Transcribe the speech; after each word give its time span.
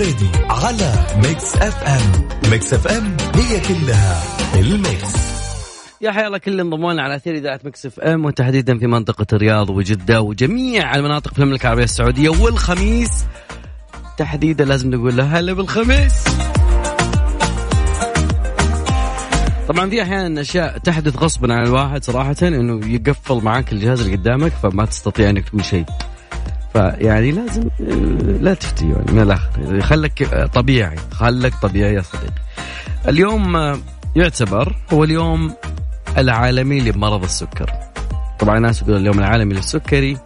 الفريدي 0.00 0.30
على 0.50 0.92
ميكس 1.16 1.56
اف 1.56 1.82
ام. 1.82 2.28
ميكس 2.50 2.74
اف 2.74 2.86
ام 2.86 3.16
هي 3.34 3.60
كلها 3.60 4.22
الميكس. 4.54 5.14
يا 6.00 6.12
حيا 6.12 6.26
الله 6.26 6.38
كل 6.38 6.60
انضمونا 6.60 7.02
على 7.02 7.16
أثير 7.16 7.34
إذاعة 7.34 7.60
ميكس 7.64 7.86
اف 7.86 8.00
ام 8.00 8.24
وتحديدا 8.24 8.78
في 8.78 8.86
منطقة 8.86 9.26
الرياض 9.32 9.70
وجدة 9.70 10.20
وجميع 10.20 10.94
المناطق 10.94 11.34
في 11.34 11.38
المملكة 11.38 11.62
العربية 11.62 11.84
السعودية. 11.84 12.28
والخميس 12.28 13.24
تحديدا 14.18 14.64
لازم 14.64 14.90
نقول 14.90 15.16
له 15.16 15.38
هلا 15.38 15.52
بالخميس. 15.52 16.24
طبعا 19.68 19.90
في 19.90 20.02
أحيانا 20.02 20.40
أشياء 20.40 20.78
تحدث 20.78 21.16
غصبا 21.16 21.54
عن 21.54 21.66
الواحد 21.66 22.04
صراحة 22.04 22.36
إنه 22.42 22.86
يقفل 22.86 23.44
معاك 23.44 23.72
الجهاز 23.72 24.00
اللي 24.00 24.16
قدامك 24.16 24.52
فما 24.62 24.84
تستطيع 24.84 25.30
إنك 25.30 25.48
تقول 25.48 25.64
شيء. 25.64 25.84
فيعني 26.72 27.32
لازم 27.32 27.68
لا 28.40 28.54
تفتي 28.54 28.84
يعني 28.84 29.12
من 29.12 29.22
الآخر. 29.22 29.80
خلك 29.80 30.48
طبيعي 30.54 30.96
خلك 31.12 31.54
طبيعي 31.54 31.94
يا 31.94 32.02
صديقي. 32.02 32.32
اليوم 33.08 33.56
يعتبر 34.16 34.76
هو 34.92 35.04
اليوم 35.04 35.54
العالمي 36.18 36.80
لمرض 36.80 37.22
السكر. 37.22 37.70
طبعا 38.38 38.56
الناس 38.56 38.82
يقولون 38.82 39.00
اليوم 39.00 39.18
العالمي 39.18 39.54
للسكري. 39.54 40.18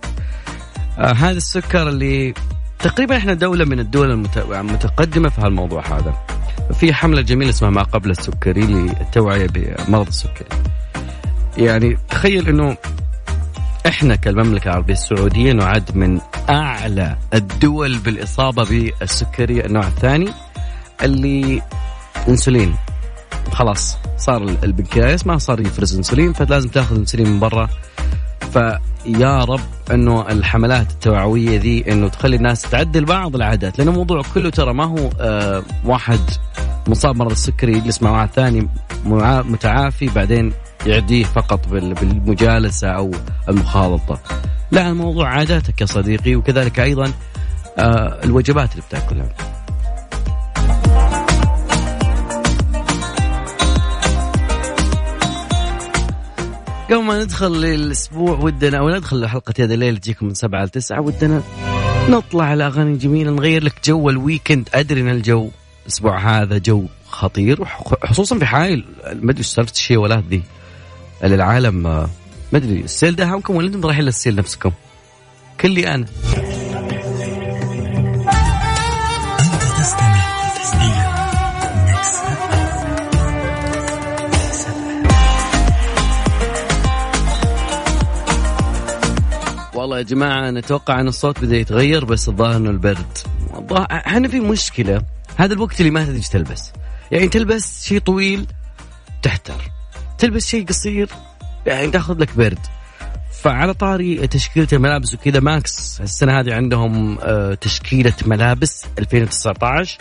آه 0.98 1.12
هذا 1.12 1.36
السكر 1.36 1.88
اللي 1.88 2.34
تقريبا 2.78 3.16
إحنا 3.16 3.34
دولة 3.34 3.64
من 3.64 3.80
الدول 3.80 4.28
المتقدمة 4.36 5.28
في 5.28 5.40
هالموضوع 5.40 5.86
هذا. 5.86 6.14
في 6.74 6.94
حملة 6.94 7.22
جميلة 7.22 7.50
اسمها 7.50 7.70
ما 7.70 7.82
قبل 7.82 8.10
السكري 8.10 8.60
للتوعية 8.60 9.46
بمرض 9.46 10.06
السكري. 10.06 10.48
يعني 11.56 11.96
تخيل 12.10 12.48
إنه 12.48 12.76
إحنا 13.86 14.16
كالمملكة 14.16 14.68
العربية 14.68 14.92
السعودية 14.92 15.52
نعد 15.52 15.96
من 15.96 16.20
أعلى 16.50 17.16
الدول 17.34 17.98
بالإصابة 17.98 18.64
بالسكري 18.64 19.66
النوع 19.66 19.86
الثاني 19.86 20.28
اللي 21.02 21.62
إنسولين. 22.28 22.74
خلاص 23.52 23.96
صار 24.16 24.42
البنكرياس 24.42 25.26
ما 25.26 25.38
صار 25.38 25.60
يفرز 25.60 25.96
إنسولين 25.96 26.32
فلازم 26.32 26.68
تأخذ 26.68 26.96
إنسولين 26.96 27.28
من 27.28 27.40
برا. 27.40 27.68
فيا 28.52 29.44
رب 29.44 29.60
إنه 29.90 30.28
الحملات 30.28 30.90
التوعوية 30.90 31.58
ذي 31.60 31.92
إنه 31.92 32.08
تخلي 32.08 32.36
الناس 32.36 32.62
تعدل 32.62 33.04
بعض 33.04 33.36
العادات 33.36 33.78
لأنه 33.78 33.90
الموضوع 33.90 34.22
كله 34.34 34.50
ترى 34.50 34.74
ما 34.74 34.84
هو 34.84 35.10
آه 35.20 35.62
واحد 35.84 36.20
مصاب 36.88 37.16
مرض 37.16 37.30
السكري 37.30 37.72
يجلس 37.72 38.02
مع 38.02 38.10
واحد 38.10 38.28
ثاني 38.30 38.68
متعافي 39.44 40.06
بعدين 40.06 40.52
يعديه 40.86 41.24
فقط 41.24 41.68
بالمجالسة 41.68 42.88
أو 42.88 43.10
المخالطة. 43.48 44.20
لا 44.70 44.88
الموضوع 44.88 45.28
عاداتك 45.28 45.80
يا 45.80 45.86
صديقي 45.86 46.36
وكذلك 46.36 46.80
أيضا 46.80 47.12
آه 47.78 48.20
الوجبات 48.24 48.70
اللي 48.72 48.82
بتأكلها. 48.88 49.28
قبل 56.90 57.02
ما 57.02 57.24
ندخل 57.24 57.52
للأسبوع 57.52 58.38
ودنا 58.38 58.78
أو 58.78 58.90
ندخل 58.90 59.20
لحلقة 59.20 59.54
هذا 59.58 59.74
الليل 59.74 59.96
تجيكم 59.96 60.26
من 60.26 60.34
سبعة 60.34 60.64
ل 60.64 60.68
9 60.68 61.00
ودنا 61.00 61.42
نطلع 62.08 62.44
على 62.44 62.66
أغاني 62.66 62.96
جميلة 62.96 63.30
نغير 63.30 63.64
لك 63.64 63.74
جو 63.84 64.10
ال 64.10 64.17
weekend. 64.17 64.68
أدري 64.74 65.00
إن 65.00 65.08
الجو 65.08 65.50
الأسبوع 65.82 66.18
هذا 66.18 66.58
جو 66.58 66.84
خطير 67.08 67.64
خصوصا 68.04 68.38
في 68.38 68.46
حال 68.46 68.84
ما 69.22 69.30
أدري 69.30 69.42
صارت 69.42 69.74
الشيء 69.74 69.96
ولا 69.96 70.22
ذي 70.30 70.42
العالم 71.22 71.74
ما 71.74 72.08
أدري 72.54 72.80
السيل 72.80 73.16
داهمكم 73.16 73.56
ولا 73.56 73.66
أنتم 73.66 73.86
رايحين 73.86 74.04
للسيل 74.04 74.36
نفسكم؟ 74.36 74.72
كلي 75.60 75.94
أنا. 75.94 76.06
والله 89.74 89.98
يا 89.98 90.02
جماعة 90.02 90.50
نتوقع 90.50 91.00
أن 91.00 91.08
الصوت 91.08 91.40
بدأ 91.44 91.56
يتغير 91.56 92.04
بس 92.04 92.28
الظاهر 92.28 92.56
أنه 92.56 92.70
البرد. 92.70 93.18
إحنا 93.90 94.28
في 94.28 94.40
مشكلة 94.40 95.02
هذا 95.36 95.54
الوقت 95.54 95.80
اللي 95.80 95.90
ما 95.90 96.04
تدري 96.04 96.20
تلبس. 96.20 96.72
يعني 97.12 97.28
تلبس 97.28 97.84
شيء 97.84 97.98
طويل 97.98 98.46
تحتر. 99.22 99.73
تلبس 100.18 100.46
شيء 100.46 100.66
قصير 100.66 101.08
يعني 101.66 101.90
تاخذ 101.90 102.18
لك 102.18 102.36
برد. 102.36 102.58
فعلى 103.44 103.74
طاري 103.74 104.26
تشكيلة 104.26 104.68
الملابس 104.72 105.14
وكذا 105.14 105.40
ماكس 105.40 106.00
السنة 106.00 106.40
هذه 106.40 106.54
عندهم 106.54 107.18
آه، 107.22 107.54
تشكيلة 107.54 108.12
ملابس 108.26 108.86
2019 108.98 109.98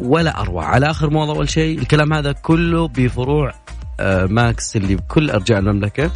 ولا 0.00 0.40
أروع. 0.40 0.64
على 0.64 0.90
آخر 0.90 1.10
موضة 1.10 1.32
أول 1.32 1.48
شيء 1.48 1.78
الكلام 1.78 2.12
هذا 2.12 2.32
كله 2.32 2.88
بفروع 2.88 3.54
آه، 4.00 4.26
ماكس 4.26 4.76
اللي 4.76 4.94
بكل 4.96 5.30
أرجاء 5.30 5.58
المملكة. 5.58 6.10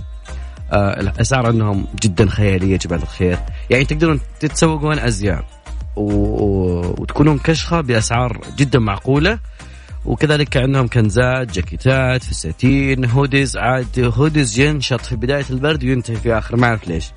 آه، 0.73 1.01
الأسعار 1.01 1.47
عندهم 1.47 1.87
جدا 2.03 2.29
خيالية 2.29 2.73
يا 2.73 2.77
جماعة 2.77 3.03
الخير. 3.03 3.39
يعني 3.71 3.85
تقدرون 3.85 4.21
تتسوقون 4.41 4.99
أزياء 4.99 5.45
و... 5.97 6.13
وتكونون 7.03 7.39
كشخة 7.39 7.81
بأسعار 7.81 8.41
جدا 8.57 8.79
معقولة. 8.79 9.39
وكذلك 10.05 10.57
عندهم 10.57 10.89
كنزات 10.89 11.53
جاكيتات 11.53 12.23
فساتين 12.23 13.05
hoodies 13.05 13.57
عاد 13.57 14.13
hoodies 14.19 14.59
ينشط 14.61 15.01
في 15.01 15.17
بداية 15.17 15.45
البرد 15.51 15.85
وينتهي 15.85 16.17
في 16.17 16.39
آخر 16.39 16.57
ما 16.57 16.67
أعرف 16.67 16.89
ليش. 16.89 17.13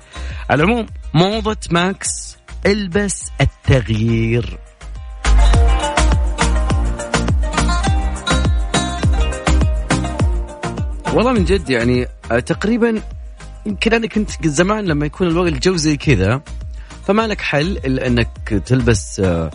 على 0.50 0.62
العموم 0.62 0.86
موضة 1.14 1.56
ماكس 1.70 2.36
البس 2.66 3.30
التغيير. 3.40 4.58
والله 11.14 11.32
من 11.32 11.44
جد 11.44 11.70
يعني 11.70 12.06
آه، 12.32 12.38
تقريبا 12.38 13.02
يمكن 13.66 13.94
أنا 13.94 14.06
كنت 14.06 14.46
زمان 14.46 14.84
لما 14.84 15.06
يكون 15.06 15.26
الوقت 15.26 15.52
الجو 15.52 15.76
زي 15.76 15.96
كذا 15.96 16.42
فما 17.06 17.26
لك 17.26 17.40
حل 17.40 17.78
إلا 17.84 18.06
إنك 18.06 18.62
تلبس 18.66 19.20
آه، 19.20 19.50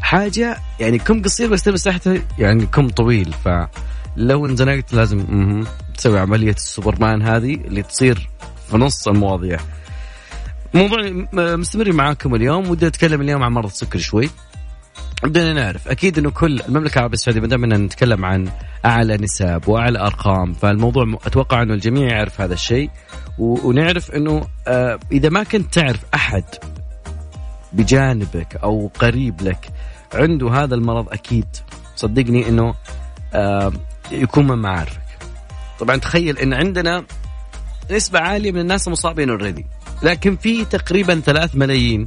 حاجة 0.00 0.56
يعني 0.80 0.98
كم 0.98 1.22
قصير 1.22 1.48
بس 1.48 1.62
تلبس 1.62 1.82
تحته 1.82 2.22
يعني 2.38 2.66
كم 2.66 2.88
طويل 2.88 3.34
فلو 3.44 4.46
انزنقت 4.46 4.94
لازم 4.94 5.24
تسوي 5.96 6.18
عملية 6.18 6.52
السوبرمان 6.52 7.22
هذه 7.22 7.54
اللي 7.54 7.82
تصير 7.82 8.28
في 8.70 8.76
نص 8.76 9.08
المواضيع. 9.08 9.58
موضوع 10.74 10.98
مستمر 11.32 11.92
معاكم 11.92 12.34
اليوم 12.34 12.70
ودي 12.70 12.86
أتكلم 12.86 13.20
اليوم 13.20 13.42
عن 13.42 13.52
مرض 13.52 13.66
السكر 13.66 13.98
شوي. 13.98 14.30
بدنا 15.22 15.52
نعرف 15.52 15.88
أكيد 15.88 16.18
إنه 16.18 16.30
كل 16.30 16.60
المملكة 16.68 16.94
العربية 16.94 17.14
السعودية 17.14 17.40
ما 17.40 17.46
دام 17.46 17.84
نتكلم 17.84 18.24
عن 18.24 18.48
أعلى 18.84 19.16
نسب 19.16 19.62
وأعلى 19.66 19.98
أرقام 19.98 20.52
فالموضوع 20.52 21.18
أتوقع 21.26 21.62
إنه 21.62 21.74
الجميع 21.74 22.08
يعرف 22.08 22.40
هذا 22.40 22.54
الشيء 22.54 22.90
ونعرف 23.38 24.10
إنه 24.10 24.46
آه، 24.68 24.98
إذا 25.12 25.28
ما 25.28 25.42
كنت 25.42 25.74
تعرف 25.74 26.00
أحد 26.14 26.44
بجانبك 27.72 28.56
أو 28.56 28.90
قريب 28.98 29.42
لك 29.42 29.70
عنده 30.14 30.50
هذا 30.50 30.74
المرض 30.74 31.08
أكيد. 31.12 31.46
صدقني 31.96 32.48
إنه 32.48 32.74
آه، 33.34 33.72
يكون 34.12 34.46
من 34.46 34.58
معارفك. 34.58 35.00
طبعا 35.80 35.96
تخيل 35.96 36.38
إن 36.38 36.54
عندنا 36.54 37.04
نسبة 37.90 38.18
عالية 38.18 38.52
من 38.52 38.60
الناس 38.60 38.88
مصابين 38.88 39.30
اوريدي 39.30 39.66
لكن 40.02 40.36
في 40.36 40.64
تقريبا 40.64 41.20
ثلاث 41.20 41.56
ملايين 41.56 42.06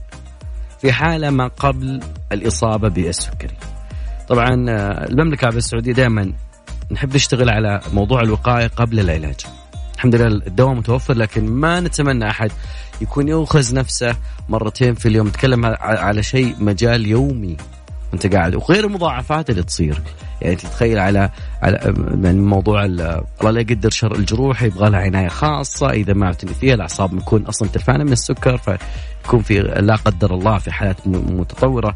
في 0.82 0.92
حالة 0.92 1.30
ما 1.30 1.48
قبل 1.48 2.00
الإصابة 2.32 2.88
بالسكري. 2.88 3.58
طبعا 4.28 4.66
آه، 4.70 5.08
المملكة 5.10 5.42
العربية 5.42 5.58
السعودية 5.58 5.94
دائما 5.94 6.34
نحب 6.92 7.16
نشتغل 7.16 7.50
على 7.50 7.82
موضوع 7.94 8.22
الوقاية 8.22 8.68
قبل 8.68 9.00
العلاج. 9.00 9.36
الحمد 9.96 10.16
لله 10.16 10.28
الدواء 10.48 10.74
متوفر 10.74 11.14
لكن 11.14 11.46
ما 11.46 11.80
نتمنى 11.80 12.30
أحد 12.30 12.52
يكون 13.02 13.28
يؤخذ 13.28 13.76
نفسه 13.76 14.16
مرتين 14.50 14.94
في 14.96 15.06
اليوم. 15.06 15.28
نتكلم 15.28 15.66
على 15.82 16.24
شيء 16.24 16.56
مجال 16.60 17.08
يومي. 17.08 17.58
أنت 18.14 18.36
قاعد 18.36 18.56
وغير 18.56 18.86
المضاعفات 18.86 19.50
اللي 19.50 19.64
تصير. 19.64 20.02
يعني 20.42 20.56
تتخيل 20.56 21.00
على 21.00 21.30
على 21.62 21.94
يعني 22.24 22.40
موضوع 22.40 22.86
الله 22.86 23.24
لا 23.44 23.60
يقدر 23.62 23.90
شر 23.90 24.16
الجروح 24.16 24.64
يبغى 24.64 24.90
لها 24.90 25.00
عناية 25.00 25.28
خاصة 25.28 25.90
إذا 25.90 26.14
ما 26.14 26.26
اعتني 26.26 26.54
فيها 26.54 26.74
الأعصاب 26.74 27.16
بتكون 27.16 27.42
أصلا 27.46 27.70
ترفانه 27.70 28.04
من 28.04 28.12
السكر 28.12 28.58
فيكون 28.58 29.42
في 29.42 29.60
لا 29.60 29.96
قدر 29.96 30.34
الله 30.34 30.58
في 30.58 30.72
حالات 30.72 31.08
متطورة. 31.08 31.96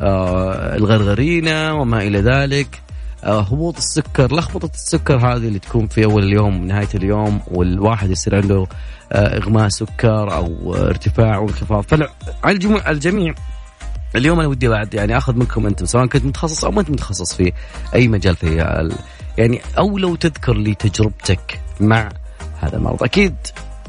آه 0.00 0.76
الغرغرينة 0.76 1.74
وما 1.74 2.02
إلى 2.02 2.20
ذلك. 2.20 2.82
آه، 3.24 3.40
هبوط 3.40 3.76
السكر 3.76 4.34
لخبطة 4.34 4.70
السكر 4.74 5.16
هذه 5.16 5.48
اللي 5.48 5.58
تكون 5.58 5.86
في 5.86 6.04
أول 6.04 6.24
اليوم 6.24 6.64
نهاية 6.64 6.88
اليوم 6.94 7.40
والواحد 7.46 8.10
يصير 8.10 8.36
عنده 8.36 8.66
آه، 9.12 9.36
إغماء 9.36 9.68
سكر 9.68 10.34
أو 10.34 10.74
ارتفاع 10.74 11.38
وانخفاض. 11.38 11.84
فعلى 11.84 12.08
الجميع. 12.90 13.34
اليوم 14.16 14.38
أنا 14.38 14.48
ودي 14.48 14.68
بعد 14.68 14.94
يعني 14.94 15.16
أخذ 15.16 15.34
منكم 15.34 15.66
أنتم 15.66 15.86
سواء 15.86 16.06
كنت 16.06 16.24
متخصص 16.24 16.64
أو 16.64 16.70
ما 16.70 16.80
أنت 16.80 16.90
متخصص 16.90 17.34
في 17.34 17.52
أي 17.94 18.08
مجال 18.08 18.36
في 18.36 18.56
يعني 19.38 19.60
أو 19.78 19.98
لو 19.98 20.14
تذكر 20.14 20.54
لي 20.54 20.74
تجربتك 20.74 21.60
مع 21.80 22.08
هذا 22.60 22.76
المرض. 22.76 23.02
أكيد 23.02 23.36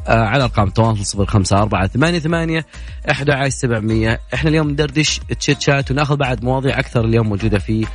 آه 0.07 0.25
على 0.25 0.43
أرقام 0.43 0.67
التواصل 0.67 1.05
صفر 1.05 1.25
خمسة 1.25 1.57
أربعة 1.57 1.87
ثمانية 1.87 2.19
ثمانية 2.19 2.65
أحد 3.11 3.29
عشر 3.29 3.49
سبعمية. 3.49 4.19
إحنا 4.33 4.49
اليوم 4.49 4.69
ندردش 4.69 5.21
chit 5.39 5.61
chat 5.61 5.91
وناخذ 5.91 6.15
بعد 6.15 6.43
مواضيع 6.43 6.79
أكثر 6.79 7.05
اليوم 7.05 7.29
موجودة 7.29 7.59
في 7.59 7.87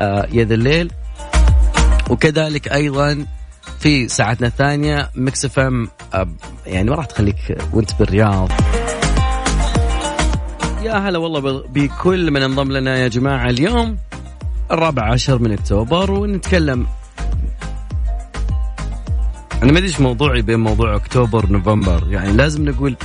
آه 0.00 0.28
يد 0.32 0.52
الليل. 0.52 0.92
وكذلك 2.10 2.72
أيضا 2.72 3.26
في 3.80 4.08
ساعتنا 4.08 4.46
الثانية 4.46 5.10
ميكس 5.14 5.44
إف 5.44 5.58
إم 5.58 5.88
آه 6.14 6.28
يعني 6.66 6.90
ما 6.90 6.96
راح 6.96 7.06
تخليك 7.06 7.58
وانت 7.72 7.90
بالرياض. 7.98 8.52
يا 10.82 10.92
هلا 10.92 11.18
والله 11.18 11.64
بكل 11.68 12.30
من 12.30 12.42
انضم 12.42 12.72
لنا 12.72 12.98
يا 12.98 13.08
جماعة. 13.08 13.50
اليوم 13.50 13.96
الرابع 14.70 15.12
عشر 15.12 15.38
من 15.38 15.52
أكتوبر 15.52 16.10
ونتكلم 16.10 16.86
أنا 19.62 19.72
ما 19.72 19.78
أدري 19.78 19.86
إيش 19.86 20.00
موضوعي 20.00 20.42
بين 20.42 20.60
موضوع 20.60 20.96
أكتوبر 20.96 21.46
نوفمبر 21.52 22.02
يعني 22.10 22.32
لازم 22.32 22.68
نقول 22.68 22.96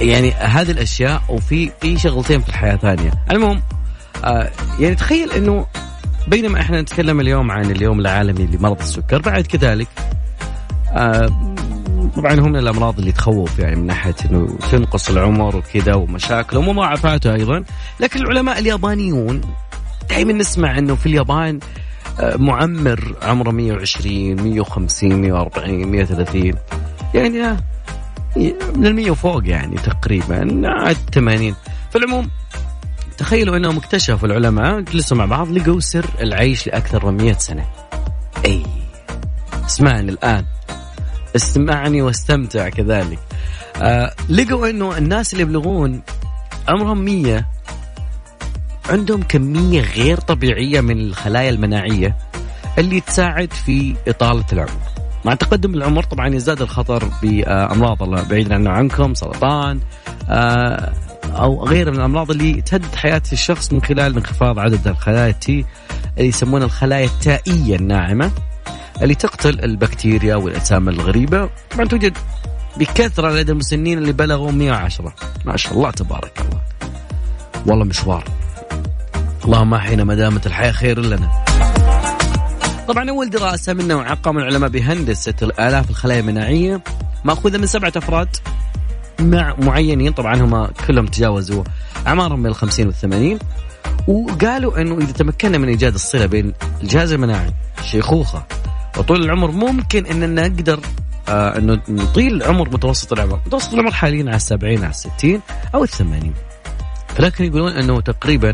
يعني 0.00 0.32
هذه 0.32 0.70
الأشياء 0.70 1.22
وفي 1.28 1.70
في 1.80 1.98
شغلتين 1.98 2.40
في 2.40 2.48
الحياة 2.48 2.76
ثانية. 2.76 3.10
المهم 3.30 3.62
آه 4.24 4.50
يعني 4.80 4.94
تخيل 4.94 5.32
إنه 5.32 5.66
بينما 6.28 6.60
إحنا 6.60 6.80
نتكلم 6.80 7.20
اليوم 7.20 7.50
عن 7.50 7.70
اليوم 7.70 8.00
العالمي 8.00 8.46
لمرض 8.46 8.80
السكر 8.80 9.20
بعد 9.20 9.46
كذلك 9.46 9.88
آه 10.92 11.54
طبعا 12.16 12.34
هم 12.34 12.48
من 12.52 12.56
الأمراض 12.56 12.98
اللي 12.98 13.12
تخوف 13.12 13.58
يعني 13.58 13.76
من 13.76 13.86
ناحية 13.86 14.14
إنه 14.30 14.58
تنقص 14.70 15.10
العمر 15.10 15.56
وكذا 15.56 15.94
ومشاكل 15.94 16.56
ومضاعفاته 16.56 17.34
أيضا. 17.34 17.64
لكن 18.00 18.20
العلماء 18.20 18.58
اليابانيون 18.58 19.40
دائما 20.10 20.32
نسمع 20.32 20.78
إنه 20.78 20.94
في 20.94 21.06
اليابان 21.06 21.60
آه، 22.20 22.36
معمر 22.36 23.14
عمره 23.22 23.50
120 23.50 24.42
150 24.42 25.20
140 25.20 25.86
130 25.86 26.52
يعني 27.14 27.44
آه، 27.44 27.56
من 28.76 28.86
ال 28.86 28.94
100 28.94 29.10
وفوق 29.10 29.48
يعني 29.48 29.76
تقريبا 29.76 30.62
عاد 30.64 30.96
80 31.14 31.54
في 31.90 31.98
العموم 31.98 32.30
تخيلوا 33.18 33.56
إنهم 33.56 33.76
اكتشفوا 33.76 34.28
العلماء 34.28 34.80
جلسوا 34.80 35.16
مع 35.16 35.24
بعض 35.24 35.50
لقوا 35.50 35.80
سر 35.80 36.06
العيش 36.20 36.66
لأكثر 36.66 37.10
من 37.10 37.24
100 37.24 37.32
سنة. 37.32 37.64
أي 38.44 38.62
اسمعني 39.66 40.10
الآن. 40.10 40.44
اسمعني 41.36 42.02
واستمتع 42.02 42.68
كذلك. 42.68 43.18
آه 43.82 44.12
لقوا 44.28 44.70
إنه 44.70 44.98
الناس 44.98 45.32
اللي 45.32 45.42
يبلغون 45.42 46.02
عمرهم 46.68 46.98
100 47.04 47.44
عندهم 48.88 49.22
كمية 49.22 49.80
غير 49.80 50.20
طبيعية 50.20 50.80
من 50.80 51.00
الخلايا 51.00 51.50
المناعية 51.50 52.16
اللي 52.78 53.00
تساعد 53.00 53.52
في 53.52 53.94
إطالة 54.08 54.44
العمر 54.52 54.80
مع 55.24 55.34
تقدم 55.34 55.74
العمر 55.74 56.02
طبعا 56.02 56.28
يزداد 56.34 56.62
الخطر 56.62 57.04
بأمراض 57.22 58.02
الله 58.02 58.22
بعيدا 58.22 58.54
عنه 58.54 58.70
عنكم 58.70 59.14
سرطان 59.14 59.80
آه، 60.28 60.92
أو 61.24 61.64
غير 61.64 61.90
من 61.90 61.96
الأمراض 61.96 62.30
اللي 62.30 62.62
تهدد 62.62 62.94
حياة 62.94 63.22
الشخص 63.32 63.72
من 63.72 63.82
خلال 63.82 64.16
انخفاض 64.16 64.58
عدد 64.58 64.88
الخلايا 64.88 65.28
التي 65.30 65.64
اللي 66.18 66.28
يسمونها 66.28 66.66
الخلايا 66.66 67.06
التائية 67.06 67.76
الناعمة 67.76 68.30
اللي 69.02 69.14
تقتل 69.14 69.64
البكتيريا 69.64 70.36
والأجسام 70.36 70.88
الغريبة 70.88 71.48
طبعا 71.70 71.86
توجد 71.86 72.18
بكثرة 72.76 73.30
لدى 73.30 73.52
المسنين 73.52 73.98
اللي 73.98 74.12
بلغوا 74.12 74.52
110 74.52 75.14
ما 75.44 75.56
شاء 75.56 75.72
الله 75.72 75.90
تبارك 75.90 76.40
الله. 76.40 76.60
والله 77.66 77.84
مشوار. 77.84 78.24
اللهم 79.44 79.74
أحينا 79.74 80.04
ما 80.04 80.14
دامت 80.14 80.46
الحياة 80.46 80.72
خير 80.72 81.00
لنا. 81.00 81.44
طبعا 82.88 83.10
أول 83.10 83.30
دراسة 83.30 83.72
من 83.72 83.88
نوعها 83.88 84.14
قام 84.14 84.38
العلماء 84.38 84.70
بهندسة 84.70 85.34
الآلاف 85.42 85.90
الخلايا 85.90 86.20
المناعية 86.20 86.80
مأخوذة 87.24 87.58
من 87.58 87.66
سبعة 87.66 87.92
أفراد 87.96 88.36
مع 89.20 89.54
معينين. 89.58 90.12
طبعا 90.12 90.34
هم 90.34 90.66
كلهم 90.66 91.06
تجاوزوا 91.06 91.64
أعمارهم 92.06 92.42
بين 92.42 92.50
ال 92.50 92.54
50 92.54 92.86
وال 92.86 92.94
80 92.94 93.38
وقالوا 94.06 94.80
أنه 94.80 94.98
إذا 94.98 95.12
تمكنا 95.12 95.58
من 95.58 95.68
إيجاد 95.68 95.94
الصلة 95.94 96.26
بين 96.26 96.52
الجهاز 96.82 97.12
المناعي 97.12 97.54
الشيخوخه 97.78 98.46
وطول 98.98 99.24
العمر 99.24 99.50
ممكن 99.50 100.06
اننا 100.06 100.48
نقدر 100.48 100.80
آه 101.28 101.58
إنه 101.58 101.80
نطيل 101.88 102.42
عمر 102.42 102.68
متوسط 102.68 103.12
العمر، 103.12 103.40
متوسط 103.46 103.72
العمر 103.72 103.92
حاليا 103.92 104.24
على 104.30 104.38
70 104.38 104.84
على 104.84 104.92
60 104.92 105.40
أو 105.74 105.84
ال 105.84 105.88
80 105.88 106.34
لكن 107.18 107.44
يقولون 107.44 107.72
إنه 107.72 108.00
تقريبا 108.00 108.52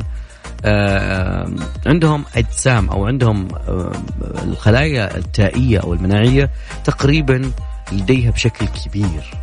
آه، 0.65 1.50
عندهم 1.87 2.25
أجسام 2.37 2.88
أو 2.91 3.06
عندهم 3.06 3.49
آه، 3.69 3.93
الخلايا 4.43 5.17
التائية 5.17 5.79
أو 5.79 5.94
المناعية 5.94 6.50
تقريبا 6.85 7.50
لديها 7.93 8.31
بشكل 8.31 8.67
كبير. 8.67 9.35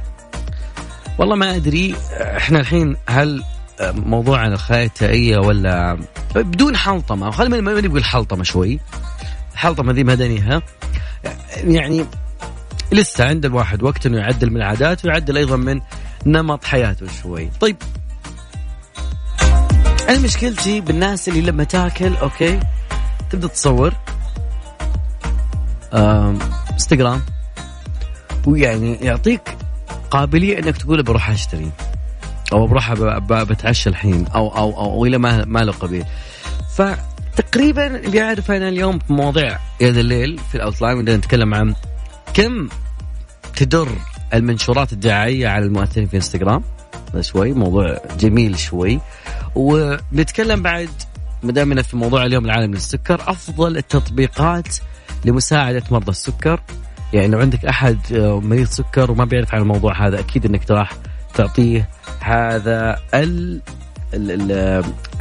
والله 1.17 1.35
ما 1.35 1.55
أدري 1.55 1.95
إحنا 2.19 2.59
الحين 2.59 2.95
هل 3.09 3.43
موضوع 3.81 4.39
عن 4.39 4.53
الخلايا 4.53 4.85
التائية 4.85 5.37
ولا 5.37 5.97
بدون 6.35 6.77
حلطمة 6.77 7.31
خلينا 7.31 7.61
ما 7.61 7.81
نقول 7.81 8.03
حلطمة 8.03 8.43
شوي. 8.43 8.79
الحلطمه 9.53 9.93
ذي 9.93 10.03
مدنيها 10.03 10.61
يعني 11.55 12.05
لسه 12.91 13.25
عند 13.25 13.45
الواحد 13.45 13.83
وقت 13.83 14.05
إنه 14.05 14.17
يعدل 14.17 14.49
من 14.49 14.57
العادات 14.57 15.05
ويعدل 15.05 15.37
أيضا 15.37 15.55
من 15.55 15.81
نمط 16.25 16.65
حياته 16.65 17.07
شوي. 17.21 17.49
طيب. 17.59 17.77
أنا 20.09 20.19
مشكلتي 20.19 20.81
بالناس 20.81 21.29
اللي 21.29 21.41
لما 21.41 21.63
تاكل 21.63 22.15
okay 22.15 22.59
تبدأ 23.29 23.47
تصور 23.47 23.93
إنستغرام. 25.93 27.21
ويعني 28.45 28.95
يعطيك 28.95 29.57
قابلية 30.11 30.59
إنك 30.59 30.77
تقول 30.77 31.03
بروح 31.03 31.29
أشتري. 31.29 31.71
أو 32.53 32.67
بروح 32.67 32.93
بتعشى 33.43 33.89
الحين 33.89 34.27
أو 34.27 34.57
أو 34.57 34.69
أو, 34.69 34.93
أو 34.93 35.05
إلى 35.05 35.17
ما 35.17 35.45
ما 35.45 35.59
له 35.59 35.71
قبيل. 35.71 36.05
فتقريبا 37.35 37.87
بيعرف 38.09 38.51
أنا 38.51 38.69
اليوم 38.69 38.99
في 38.99 39.13
مواضيع 39.13 39.59
يد 39.81 39.97
الليل 39.97 40.39
في 40.49 40.55
ال 40.55 40.61
outline 40.61 41.01
بدنا 41.01 41.17
نتكلم 41.17 41.53
عن 41.53 41.75
كم 42.33 42.69
تدر 43.55 43.89
المنشورات 44.33 44.93
الدعائية 44.93 45.47
على 45.47 45.65
المؤثرين 45.65 46.07
في 46.07 46.15
إنستغرام. 46.17 46.63
شوي 47.21 47.53
موضوع 47.53 47.97
جميل 48.19 48.59
شوي. 48.59 48.99
ونتكلم 49.55 50.61
بعد 50.61 50.89
ما 51.43 51.51
دامنا 51.51 51.81
في 51.81 51.97
موضوع 51.97 52.25
اليوم 52.25 52.45
العالمي 52.45 52.73
للسكر 52.73 53.21
أفضل 53.27 53.77
التطبيقات 53.77 54.75
لمساعدة 55.25 55.83
مرضى 55.91 56.11
السكر. 56.11 56.61
يعني 57.13 57.27
لو 57.27 57.39
عندك 57.39 57.65
أحد 57.65 57.99
آه، 58.13 58.39
مريض 58.39 58.67
سكر 58.67 59.11
وما 59.11 59.25
بيعرف 59.25 59.55
عن 59.55 59.61
الموضوع 59.61 60.07
هذا 60.07 60.19
أكيد 60.19 60.45
إنك 60.45 60.71
راح 60.71 60.91
تعطيه 61.33 61.89
هذا 62.19 62.99
ال 63.13 63.61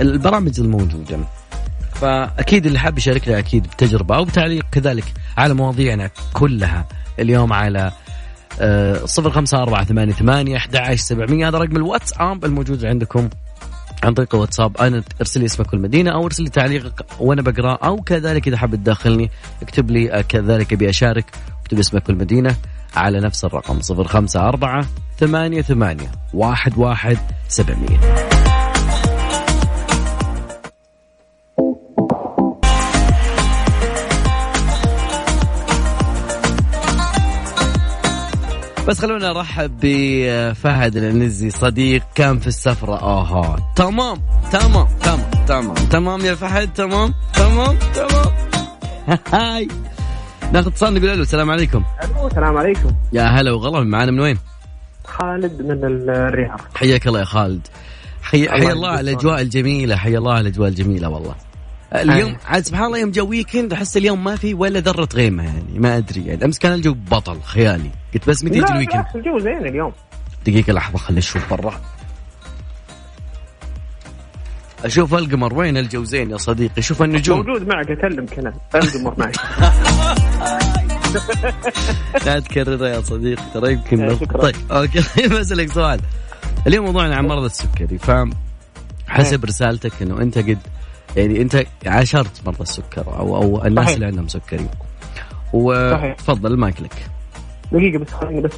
البرامج 0.00 0.60
الموجودة. 0.60 1.18
فأكيد 2.02 2.66
اللي 2.66 2.78
حاب 2.78 2.98
يشاركنا 2.98 3.38
أكيد 3.38 3.62
بتجربة 3.62 4.16
أو 4.16 4.24
بتعليق 4.24 4.64
كذلك 4.72 5.04
على 5.36 5.54
مواضيعنا 5.54 6.10
كلها 6.32 6.86
اليوم 7.18 7.52
على 7.52 7.92
آه، 8.60 9.04
صفر 9.04 9.30
خمسة 9.30 9.62
أربعة 9.62 9.84
ثمانية 9.84 10.12
ثمانية 10.12 10.56
أحد 10.56 10.94
سبعمية. 10.94 11.48
هذا 11.48 11.58
رقم 11.58 11.76
الواتساب 11.76 12.44
الموجود 12.44 12.84
عندكم 12.84 13.28
عن 14.04 14.14
طريق 14.14 14.34
الواتساب. 14.34 14.76
أنا 14.76 15.02
ارسل 15.20 15.40
لي 15.40 15.46
اسمك 15.46 15.72
والمدينة 15.72 16.10
أو 16.14 16.26
ارسل 16.26 16.42
لي 16.42 16.50
تعليقك 16.50 17.04
وأنا 17.20 17.42
بقراه 17.42 17.78
أو 17.84 17.96
كذلك 17.96 18.48
إذا 18.48 18.56
حاب 18.56 18.74
تداخلني 18.74 19.30
اكتب 19.62 19.90
لي 19.90 20.24
كذلك 20.28 20.72
أبي 20.72 20.90
أشارك 20.90 21.24
اكتب 21.62 21.78
اسمك 21.78 22.08
والمدينة 22.08 22.56
على 22.96 23.20
نفس 23.20 23.44
الرقم 23.44 23.80
054 23.90 24.86
ثمانية 25.18 25.62
ثمانية 25.62 26.12
واحد 26.34 26.78
واحد 26.78 27.18
سبعمية. 27.48 28.51
بس 38.88 39.00
خلونا 39.00 39.32
نرحب 39.32 39.70
بفهد 39.82 40.96
العنزي 40.96 41.50
صديق 41.50 42.02
كان 42.14 42.38
في 42.38 42.46
السفرة 42.46 43.02
آها. 43.02 43.72
تمام. 43.76 44.22
تمام. 44.52 44.86
تمام. 45.02 45.30
تمام. 45.46 45.74
تمام 45.74 46.20
يا 46.20 46.34
فهد؟ 46.34 46.72
تمام. 46.72 47.14
تمام. 47.34 47.76
تمام. 47.94 48.32
هاي. 49.32 49.68
ناخذ 50.52 50.66
اتصال 50.66 50.94
نقول 50.94 51.06
له 51.06 51.14
السلام 51.14 51.50
عليكم. 51.50 51.84
ألو 52.04 52.26
السلام 52.26 52.56
عليكم. 52.56 52.90
يا 53.12 53.22
هلا 53.22 53.52
وغلا. 53.52 53.80
معنا 53.84 54.10
من 54.10 54.20
وين؟ 54.20 54.38
خالد 55.04 55.62
من 55.62 55.84
الرياض. 56.10 56.60
حياك 56.74 57.06
الله 57.06 57.20
يا 57.20 57.24
خالد. 57.24 57.66
حي, 58.22 58.48
حي 58.48 58.72
الله 58.72 58.88
على 58.88 59.10
الأجواء 59.10 59.40
الجميلة. 59.40 59.96
حي 59.96 60.16
الله 60.18 60.32
على 60.32 60.40
الأجواء 60.40 60.68
الجميلة 60.68 61.08
والله. 61.08 61.34
اليوم 61.94 62.36
عاد 62.46 62.64
سبحان 62.64 62.84
الله 62.84 62.98
يوم 62.98 63.10
جو 63.10 63.28
weekend 63.28 63.72
أحس 63.72 63.96
اليوم 63.96 64.24
ما 64.24 64.36
في 64.36 64.54
ولا 64.54 64.80
ذرة 64.80 65.08
غيمة 65.14 65.42
يعني 65.42 65.78
ما 65.78 65.96
أدري 65.96 66.26
يعني. 66.26 66.44
أمس 66.44 66.58
كان 66.58 66.72
الجو 66.72 66.94
بطل 67.10 67.42
خيالي. 67.42 67.90
قلت 68.14 68.28
بس 68.28 68.44
متى 68.44 68.58
يجي 68.58 68.72
ال 68.72 68.76
weekend 68.76 69.04
الجو 69.14 69.38
زين 69.38 69.66
اليوم. 69.66 69.92
دقيقة 70.46 70.72
لحظة 70.72 70.98
خليني 70.98 71.18
أشوف 71.18 71.50
برا. 71.50 71.80
أشوف 74.84 75.14
ألقمر 75.14 75.54
وين 75.54 75.76
الجو 75.76 76.04
زين 76.04 76.30
يا 76.30 76.36
صديقي؟ 76.36 76.82
شوف 76.82 77.02
النجوم. 77.02 77.38
موجود 77.38 77.68
معك 77.68 77.90
أكلم 77.90 78.26
كلام 78.26 78.54
ألقمر 78.74 79.14
معك. 79.18 79.36
لا 82.26 82.40
تكررها 82.40 82.88
يا 82.88 83.00
صديقي 83.00 83.42
ترى 83.54 83.72
يمكن 83.72 84.02
آه،. 84.02 84.14
طيب 84.14 84.54
okay. 84.70 85.28
بسألك 85.38 85.72
سؤال. 85.72 86.00
اليوم 86.66 86.84
موضوعنا 86.84 87.16
عن 87.16 87.26
مرض 87.26 87.44
السكري 87.44 87.98
ف 87.98 88.10
حسب 89.08 89.44
رسالتك 89.44 90.02
إنه 90.02 90.22
أنت 90.22 90.38
قد 90.38 90.58
يعني 91.16 91.42
أنت 91.42 91.64
عاشرت 91.86 92.46
مرضى 92.46 92.62
السكر 92.62 93.06
أو 93.06 93.36
أو 93.36 93.64
الناس 93.64 93.84
صحيح. 93.84 93.94
اللي 93.94 94.06
عندهم 94.06 94.28
سكري. 94.28 94.68
وتفضل 95.52 96.52
المايك 96.52 96.80
لك. 96.82 97.06
دقيقة 97.72 97.98
بس 97.98 98.10
خليني 98.10 98.40
بس. 98.40 98.52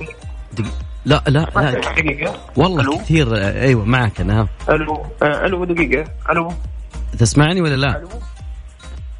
دق... 0.52 0.64
لا 1.04 1.22
لا 1.28 1.48
لا. 1.56 1.70
دقيقة. 1.70 2.38
والله 2.56 2.80
ألو؟ 2.80 2.98
كثير 2.98 3.36
أيوه 3.36 3.84
معك 3.84 4.20
أنا. 4.20 4.48
ألو 4.68 5.06
آه، 5.22 5.46
ألو 5.46 5.64
دقيقة. 5.64 6.04
ألو. 6.30 6.52
تسمعني 7.18 7.60
ولا 7.60 7.76
لا؟ 7.76 7.98
ألو. 7.98 8.08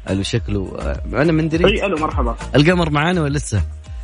ألو 0.09 0.23
شكله 0.23 0.77
آه، 0.79 1.21
أنا 1.21 1.31
من 1.31 1.49
دريت 1.49 1.65
أي 1.81 1.85
ألو 1.85 1.97
مرحبا. 1.97 2.35
القمر 2.55 2.89
معانا 2.89 3.21
ولا 3.21 3.37
لسه؟ 3.37 3.61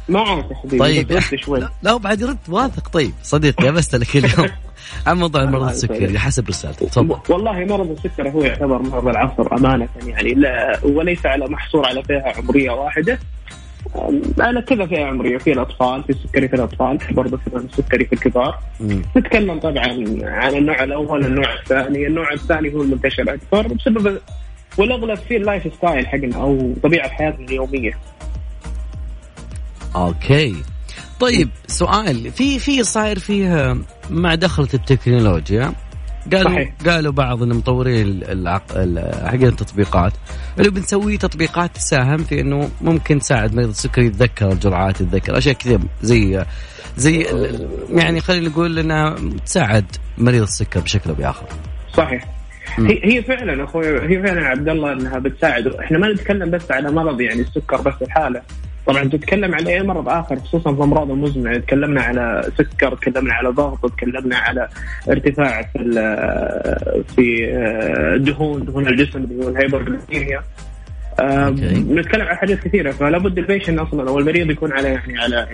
معك 0.10 0.52
يا 0.52 0.56
حبيبي. 0.56 0.80
طيب. 0.80 1.08
بس 1.08 1.36
شوي. 1.36 1.60
لا, 1.60 1.70
لا 1.84 1.98
بعد 1.98 2.24
رد 2.24 2.38
واثق. 2.50 2.88
طيب 2.90 3.14
صديقي 3.24 3.72
بسألك 3.72 4.16
اليوم. 4.18 4.50
عن 5.08 5.18
موضوع 5.18 5.46
مرض 5.46 5.70
السكري. 5.70 6.20
حسب 6.20 6.48
رسالتك 6.48 6.90
تفضل. 6.90 7.18
والله 7.30 7.66
مرض 7.66 7.90
السكر 7.92 8.30
هو 8.30 8.44
يعتبر 8.44 8.82
مرض 8.82 9.08
العصر 9.08 9.58
أمانة 9.58 9.88
يعني 10.06 10.34
لا 10.34 10.80
وليس 10.84 11.26
على 11.26 11.46
محصور 11.46 11.88
على 11.88 12.04
فئة 12.04 12.34
عمرية 12.38 12.72
واحدة. 12.72 13.20
أم، 13.96 14.22
على 14.40 14.62
كذا 14.62 14.86
فئة 14.86 15.06
عمرية 15.06 15.38
في 15.38 15.52
الأطفال 15.52 16.04
في 16.04 16.10
السكري 16.10 16.48
في 16.48 16.56
الأطفال 16.56 17.00
في 17.00 17.14
برضه 17.14 17.40
كمان 17.46 17.66
السكري 17.66 18.06
في 18.06 18.14
الكبار. 18.14 18.60
مم. 18.80 19.02
نتكلم 19.18 19.60
طبعا 19.60 19.88
عن 20.24 20.56
النوع 20.56 20.84
الأول 20.84 21.26
النوع 21.26 21.54
الثاني. 21.54 22.08
النوع 22.08 22.34
الثاني 22.34 22.74
هو 22.74 22.82
المنتشر 22.82 23.34
أكثر 23.34 23.68
بسبب 23.68 24.22
والأغلب 24.78 25.18
فيه 25.18 25.38
ال 25.38 25.45
life 25.45 25.74
style 25.74 26.08
حقنا 26.08 26.36
أو 26.36 26.74
طبيعة 26.84 27.10
حياتنا 27.10 27.46
اليومية. 27.46 27.98
okay. 29.96 30.56
طيب 31.22 31.50
سؤال 31.68 32.32
في 32.32 32.60
في 32.60 32.84
صاير 32.84 33.20
فيها 33.20 33.78
مع 34.10 34.36
دخلة 34.36 34.68
التكنولوجيا 34.74 35.74
قالوا 36.34 36.52
صحيح. 36.52 36.74
قالوا 36.88 37.12
بعض 37.12 37.42
المطورين 37.44 38.08
العق... 38.24 38.64
ال- 38.76 39.28
حق 39.28 39.34
التطبيقات 39.34 40.14
انه 40.60 40.70
بنسوي 40.72 41.18
تطبيقات 41.18 41.76
تساهم 41.76 42.18
في 42.18 42.42
إنه 42.42 42.70
ممكن 42.82 43.20
تساعد 43.20 43.56
مريض 43.56 43.70
السكري 43.70 44.06
يتذكر 44.06 44.52
الجرعات 44.52 45.02
يتذكر 45.02 45.38
أشياء 45.38 45.56
كثير 45.56 45.80
زي 46.02 46.46
زي 46.98 47.26
يعني 47.90 48.22
خلينا 48.22 48.50
نقول 48.50 48.80
إنها 48.80 49.16
تساعد 49.46 49.86
مريض 50.18 50.42
السكر 50.42 50.80
بشكل 50.80 51.10
أو 51.10 51.16
بآخر. 51.16 51.46
صحيح. 51.98 52.26
هي 52.78 53.00
هي 53.04 53.24
فعلا 53.24 53.64
أخوي 53.64 53.86
هي 53.88 54.24
فعلا 54.24 54.48
عبد 54.48 54.70
الله 54.70 54.94
إنها 54.94 55.20
بتساعد 55.20 55.68
إحنا 55.68 55.98
ما 55.98 56.14
نتكلم 56.14 56.52
بس 56.52 56.72
على 56.72 56.92
مرض 56.92 57.22
يعني 57.22 57.42
السكر 57.42 57.82
بس 57.82 57.94
الحالة 58.02 58.42
طبعا 58.88 59.04
تتكلم 59.04 59.56
على 59.56 59.74
أي 59.74 59.84
مرض 59.84 60.10
آخر 60.10 60.40
خصوصا 60.40 60.72
في 60.72 60.78
الامراض 60.78 61.12
المزمنه 61.12 61.58
تكلمنا 61.58 62.02
على 62.02 62.52
سكر 62.58 62.96
تكلمنا 62.96 63.34
على 63.34 63.50
ضغط 63.50 63.92
تكلمنا 63.92 64.38
على 64.38 64.68
ارتفاع 65.10 65.62
في 65.62 65.78
في 67.16 67.48
آه، 67.54 68.18
دهون 68.18 68.66
دهون 68.66 68.88
الجسم 68.88 69.24
اللي 69.24 69.46
هو 69.46 69.50
ال 69.50 69.56
hyperglycemia. 69.56 70.42
نتكلم 72.00 72.28
عن 72.28 72.36
حاجات 72.36 72.60
كثيرة 72.60 72.92
فلا 72.92 73.18
بد 73.18 73.38
ال 73.38 73.43
patient 73.43 73.80
أصلا 73.80 74.10
أو 74.10 74.20
المريض 74.20 74.52
يكون 74.52 74.72
على 74.72 74.88
يعني 74.88 75.20
على 75.20 75.48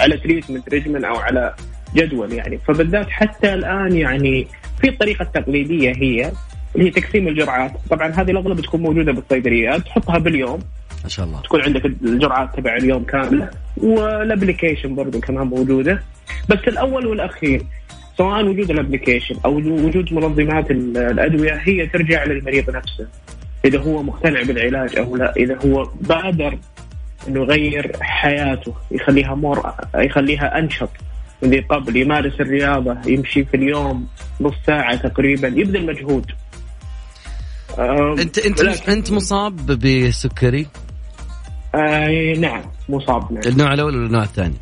على 0.00 0.16
treatment 0.16 0.68
regimen 0.68 1.04
أو 1.04 1.16
على 1.16 1.54
جدول 1.94 2.32
يعني. 2.32 2.58
فبالذات 2.58 3.10
حتى 3.10 3.54
الآن 3.54 3.96
يعني 3.96 4.46
في 4.80 4.88
الطريقة 4.88 5.22
التقليديه 5.22 5.92
هي 5.96 6.32
اللي 6.74 6.86
هي 6.86 6.90
تقسيم 6.90 7.28
الجرعات. 7.28 7.72
طبعا 7.90 8.08
هذه 8.08 8.30
الأغلب 8.30 8.60
تكون 8.60 8.80
موجودة 8.80 9.12
بالصيدليات 9.12 9.80
تحطها 9.80 10.18
باليوم. 10.18 10.60
ما 11.02 11.08
شاء 11.08 11.26
الله. 11.26 11.40
تكون 11.40 11.60
عندك 11.62 11.84
الجرعات 11.86 12.56
تبع 12.56 12.76
اليوم 12.76 13.04
كاملة 13.04 13.50
وال 13.76 13.94
application 13.94 14.94
برضو 14.94 15.20
كمان 15.20 15.46
موجودة. 15.46 16.02
بس 16.48 16.58
الأول 16.68 17.06
والأخير 17.06 17.66
سواء 18.18 18.44
وجود 18.44 18.70
ال 18.70 18.75
application 18.75 19.34
أو 19.44 19.56
وجود 19.56 20.12
منظمات 20.12 20.70
ال- 20.70 20.96
الأدوية 20.96 21.60
هي 21.64 21.86
ترجع 21.86 22.24
للمريض 22.24 22.70
نفسه. 22.70 23.08
إذا 23.64 23.78
هو 23.78 24.02
مقتنع 24.02 24.42
بالعلاج 24.42 24.96
أو 24.96 25.16
لا 25.16 25.36
إذا 25.36 25.58
هو 25.64 25.90
بادر 26.00 26.58
إنه 27.28 27.40
يغير 27.42 27.92
حياته 28.00 28.74
يخليها 28.90 29.34
more 29.34 29.72
يخليها 29.94 30.58
أنشط 30.58 30.90
من 31.42 31.50
ذي 31.50 31.60
قبل 31.60 31.96
يمارس 31.96 32.40
الرياضة 32.40 32.96
يمشي 33.06 33.44
في 33.44 33.56
اليوم 33.56 34.08
نص 34.40 34.54
ساعة 34.66 34.96
تقريبا 34.96 35.48
يبذل 35.48 35.86
مجهود. 35.86 36.30
انت 38.18 38.38
انت 38.38 38.60
أنت 38.88 39.12
مصاب 39.12 39.56
بسكري؟ 39.66 40.66
آه 41.74 42.34
نعم 42.38 42.62
مصاب 42.88 43.32
نعم 43.32 43.42
النوع 43.46 43.74
الأول 43.74 43.96
ولا 43.96 44.06
النوع 44.06 44.22
الثاني؟ 44.22 44.54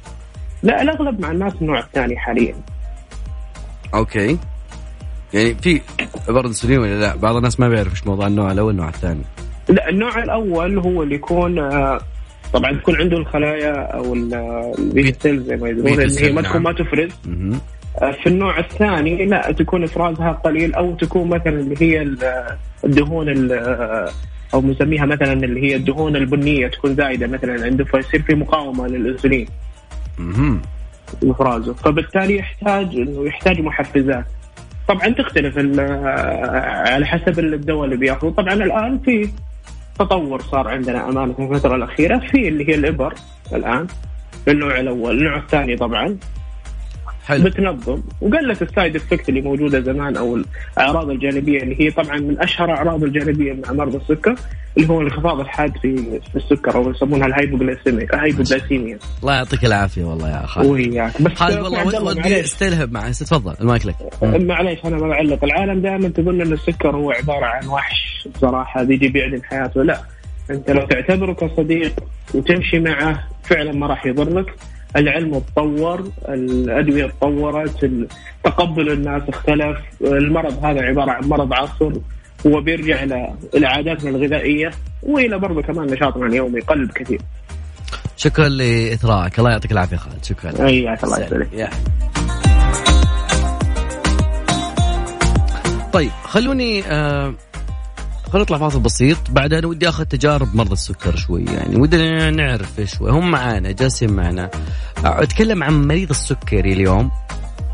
لا 0.63 0.83
الأغلب 0.83 1.21
مع 1.21 1.31
الناس 1.31 1.53
النوع 1.63 1.79
الثاني 1.79 2.17
حاليا 2.19 2.55
okay 3.95 4.39
يعني 5.35 5.55
في 5.55 5.81
برضه 6.29 6.49
انسولين 6.49 6.79
ولا 6.79 7.01
لا؟ 7.01 7.17
بعض 7.17 7.37
الناس 7.37 7.61
ما 7.61 7.69
بيعرف 7.69 7.91
إيش 7.93 8.07
موضوع 8.07 8.27
النوع 8.27 8.53
الأول 8.53 8.67
والنوع 8.69 8.89
الثاني. 8.89 9.21
لا 9.69 9.89
النوع 9.89 10.23
الأول 10.23 10.79
هو 10.79 11.03
اللي 11.03 11.15
يكون 11.15 11.59
آه، 11.59 12.01
طبعا 12.53 12.73
تكون 12.73 12.97
عنده 12.97 13.17
الخلايا 13.17 13.73
أو 13.97 14.15
ال 14.15 14.36
beta 14.36 15.23
cells 15.23 15.47
زي 15.47 15.57
ما 15.57 15.69
يقولون 15.69 15.93
ان 15.93 16.01
هي 16.01 16.09
cell، 16.09 16.35
ما 16.35 16.41
نعم. 16.41 16.51
تكون 16.53 16.63
ما 16.63 16.73
تفرز. 16.73 17.11
آه، 18.03 18.11
في 18.13 18.27
النوع 18.27 18.59
الثاني 18.59 19.27
لا 19.27 19.53
تكون 19.53 19.85
إفرازها 19.85 20.33
قليل 20.33 20.75
أو 20.75 20.95
تكون 20.95 21.29
مثلا 21.29 21.49
اللي 21.61 21.77
هي 21.83 22.03
ال- 22.03 22.47
الدهون 22.85 23.29
ال- 23.29 23.53
آه، 23.53 24.11
أو 24.55 24.61
نسميها 24.61 25.07
مثلا 25.07 25.33
اللي 25.33 25.63
هي 25.63 25.77
الدهون 25.77 26.17
البنية 26.17 26.67
تكون 26.69 26.95
زايدة 26.95 27.27
مثلا 27.27 27.65
عنده 27.65 27.85
فيصير 27.85 28.23
في 28.23 28.35
مقاومة 28.35 28.87
للإنسولين. 28.87 29.47
مهم. 30.19 30.63
افرازه 31.25 31.75
فبالتالي 31.75 32.37
يحتاج 32.37 32.97
إنه 32.97 33.27
يحتاج 33.27 33.61
محفزات. 33.61 34.25
طبعا 34.89 35.09
تختلف 35.09 35.59
على 36.89 37.07
حسب 37.07 37.39
الدواء 37.39 37.85
اللي 37.85 37.97
بيأخذه. 37.97 38.31
طبعا 38.31 38.55
الآن 38.55 38.99
في 38.99 39.31
تطور 39.99 40.43
صار 40.43 40.69
عندنا 40.69 41.09
أمانة 41.09 41.33
في 41.33 41.43
الفترة 41.43 41.77
الأخيرة. 41.77 42.19
في 42.19 42.49
اللي 42.49 42.69
هي 42.69 42.75
الإبر 42.75 43.15
الآن 43.53 43.87
النوع 44.49 44.81
الأول. 44.81 45.19
النوع 45.19 45.37
الثاني 45.37 45.77
طبعا. 45.77 46.17
حلو. 47.27 47.45
بتنظم. 47.45 48.03
وقلت 48.21 48.63
ال 48.63 48.69
side 48.69 48.97
effect 48.97 49.29
اللي 49.29 49.41
موجودة 49.41 49.81
زمان 49.81 50.17
أو 50.17 50.39
الأعراض 50.77 51.11
الجانبية 51.11 51.63
اللي 51.63 51.81
هي 51.81 51.91
طبعا 51.91 52.17
من 52.19 52.41
أشهر 52.41 52.71
أعراض 52.71 53.05
الجانبية 53.05 53.53
مع 53.53 53.73
مرضى 53.73 53.97
السكر 53.97 54.35
اللي 54.77 54.89
هو 54.89 55.01
الانخفاض 55.01 55.41
الحاد 55.41 55.73
في 55.83 56.21
في 56.33 56.37
السكر 56.37 56.75
أو 56.75 56.91
يسمونها 56.91 57.27
ال 57.27 57.33
hypoglycemia 57.33 58.05
ال 58.15 58.21
hypoglycemia 58.21 58.99
الله 59.23 59.35
يعطيك 59.35 59.65
العافية 59.65 60.05
والله 60.05 60.31
يا 60.31 60.47
خالد. 60.47 60.67
وياك. 60.67 61.23
بس 61.23 61.33
خالد 61.33 61.59
والله 61.59 62.03
ودي 62.05 62.21
معليش. 62.21 62.45
استلهم 62.45 62.91
معي 62.91 63.11
تفضل 63.11 63.55
المايك 63.61 63.87
لك. 63.87 63.97
معليش 64.23 64.79
أنا 64.85 64.99
بعلق. 64.99 65.45
العالم 65.45 65.81
دائما 65.81 66.09
تظن 66.09 66.41
إن 66.41 66.53
السكر 66.53 66.97
هو 66.97 67.11
عبارة 67.11 67.47
عن 67.47 67.67
وحش 67.69 68.29
بصراحة 68.35 68.83
بيجي 68.83 69.09
بيعدم 69.09 69.43
حياته 69.43 69.83
لا 69.83 70.01
أنت 70.51 70.71
لو 70.71 70.87
تعتبره 70.87 71.33
كصديق 71.33 71.93
وتمشي 72.35 72.79
معه 72.79 73.29
فعلا 73.43 73.73
ما 73.73 73.87
راح 73.87 74.07
يضرك. 74.07 74.55
العلم 74.97 75.39
تطور 75.39 76.11
الأدوية 76.29 77.07
تطورت 77.07 77.91
تقبل 78.45 78.93
الناس 78.93 79.23
اختلف. 79.29 79.79
المرض 80.03 80.65
هذا 80.65 80.83
عبارة 80.83 81.11
عن 81.11 81.29
مرض 81.29 81.53
عصر 81.53 81.93
هو 82.47 82.61
بيرجع 82.61 83.03
إلى 83.55 83.67
عاداتنا 83.67 84.11
الغذائية 84.11 84.71
وإلى 85.03 85.39
برضه 85.39 85.63
كمان 85.63 85.87
نشاطنا 85.87 86.27
اليومي 86.27 86.61
قلب 86.61 86.91
كثير. 86.91 87.21
شكرا 88.17 88.49
لإثراءك. 88.49 89.39
الله 89.39 89.51
يعطيك 89.51 89.73
العافية 89.73 89.97
خالد. 89.97 90.25
شكرا. 90.25 90.67
اياك 90.67 91.05
الله. 91.05 91.21
يسلمك. 91.21 91.71
طيب 95.93 96.11
خلوني 96.25 96.85
آه 96.85 97.35
خلونا 98.31 98.45
نطلع 98.45 98.59
فاصل 98.59 98.81
بسيط. 98.81 99.31
بعدها 99.31 99.59
أنا 99.59 99.67
ودي 99.67 99.89
أخذ 99.89 100.05
تجارب 100.05 100.55
مرضى 100.55 100.73
السكر 100.73 101.17
شوي 101.17 101.45
يعني. 101.45 101.77
ودنا 101.77 102.31
نعرف 102.31 102.81
شوي 102.85 103.11
هم 103.11 103.31
معانا 103.31 103.73
جالسين 103.73 104.13
معنا. 104.13 104.51
أتكلم 105.05 105.63
عن 105.63 105.89
مريض 105.89 106.11
السكري 106.11 106.73
اليوم. 106.73 107.11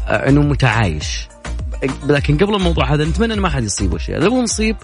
إنه 0.09 0.43
متعايش. 0.43 1.29
لكن 2.07 2.37
قبل 2.39 2.55
الموضوع 2.55 2.95
هذا 2.95 3.05
نتمنى 3.05 3.35
ان 3.35 3.41
ما 3.41 3.49
حد 3.49 3.63
يصيبه 3.63 3.99
شيء. 3.99 4.29
هو 4.29 4.43
مصيب 4.43 4.77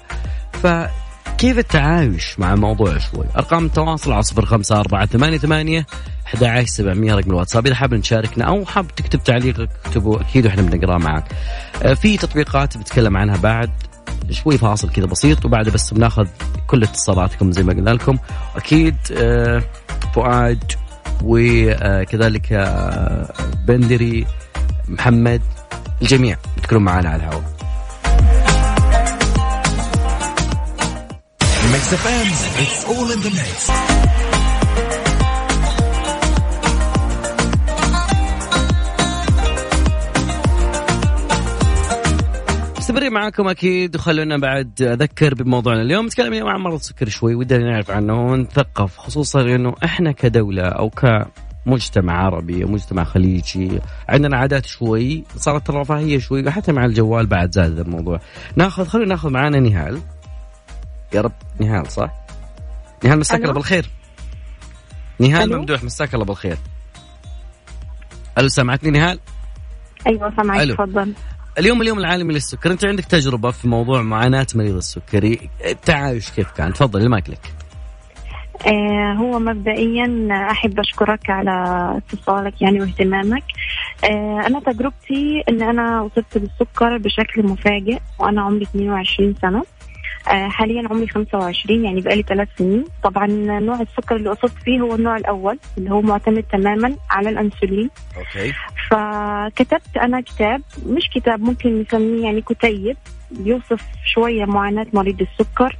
فكيف 0.52 1.59
التعايش 1.59 2.38
مع 2.38 2.55
الموضوع 2.55 2.99
شوي؟ 2.99 3.25
أرقام 3.37 3.67
التواصل 3.67 4.12
على 4.12 4.23
صفر 4.23 4.45
خمسة 4.45 4.81
أربعة 4.81 5.07
ثمانية 5.07 5.38
ثمانية 5.38 5.87
11 6.26 6.67
700 6.67 7.14
رقم 7.14 7.31
الواتساب. 7.31 7.67
إذا 7.67 7.75
حاب 7.75 8.00
تشاركنا 8.00 8.45
أو 8.45 8.64
حاب 8.64 8.95
تكتب 8.95 9.25
تعليقك 9.25 9.69
اكتبه 9.85 10.21
أكيد 10.21 10.47
وإحنا 10.47 10.62
بنقراه 10.62 10.99
معك 10.99 11.25
آه، 11.83 11.95
في 11.95 12.17
تطبيقات 12.17 12.79
بتكلم 12.79 13.17
عنها 13.17 13.37
بعد. 13.37 13.71
شوي 14.31 14.59
فاصل 14.59 14.91
كذا 14.91 15.07
بسيط 15.07 15.45
وبعد 15.45 15.69
بس 15.69 15.95
بناخذ 15.95 16.26
كل 16.67 16.83
اتصالاتكم 16.83 17.52
زي 17.52 17.62
ما 17.62 17.73
قلنا 17.73 17.91
لكم 17.91 18.19
أكيد 18.57 18.97
آه، 19.12 19.62
فؤاد 20.14 20.73
وكذلك 21.25 22.52
آه، 22.52 23.33
بندري 23.67 24.26
محمد 24.88 25.43
الجميع 26.02 26.37
بتكونوا 26.57 26.83
معنا 26.83 27.09
على 27.09 27.23
الهواء. 27.23 27.52
معاكم 42.91 43.49
أكيد 43.49 43.97
وخلونا 43.97 44.39
بعد 44.39 44.83
أذكر 44.83 45.35
بموضوعنا 45.35 45.83
اليوم 45.83 46.07
نتكلم 46.07 46.33
اليوم 46.33 46.49
عن 46.49 46.61
مرض 46.61 46.75
السكري 46.75 47.11
شوي 47.11 47.35
ودنا 47.35 47.71
نعرف 47.71 47.91
عنه 47.91 48.27
ونثقف 48.27 48.97
خصوصا 48.97 49.41
إنه 49.41 49.75
إحنا 49.85 50.12
كدولة 50.12 50.62
أو 50.62 50.91
كمجتمع 50.91 52.25
عربي 52.25 52.65
مجتمع 52.65 53.05
خليجي 53.05 53.81
عندنا 54.09 54.37
عادات 54.37 54.67
شوي 54.67 55.25
صارت 55.37 55.71
الرفاهية 55.71 56.19
شوي 56.19 56.47
وحتى 56.47 56.73
مع 56.73 56.85
الجوال 56.85 57.27
بعد 57.27 57.53
زاد 57.53 57.79
الموضوع 57.79 58.21
ناخذ 58.57 58.87
خلونا 58.87 59.09
ناخذ 59.09 59.31
معانا 59.31 59.61
نهال 59.61 60.01
يا 61.15 61.21
رب 61.21 61.33
نهال 61.61 61.91
صح؟ 61.91 62.11
نهال 63.05 63.19
مساك 63.19 63.41
الله. 63.41 63.53
بالخير 63.53 63.87
نهال. 65.19 65.57
ممدوح 65.57 65.85
مساك 65.85 66.15
الله 66.15 66.25
بالخير 66.25 66.57
ألو 68.39 68.49
سمعتني 68.49 68.91
نهال؟ 68.91 69.19
أيوه 70.07 70.37
سامعك 70.37 70.61
ألو. 70.61 70.75
تفضل 70.75 71.15
اليوم 71.59 71.82
اليوم 71.82 71.99
العالمي 71.99 72.35
للسكر. 72.35 72.71
انت 72.71 72.85
عندك 72.85 73.04
تجربة 73.04 73.50
في 73.50 73.68
موضوع 73.68 74.02
معاناة 74.02 74.47
مريض 74.54 74.76
السكري؟ 74.76 75.50
التعايش 75.66 76.30
كيف 76.30 76.50
كان؟ 76.50 76.73
تفضل 76.73 77.00
المايك 77.02 77.30
لك. 77.30 77.52
آه 78.66 79.12
هو 79.12 79.38
مبدئيا 79.38 80.28
أحب 80.50 80.80
أشكرك 80.80 81.30
على 81.30 81.52
اتصالك 81.97 82.62
يعني 82.62 82.80
واهتمامك. 82.80 83.42
آه 84.04 84.42
أنا 84.47 84.61
تجربتي 84.61 85.42
إن 85.49 85.62
أنا 85.62 86.00
وصلت 86.00 86.37
للسكر 86.37 86.99
بشكل 86.99 87.47
مفاجئ 87.47 87.99
وأنا 88.18 88.42
عمري 88.42 88.62
22 88.62 89.35
سنة. 89.42 89.64
حاليا 90.26 90.88
عمري 90.91 91.07
25 91.09 91.85
يعني 91.85 92.00
بقالي 92.00 92.23
ثلاث 92.23 92.49
سنين. 92.59 92.85
طبعا 93.02 93.26
نوع 93.61 93.81
السكر 93.81 94.17
اللي 94.17 94.33
اصبت 94.33 94.52
فيه 94.64 94.81
هو 94.81 94.95
النوع 94.95 95.17
الأول 95.17 95.59
اللي 95.79 95.91
هو 95.91 96.00
معتمد 96.02 96.43
تماما 96.43 96.97
على 97.11 97.29
الأنسولين. 97.29 97.91
أوكي. 98.17 98.52
فكتبت 98.91 99.97
أنا 99.97 100.21
كتاب 100.21 100.62
مش 100.87 101.09
كتاب 101.14 101.41
ممكن 101.41 101.81
نسميه 101.81 102.25
يعني 102.25 102.41
كتيب 102.43 102.97
بيوصف 103.31 103.81
شوية 104.14 104.45
معاناة 104.45 104.87
مريض 104.93 105.21
السكر. 105.21 105.76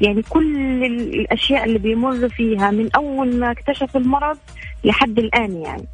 يعني 0.00 0.22
كل 0.22 0.56
ال- 0.84 1.14
الأشياء 1.20 1.64
اللي 1.64 1.78
بيمر 1.78 2.28
فيها 2.28 2.70
من 2.70 2.88
أول 2.96 3.36
ما 3.36 3.50
اكتشف 3.50 3.96
المرض 3.96 4.38
لحد 4.84 5.18
الآن 5.18 5.56
يعني. 5.62 5.84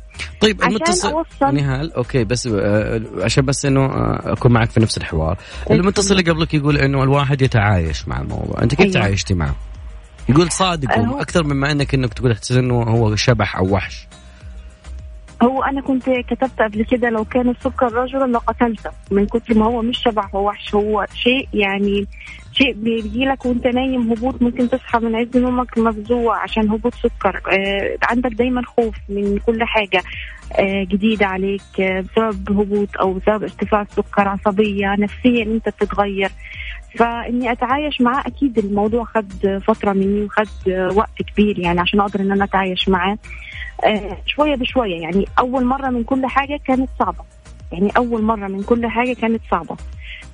طيب 0.40 0.62
المتصل 0.62 1.12
اوصل 1.12 1.54
نهال 1.54 1.92
أوكي 1.92 2.24
بس 2.24 2.46
آه، 2.46 3.00
عشان 3.20 3.44
بس 3.44 3.66
إنه 3.66 3.84
آه، 3.84 4.32
أكون 4.32 4.52
معك 4.52 4.70
في 4.70 4.80
نفس 4.80 4.98
الحوار. 4.98 5.38
المتصل 5.70 6.18
اللي 6.18 6.30
قبلك 6.32 6.54
يقول 6.54 6.78
إنه 6.78 7.02
الواحد 7.02 7.42
يتعايش 7.42 8.08
مع 8.08 8.20
الموضوع. 8.20 8.62
أنت 8.62 8.70
كيف 8.74 8.80
أيوة. 8.80 8.92
تعايشتي 8.92 9.34
معه؟ 9.34 9.54
يقول 10.28 10.50
صادق 10.52 10.98
هو- 10.98 11.20
أكثر 11.20 11.44
مما 11.44 11.70
إنك 11.72 11.94
إنك 11.94 12.14
تقول 12.14 12.36
إنه 12.58 12.82
هو 12.82 13.16
شبح 13.16 13.56
أو 13.56 13.68
وحش. 13.74 14.06
هو 15.42 15.62
أنا 15.62 15.80
كنت 15.80 16.10
كتبت 16.10 16.62
قبل 16.62 16.84
كده 16.84 17.10
لو 17.10 17.24
كان 17.24 17.48
السكر 17.48 17.92
رجلا 17.92 18.24
لقتلته. 18.32 18.90
من 19.10 19.26
كتر 19.26 19.54
ما 19.54 19.66
هو 19.66 19.82
مش 19.82 19.98
شبح 20.02 20.34
هو 20.34 20.48
وحش 20.48 20.74
هو 20.74 21.06
شيء 21.14 21.48
يعني 21.54 22.06
شيء 22.52 22.72
بيجي 22.72 23.24
لك 23.24 23.46
وأنت 23.46 23.66
نايم 23.66 24.12
هبوط 24.12 24.42
ممكن 24.42 24.68
تصحى 24.70 24.98
من 24.98 25.16
عز 25.16 25.36
نومك 25.36 25.78
مفزوع 25.78 26.42
عشان 26.42 26.70
هبوط 26.70 26.94
سكر. 26.94 27.40
آه 27.52 27.96
عندك 28.02 28.30
دايما 28.32 28.62
خوف 28.62 28.94
من 29.08 29.38
كل 29.38 29.64
حاجة 29.64 30.02
آه 30.58 30.84
جديدة 30.84 31.26
عليك 31.26 31.80
آه 31.80 32.00
بسبب 32.00 32.60
هبوط 32.60 32.88
أو 33.00 33.12
بسبب 33.12 33.42
ارتفاع 33.42 33.82
السكر 33.82 34.28
عصبية 34.28 34.94
نفسيا 34.98 35.42
أنت 35.42 35.68
بتتغير. 35.68 36.30
فإني 36.96 37.52
أتعايش 37.52 38.00
معاه 38.00 38.22
أكيد 38.26 38.58
الموضوع 38.58 39.04
خد 39.04 39.60
فترة 39.66 39.92
مني 39.92 40.22
وخد 40.24 40.70
وقت 40.96 41.22
كبير 41.32 41.58
يعني 41.58 41.80
عشان 41.80 42.00
أقدر 42.00 42.20
إن 42.20 42.32
أنا 42.32 42.44
أتعايش 42.44 42.88
معاه. 42.88 43.18
آه، 43.84 44.18
شوية 44.26 44.54
بشوية 44.54 45.00
يعني 45.00 45.24
أول 45.38 45.64
مرة 45.64 45.88
من 45.90 46.04
كل 46.04 46.26
حاجة 46.26 46.60
كانت 46.66 46.88
صعبة. 46.98 47.24
يعني 47.72 47.90
أول 47.96 48.22
مرة 48.22 48.48
من 48.48 48.62
كل 48.62 48.86
حاجة 48.86 49.12
كانت 49.12 49.40
صعبة. 49.50 49.76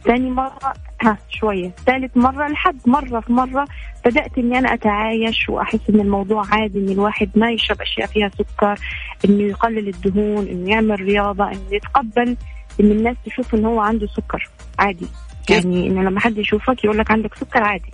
ثاني 0.04 0.30
مرة 0.30 0.74
ها 1.02 1.18
شوية. 1.30 1.70
ثالث 1.86 2.16
مرة 2.16 2.48
لحد 2.48 2.76
مرة 2.86 3.20
في 3.20 3.32
مرة 3.32 3.66
بدأت 4.04 4.38
إني 4.38 4.58
أنا 4.58 4.74
أتعايش 4.74 5.48
وأحس 5.48 5.80
إن 5.90 6.00
الموضوع 6.00 6.44
عادي 6.50 6.78
إن 6.78 6.88
الواحد 6.88 7.30
ما 7.36 7.50
يشرب 7.50 7.80
أشياء 7.82 8.06
فيها 8.06 8.28
سكر 8.28 8.78
إنه 9.24 9.42
يقلل 9.42 9.88
الدهون 9.88 10.46
إنه 10.46 10.70
يعمل 10.70 11.00
رياضة 11.00 11.44
إنه 11.48 11.72
يتقبل 11.72 12.36
إن 12.80 12.90
الناس 12.90 13.16
تشوف 13.26 13.54
إن 13.54 13.64
هو 13.64 13.80
عنده 13.80 14.06
سكر. 14.06 14.48
عادي. 14.78 15.06
كيف؟ 15.46 15.64
يعني 15.64 15.86
إنه 15.86 16.02
لما 16.02 16.20
حد 16.20 16.38
يشوفك 16.38 16.84
يقول 16.84 16.98
لك 16.98 17.10
عندك 17.10 17.34
سكر 17.34 17.62
عادي. 17.62 17.90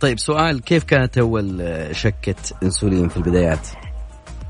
طيب 0.00 0.18
سؤال 0.18 0.60
كيف 0.62 0.84
كانت 0.84 1.18
أول 1.18 1.60
آه، 1.60 1.92
شكة 1.92 2.34
إنسولين 2.62 3.08
في 3.08 3.16
البدايات؟ 3.16 3.68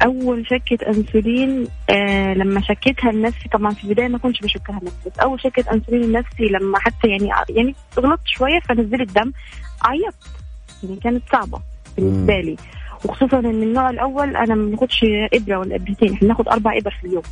أول 0.05 0.47
شكة 0.47 0.87
إنسولين 0.89 1.67
آه 1.91 2.35
لما 2.35 2.61
شكيتها 2.61 3.13
لنفسي 3.13 3.49
طبعا 3.49 3.71
في 3.71 3.85
البداية 3.85 4.09
ما 4.09 4.19
كنتش 4.19 4.41
بشكها 4.41 4.81
لنفسي 4.83 5.11
بس 5.11 5.19
أول 5.19 5.41
شكة 5.41 5.73
إنسولين 5.73 6.03
لنفسي 6.03 6.45
لما 6.45 6.79
حتى 6.79 7.09
يعني 7.09 7.31
يعني 7.49 7.75
غلطت 7.99 8.27
شوية 8.27 8.61
فنزلت 8.69 9.13
دم 9.19 9.33
عيطت. 9.83 10.17
يعني 10.83 10.97
كانت 10.97 11.23
صعبة 11.33 11.61
بالنسبة. 11.97 12.41
لي. 12.41 12.57
وخصوصا 13.05 13.39
إن 13.39 13.63
النوع 13.63 13.91
الأول 13.91 14.37
أنا 14.37 14.55
ما 14.55 14.67
بناخدش 14.67 15.05
إبرة 15.33 15.59
ولا 15.59 15.77
ابرتين 15.77 16.13
إحنا 16.13 16.29
بناخد 16.29 16.49
أربع 16.49 16.79
إبر 16.79 16.91
في 17.01 17.07
اليوم. 17.07 17.23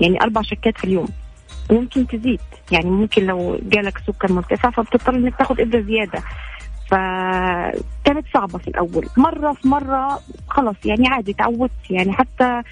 يعني 0.00 0.22
أربع 0.22 0.42
شكات 0.42 0.78
في 0.78 0.84
اليوم. 0.84 1.08
ممكن 1.70 2.06
تزيد. 2.06 2.40
يعني 2.72 2.90
ممكن 2.90 3.26
لو 3.26 3.58
جالك 3.62 3.98
سكر 3.98 4.32
مرتفع 4.32 4.70
فبتضطر 4.70 5.14
إنك 5.14 5.36
تاخد 5.36 5.60
إبرة 5.60 5.80
زيادة. 5.80 6.22
فكانت 6.90 8.26
صعبة 8.34 8.58
في 8.58 8.68
الأول. 8.68 9.06
مرة 9.16 9.52
في 9.52 9.68
مرة 9.68 10.20
خلاص 10.48 10.76
يعني 10.84 11.08
عادي 11.08 11.32
تعودت. 11.32 11.90
يعني 11.90 12.12
حتى 12.12 12.62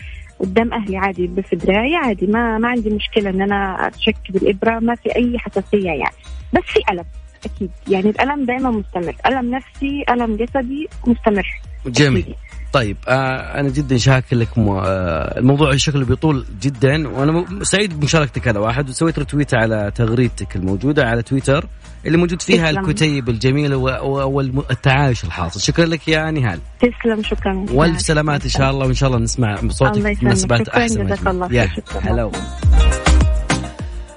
قدام 0.40 0.72
أهلي 0.72 0.96
عادي 0.96 1.26
بس 1.26 1.54
دراعي 1.54 1.96
عادي. 1.96 2.26
ما 2.26 2.58
ما 2.58 2.68
عندي 2.68 2.90
مشكلة 2.90 3.30
إن 3.30 3.42
أنا 3.42 3.86
أتشك 3.86 4.16
بالإبرة 4.30 4.78
ما 4.78 4.94
في 4.94 5.16
أي 5.16 5.38
حساسية 5.38 5.90
يعني. 5.90 6.16
بس 6.52 6.62
في 6.62 6.80
ألم 6.92 7.04
أكيد. 7.44 7.70
يعني 7.88 8.10
الألم 8.10 8.44
دائما 8.44 8.70
مستمر. 8.70 9.14
ألم 9.26 9.54
نفسي 9.54 10.04
ألم 10.10 10.36
جسدي 10.36 10.88
مستمر. 11.06 11.60
جميل 11.86 12.22
أكيد. 12.22 12.34
طيب 12.72 12.96
آه 13.08 13.60
أنا 13.60 13.68
جدا 13.68 13.96
شاكر 13.98 14.36
لك. 14.36 14.48
آه 14.58 15.38
الموضوع 15.38 15.76
شكله 15.76 16.04
بيطول 16.04 16.46
جدا 16.62 17.08
وأنا 17.08 17.44
سعيد 17.62 18.00
بمشاركتك 18.00 18.48
هذا 18.48 18.58
واحد 18.58 18.88
وسويت 18.88 19.18
رتويت 19.18 19.54
على 19.54 19.92
تغريدتك 19.94 20.56
الموجودة 20.56 21.06
على 21.06 21.22
تويتر 21.22 21.66
اللي 22.06 22.18
موجود 22.18 22.42
فيها 22.42 22.70
تسلم. 22.70 22.84
الكتيب 22.84 23.28
الجميل 23.28 23.74
والتعايش 23.74 25.24
الحاصل 25.24 25.60
شكرا 25.60 25.84
لك 25.84 26.08
يا 26.08 26.30
نهال 26.30 26.60
تسلم 26.80 27.22
شكرا 27.22 27.66
والف 27.72 28.00
سلامات 28.00 28.44
إن 28.44 28.50
شاء 28.50 28.70
الله 28.70 28.86
وإن 28.86 28.94
شاء 28.94 29.08
الله 29.08 29.20
نسمع 29.20 29.56
صوتك 29.68 30.14
في. 30.16 30.24
مناسبات 30.24 30.68
أحسن 30.68 31.06
جزاك. 31.06 31.26
الله 31.28 31.52
يا. 31.52 31.70
هلا 32.02 32.30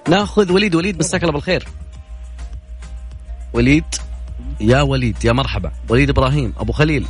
ناخذ 0.10 0.52
وليد 0.52 0.76
وليد 0.76 1.00
مساك 1.00 1.22
الله 1.22 1.34
بالخير 1.34 1.68
وليد 3.54 3.84
يا 4.62 4.82
وليد 4.82 5.26
يا 5.26 5.32
مرحبا 5.32 5.72
وليد 5.90 6.10
إبراهيم 6.10 6.54
أبو 6.58 6.72
خليل 6.72 7.06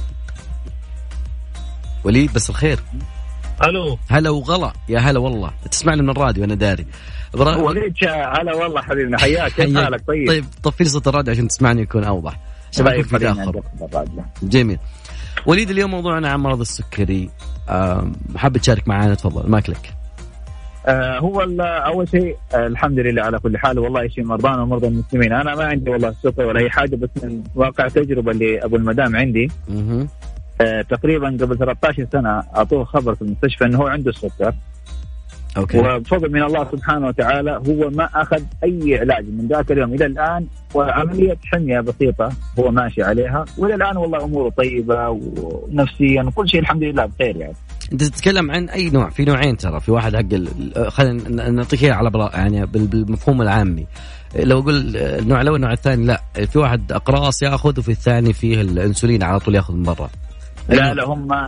وليد 2.03 2.33
بس 2.33 2.49
الخير. 2.49 2.79
ألو. 3.63 3.97
هلا 4.09 4.29
وغلا. 4.29 4.73
يا 4.89 4.99
هلا 4.99 5.19
والله. 5.19 5.51
تسمعني 5.71 6.01
من 6.01 6.09
الراديو 6.09 6.43
أنا 6.43 6.55
داري. 6.55 6.85
إبرا- 7.37 7.57
وليد 7.57 7.93
هلا 8.07 8.55
والله 8.55 8.81
حبيبنا. 8.81 9.17
حياك. 9.17 9.51
كيف. 9.51 9.77
حالك؟ 9.77 10.01
طيب. 10.07 10.27
طيب 10.27 10.45
طفي 10.63 10.85
صوت 10.85 11.07
الراديو 11.07 11.33
عشان 11.33 11.47
تسمعني 11.47 11.81
يكون 11.81 12.03
أوضح. 12.03 12.39
عشان 12.71 12.85
ما 12.85 12.91
يكون 12.91 13.03
في 13.03 13.19
تأخر. 13.19 13.61
جميل. 14.43 14.77
وليد 15.45 15.69
اليوم 15.69 15.91
موضوعنا 15.91 16.29
عن 16.29 16.39
مرض 16.39 16.59
السكري. 16.59 17.29
حاب 18.35 18.57
تشارك 18.57 18.87
معنا 18.87 19.15
تفضل. 19.15 19.49
ماك 19.49 19.69
لك. 19.69 19.93
آه 20.85 21.19
هو 21.19 21.41
أول 21.61 22.09
شيء 22.09 22.35
آه 22.53 22.67
الحمد 22.67 22.99
لله 22.99 23.23
على 23.23 23.39
كل 23.39 23.57
حال. 23.57 23.79
والله 23.79 24.03
يشفي 24.03 24.21
مرضانا 24.21 24.61
ومرضى 24.61 24.87
المسلمين. 24.87 25.33
أنا 25.33 25.55
ما 25.55 25.63
عندي 25.65 25.89
والله 25.89 26.15
سكر 26.23 26.45
ولا 26.45 26.59
أي 26.59 26.69
حاجة 26.69 26.95
بس 26.95 27.23
من 27.23 27.43
واقع 27.55 27.87
تجربة 27.87 28.31
اللي 28.31 28.65
ابو 28.65 28.75
المدام 28.75 29.15
عندي. 29.15 29.51
تقريبا 30.89 31.27
قبل 31.27 31.57
13 31.57 32.07
سنة 32.11 32.29
أعطوه 32.57 32.83
خبر 32.85 33.15
في 33.15 33.21
المستشفى 33.21 33.65
إنه 33.65 33.77
هو 33.77 33.87
عنده 33.87 34.09
السكر 34.09 34.53
okay. 35.57 35.77
وبفضل 35.79 36.31
من 36.31 36.43
الله 36.43 36.71
سبحانه 36.71 37.07
وتعالى 37.07 37.51
هو 37.67 37.89
ما 37.89 38.09
أخذ 38.15 38.41
أي 38.63 38.97
علاج 38.99 39.25
من 39.29 39.47
ذاك 39.47 39.71
اليوم. 39.71 39.93
إلى 39.93 40.05
الآن 40.05 40.45
وعملية 40.73 41.37
حمية 41.45 41.79
بسيطة 41.79 42.29
هو 42.59 42.71
ماشي 42.71 43.03
عليها. 43.03 43.45
وإلى 43.57 43.75
الآن 43.75 43.97
والله 43.97 44.23
أموره 44.23 44.49
طيبة 44.49 45.09
ونفسيا 45.09 46.23
وكل 46.23 46.49
شيء 46.49 46.59
الحمد 46.59 46.83
لله 46.83 47.05
بخير 47.05 47.35
يعني. 47.35 47.53
أنت 47.93 48.03
تتكلم 48.03 48.51
عن 48.51 48.69
أي 48.69 48.89
نوع؟ 48.89 49.09
في 49.09 49.25
نوعين 49.25 49.57
ترى. 49.57 49.79
في 49.79 49.91
واحد 49.91 50.15
حق 50.15 50.33
ال- 50.33 50.91
خلينا 50.91 51.49
نعطيك 51.49 51.83
على 51.83 52.09
برا 52.09 52.29
يعني 52.33 52.65
بال- 52.65 52.87
بالمفهوم 52.87 53.41
العامي. 53.41 53.87
لو 54.39 54.59
أقول 54.59 54.95
النوع 54.97 55.41
الأول 55.41 55.55
النوع 55.55 55.73
الثاني 55.73 56.05
لا. 56.05 56.21
في 56.51 56.59
واحد 56.59 56.91
أقراص 56.91 57.43
يأخذ 57.43 57.79
وفي 57.79 57.91
الثاني 57.91 58.33
فيه 58.33 58.61
الإنسولين 58.61 59.23
على 59.23 59.39
طول 59.39 59.55
يأخذ 59.55 59.73
من 59.73 59.83
برا. 59.83 60.09
لا 60.71 60.93
لا 60.93 61.05
هم 61.05 61.47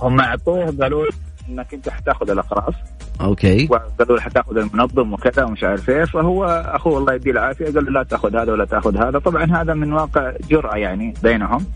هم 0.00 0.20
أعطوه 0.20 0.74
قالوا 0.80 1.06
إنك 1.48 1.74
أنت 1.74 1.88
حتاخذ 1.88 2.30
الأقراص. 2.30 2.74
أوكي. 3.20 3.68
وقالوا 3.70 4.16
له 4.16 4.20
حتاخذ 4.20 4.56
المنظم 4.56 5.12
وكذا 5.12 5.44
ومش 5.44 5.64
عارف 5.64 5.90
إيه 5.90 6.04
فهو 6.04 6.44
أخوه 6.44 6.98
الله 6.98 7.14
يديه 7.14 7.30
العافية 7.30 7.64
قال 7.64 7.84
له 7.84 7.90
لا 7.90 8.02
تأخذ 8.02 8.36
هذا 8.36 8.52
ولا 8.52 8.64
تأخذ 8.64 8.96
هذا. 8.96 9.18
طبعا 9.18 9.44
هذا 9.44 9.74
من 9.74 9.92
واقع 9.92 10.32
جرأة 10.50 10.76
يعني 10.76 11.14
بينهم. 11.22 11.66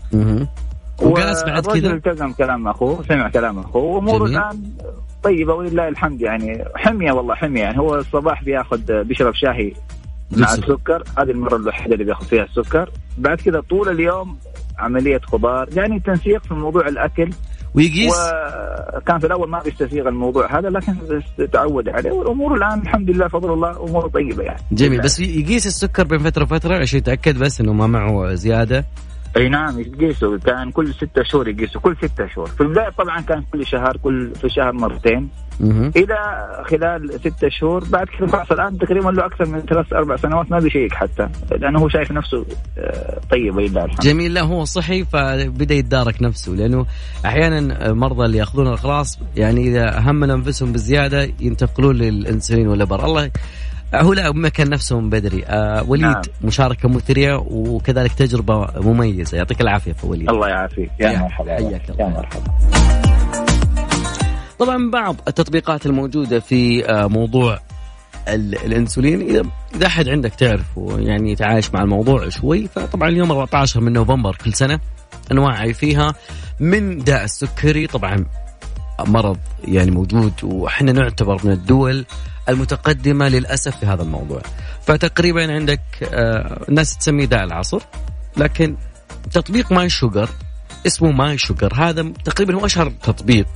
وقاس 1.01 1.43
بعد 1.43 1.65
كذا 1.65 1.93
التزم 1.93 2.31
كلام 2.31 2.67
أخوه 2.67 3.03
سمع 3.09 3.29
كلام 3.29 3.59
أخوه 3.59 3.83
وأموره. 3.83 4.25
الآن 4.25 4.63
طيبة 5.23 5.53
ولله 5.53 5.87
الحمد 5.87 6.21
يعني. 6.21 6.63
حمية 6.75 7.11
والله 7.11 7.35
حمية 7.35 7.61
يعني. 7.61 7.79
هو 7.79 7.95
الصباح 7.95 8.43
بياخذ 8.43 9.03
بيشرب 9.03 9.33
شاهي 9.33 9.73
مع. 10.31 10.53
السكر. 10.53 11.03
هذه 11.17 11.31
المرة 11.31 11.55
الوحيدة 11.55 11.93
اللي 11.93 12.05
بياخذ 12.05 12.25
فيها 12.25 12.43
السكر. 12.43 12.89
بعد 13.17 13.41
كذا 13.41 13.61
طول 13.61 13.89
اليوم 13.89 14.37
عملية 14.83 15.19
خضار 15.19 15.69
يعني 15.75 15.99
تنسيق 15.99 16.43
في 16.43 16.53
موضوع 16.53 16.87
الأكل. 16.87 17.29
ويقيس؟ 17.75 18.13
وكان 18.97 19.19
في 19.19 19.27
الأول 19.27 19.49
ما 19.49 19.59
بيستسيغ 19.59 20.07
الموضوع 20.07 20.59
هذا 20.59 20.69
لكن 20.69 20.95
تعود 21.51 21.89
عليه 21.89 22.11
والأمور 22.11 22.55
الآن 22.55 22.81
الحمد 22.81 23.09
لله 23.09 23.27
فضل 23.27 23.53
الله 23.53 23.83
أمور 23.83 24.07
طيبة 24.07 24.43
يعني. 24.43 24.61
جميل 24.71 25.01
بس 25.01 25.19
يقيس 25.19 25.67
السكر 25.67 26.03
بين 26.03 26.19
فترة 26.19 26.43
وفترة 26.43 26.77
عشان 26.77 26.99
يتأكد 26.99 27.39
بس 27.39 27.61
إنه 27.61 27.73
ما 27.73 27.87
معه 27.87 28.33
زيادة. 28.33 28.85
أي 29.37 29.49
نعم 29.49 29.79
يقيسوا. 29.79 30.37
كان 30.37 30.71
كل 30.71 30.93
ستة 30.93 31.23
شهور 31.23 31.47
يقيسوا. 31.47 31.81
كل 31.81 31.95
ستة 31.97 32.27
شهور. 32.27 32.47
في 32.47 32.61
البداية 32.61 32.89
طبعا 32.89 33.21
كان 33.21 33.43
كل 33.53 33.65
شهر 33.65 33.97
كل 33.97 34.31
في 34.35 34.49
شهر 34.49 34.71
مرتين. 34.71 35.29
إلى 35.95 36.47
خلال 36.69 37.19
ستة 37.19 37.49
شهور 37.49 37.83
بعد 37.83 38.07
كذا 38.07 38.27
خلاص 38.27 38.51
الآن 38.51 38.77
تقريبا 38.77 39.09
له 39.09 39.25
أكثر 39.25 39.45
من 39.45 39.59
ثلاث 39.59 39.93
أربع 39.93 40.15
سنوات 40.15 40.51
ما 40.51 40.59
بيشيك 40.59 40.93
حتى. 40.93 41.29
لأنه 41.51 41.79
هو 41.79 41.89
شايف 41.89 42.11
نفسه 42.11 42.45
آه، 42.77 43.19
طيب 43.31 43.59
لله 43.59 43.85
الحمد. 43.85 43.99
جميل. 43.99 44.33
لا 44.33 44.41
هو 44.41 44.63
صحي 44.65 45.05
فبدأ 45.05 45.75
يتدارك 45.75 46.21
نفسه. 46.21 46.51
لأنه 46.51 46.85
أحيانا 47.25 47.93
مرضى 47.93 48.25
اللي 48.25 48.37
يأخذون 48.37 48.67
الاخراس 48.67 49.19
يعني 49.35 49.67
إذا 49.67 49.99
هم 49.99 50.23
انفسهم 50.23 50.71
بزيادة 50.71 51.29
ينتقلون 51.39 51.95
للإنسولين 51.95 52.67
والابر 52.67 53.05
الله 53.05 53.31
هو 54.01 54.13
لا 54.13 54.31
مكن 54.31 54.69
نفسهم 54.69 55.09
بدري. 55.09 55.45
آه 55.45 55.83
وليد 55.87 56.05
نعم. 56.05 56.21
مشاركة 56.41 56.89
مثرية 56.89 57.35
وكذلك 57.47 58.13
تجربة 58.13 58.67
مميزة. 58.81 59.37
يعطيك 59.37 59.61
العافية 59.61 59.93
في 59.93 60.07
وليد. 60.07 60.29
الله 60.29 60.47
يعافيك. 60.47 60.91
يا 60.99 61.09
يا 61.09 61.19
مرحبا. 61.19 61.55
حياك 61.55 61.89
الله. 61.89 62.03
يا 62.05 62.09
مرحبا. 62.09 62.51
طبعا 64.59 64.89
بعض 64.91 65.15
التطبيقات 65.27 65.85
الموجودة 65.85 66.39
في 66.39 66.85
آه، 66.89 67.07
موضوع 67.07 67.59
ال- 68.27 68.55
الإنسولين. 68.65 69.21
إذا 69.21 69.43
إذا 69.75 69.87
أحد 69.87 70.09
عندك 70.09 70.33
تعرفه 70.35 70.95
يعني 70.99 71.31
يتعايش 71.31 71.73
مع 71.73 71.81
الموضوع 71.81 72.29
شوي 72.29 72.67
فطبعا 72.67 73.09
اليوم 73.09 73.31
14 73.31 73.79
من 73.81 73.93
نوفمبر 73.93 74.35
كل 74.45 74.53
سنة 74.53 74.79
نوعي 75.31 75.73
فيها 75.73 76.13
من 76.59 76.97
داء 76.99 77.23
السكري. 77.23 77.87
طبعا 77.87 78.25
مرض 79.07 79.37
يعني 79.67 79.91
موجود 79.91 80.33
وإحنا 80.43 80.91
نعتبر 80.91 81.37
من 81.43 81.51
الدول 81.51 82.05
المتقدمة 82.49 83.27
للأسف 83.27 83.77
في 83.77 83.85
هذا 83.85 84.03
الموضوع. 84.03 84.41
فتقريبا 84.85 85.53
عندك 85.53 85.81
آه، 86.03 86.65
الناس 86.69 86.97
تسميه 86.97 87.25
داء 87.25 87.43
العصر 87.43 87.81
لكن 88.37 88.75
تطبيق 89.31 89.71
mySugr 89.71 90.29
اسمه 90.87 91.11
mySugr 91.11 91.73
هذا 91.75 92.03
تقريبا 92.25 92.55
هو 92.55 92.65
أشهر 92.65 92.89
تطبيق 92.89 93.47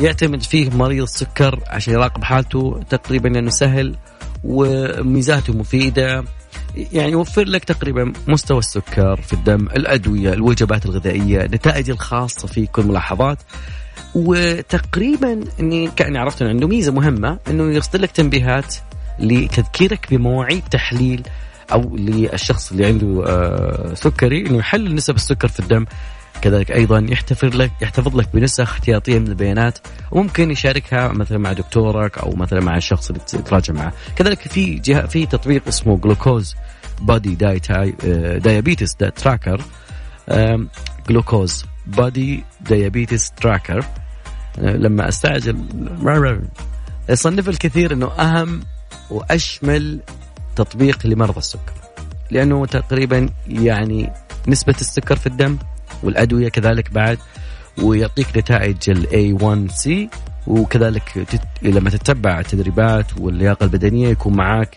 يعتمد 0.00 0.42
فيه 0.42 0.70
مريض 0.70 1.02
السكر 1.02 1.60
عشان 1.66 1.92
يراقب 1.92 2.24
حالته 2.24 2.80
تقريبا 2.90 3.28
لأنه 3.28 3.50
سهل 3.50 3.96
وميزاته 4.44 5.52
مفيدة. 5.52 6.24
يعني 6.92 7.12
يوفر 7.12 7.44
لك 7.44 7.64
تقريبا 7.64 8.12
مستوى 8.28 8.58
السكر 8.58 9.20
في 9.20 9.32
الدم 9.32 9.66
الأدوية 9.66 10.32
الوجبات 10.32 10.86
الغذائية 10.86 11.44
النتائج 11.44 11.90
الخاصة 11.90 12.48
فيه 12.48 12.66
كل 12.66 12.86
ملاحظات. 12.86 13.38
وتقريبا 14.14 15.40
إني 15.60 15.90
كأني 15.96 16.18
عرفت 16.18 16.42
إنه 16.42 16.50
عنده 16.50 16.68
ميزة 16.68 16.92
مهمة 16.92 17.38
إنه 17.50 17.74
يرسل 17.74 18.02
لك 18.02 18.10
تنبيهات 18.10 18.74
لتذكيرك 19.18 20.06
بمواعيد 20.10 20.62
تحليل 20.70 21.22
أو 21.72 21.96
للشخص 21.96 22.70
اللي 22.72 22.86
عنده 22.86 23.24
آه، 23.26 23.94
سكري 23.94 24.46
إنه 24.46 24.58
يحلل 24.58 24.94
نسب 24.94 25.14
السكر 25.14 25.48
في 25.48 25.60
الدم. 25.60 25.84
كذلك 26.42 26.70
أيضا 26.72 27.06
يحتفظ 27.08 27.56
لك 27.56 27.70
يحتفظ 27.80 28.16
لك 28.16 28.28
بنسخ 28.34 28.72
احتياطيه 28.72 29.18
من 29.18 29.26
البيانات 29.26 29.78
وممكن 30.10 30.50
يشاركها 30.50 31.08
مثلا 31.08 31.38
مع 31.38 31.52
دكتورك 31.52 32.18
أو 32.18 32.32
مثلا 32.36 32.60
مع 32.60 32.76
الشخص 32.76 33.10
اللي 33.10 33.22
تراجع 33.44 33.74
معه. 33.74 33.92
كذلك 34.16 34.38
في 34.38 34.74
جهة 34.74 35.06
في 35.06 35.26
تطبيق 35.26 35.68
اسمه 35.68 35.96
Glucose 35.96 36.54
Buddy 37.00 37.34
Diabetes 38.38 38.94
Tracker 38.94 39.60
Glucose 41.08 41.64
Buddy 41.86 42.44
Diabetes 42.68 43.30
Tracker 43.30 43.84
لما 44.58 45.08
أستعجل 45.08 45.56
يصنف 47.08 47.48
الكثير 47.48 47.92
إنه 47.92 48.06
أهم 48.06 48.60
وأشمل 49.10 50.00
تطبيق 50.56 51.06
لمرضى 51.06 51.38
السكر. 51.38 51.72
لأنه 52.30 52.66
تقريبا 52.66 53.28
يعني 53.48 54.12
نسبة 54.48 54.74
السكر 54.80 55.16
في 55.16 55.26
الدم 55.26 55.58
والأدوية 56.02 56.48
كذلك 56.48 56.92
بعد 56.92 57.18
ويعطيك 57.82 58.26
نتائج 58.36 58.90
ال 58.90 59.06
A1C 59.06 59.90
وكذلك 60.46 61.26
تت... 61.30 61.40
لما 61.62 61.90
تتبع 61.90 62.40
التدريبات 62.40 63.06
واللياقة 63.18 63.64
البدنية 63.64 64.08
يكون 64.08 64.36
معك 64.36 64.76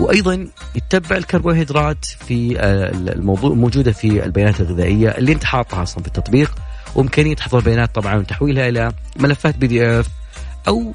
وأيضا 0.00 0.48
يتبع 0.74 1.16
الكربوهيدرات 1.16 2.04
في 2.04 2.60
آه، 2.60 2.90
الموضوع 2.90 3.54
موجودة 3.54 3.92
في 3.92 4.24
البيانات 4.24 4.60
الغذائية 4.60 5.08
اللي 5.08 5.32
انت 5.32 5.44
حاطها 5.44 5.82
أصلا 5.82 6.02
في 6.02 6.08
التطبيق. 6.08 6.54
وامكانية 6.94 7.36
حفظ 7.36 7.54
البيانات 7.54 7.94
طبعا 7.94 8.14
وتحويلها 8.16 8.68
إلى 8.68 8.92
ملفات 9.16 9.56
PDF 9.56 10.08
أو 10.68 10.92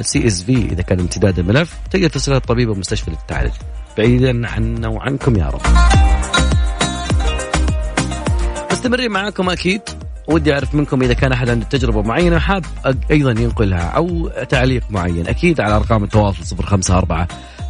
CSV 0.00 0.56
إذا 0.72 0.82
كان 0.82 1.00
امتداد 1.00 1.38
الملف 1.38 1.76
تقدر 1.90 2.08
ترسلها 2.08 2.36
للطبيب 2.38 2.68
والمستشفى 2.68 3.10
للتعالج 3.10 3.52
بعيدا 3.98 4.48
عنا 4.48 4.88
وعنكم 4.88 5.36
يا 5.36 5.46
رب. 5.46 5.60
مستمرين 8.72 9.10
معاكم 9.10 9.50
أكيد. 9.50 9.80
ودي 10.28 10.52
أعرف 10.54 10.74
منكم 10.74 11.02
إذا 11.02 11.12
كان 11.14 11.32
أحد 11.32 11.48
عنده 11.50 11.66
تجربة 11.66 12.02
معينة 12.02 12.38
حاب 12.38 12.64
أيضا 13.10 13.30
ينقلها 13.30 13.80
أو 13.82 14.28
تعليق 14.28 14.82
معين. 14.90 15.28
أكيد 15.28 15.60
على 15.60 15.76
أرقام 15.76 16.04
التواصل 16.04 16.56
054 16.56 17.26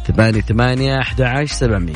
ثمانية 0.07 0.41
ثمانية 0.41 0.99
11 0.99 1.55
700 1.55 1.95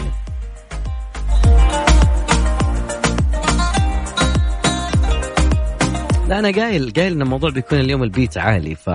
لا 6.33 6.39
أنا 6.39 6.51
قايل 6.51 6.93
قايل 6.95 7.13
إن 7.13 7.21
الموضوع 7.21 7.49
بيكون 7.49 7.79
اليوم 7.79 8.03
البيت 8.03 8.37
عالي 8.37 8.75
ف 8.75 8.89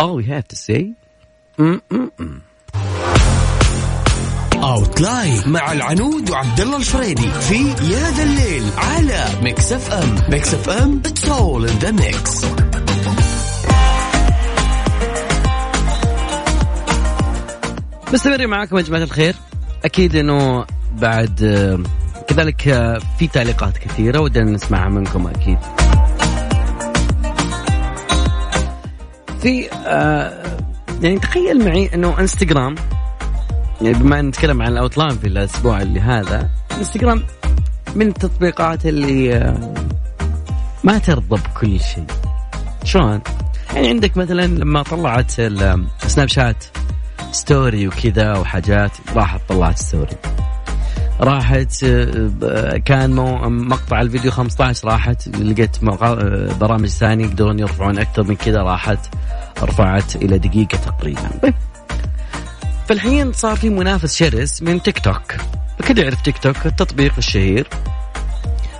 all 0.00 0.20
we 0.20 0.24
have 0.24 0.44
to 0.52 0.56
say 0.56 0.82
م. 1.58 1.78
outline 4.54 5.42
مع 5.46 5.72
العنود 5.72 6.30
وعبد 6.30 6.60
الله 6.60 6.76
الفريدي 6.76 7.30
في 7.30 7.68
يا 7.68 8.10
ذا 8.10 8.22
الليل 8.22 8.64
على 8.76 9.26
ميكس 9.42 9.72
FM 9.72 10.16
ميكس 10.28 10.54
FM 10.54 11.02
it's 11.06 11.28
all 11.28 11.68
in 11.68 11.78
the 11.78 11.90
mix 11.90 12.44
مستمرين 18.12 18.48
معاكم 18.48 18.76
يا 18.76 18.82
جماعة 18.82 19.02
الخير. 19.02 19.34
أكيد 19.84 20.16
أنه 20.16 20.64
بعد 20.92 21.42
آه، 21.42 21.78
كذلك 22.28 22.68
آه، 22.68 23.00
في 23.18 23.26
تعليقات 23.26 23.78
كثيرة 23.78 24.20
ودنا 24.20 24.50
نسمعها 24.50 24.88
منكم 24.88 25.26
أكيد. 25.26 25.58
في 29.44 29.70
آه، 29.72 30.58
يعني 31.02 31.18
تخيل 31.18 31.64
معي 31.64 31.90
أنه 31.94 32.20
إنستغرام 32.20 32.74
يعني 33.80 33.98
بما 33.98 34.20
أن 34.20 34.28
نتكلم 34.28 34.62
عن 34.62 34.72
الأوتلاين 34.72 35.18
في 35.18 35.26
الأسبوع 35.26 35.82
اللي 35.82 36.00
هذا 36.00 36.50
إنستغرام 36.78 37.22
من 37.94 38.08
التطبيقات 38.08 38.86
اللي 38.86 39.36
آه، 39.36 39.74
ما 40.84 40.98
ترضى 40.98 41.42
بكل 41.42 41.80
شيء 41.80 42.04
شلون؟ 42.84 43.20
يعني 43.74 43.88
عندك 43.88 44.16
مثلا 44.16 44.46
لما 44.46 44.82
طلعت 44.82 45.30
سناب 46.06 46.28
شات 46.28 46.64
story 47.32 47.88
وكذا 47.88 48.36
وحاجات 48.36 48.90
راحت 49.14 49.40
طلعت 49.48 49.78
story 49.78 50.16
راحت 51.20 51.84
آه، 51.84 52.04
ب- 52.14 52.76
كان 52.76 53.10
مقطع 53.68 54.00
الفيديو 54.00 54.30
15 54.30 54.88
راحت 54.88 55.28
لقيت 55.28 55.76
آه، 55.84 56.52
برامج 56.60 56.88
ثانية 56.88 57.24
يقدرون 57.26 57.58
يرفعون 57.58 57.98
أكثر 57.98 58.22
من 58.22 58.36
كذا 58.36 58.62
راحت 58.62 58.98
رفعت 59.62 60.16
إلى 60.16 60.38
دقيقة 60.38 60.76
تقريبا. 60.78 61.30
فالحين 62.88 63.32
صار 63.32 63.56
في 63.56 63.70
منافس 63.70 64.16
شرس 64.16 64.62
من 64.62 64.82
تيك 64.82 64.98
توك. 64.98 65.34
الكل 65.80 65.98
يعرف 65.98 66.22
تيك 66.22 66.38
توك 66.38 66.66
التطبيق 66.66 67.12
الشهير. 67.18 67.68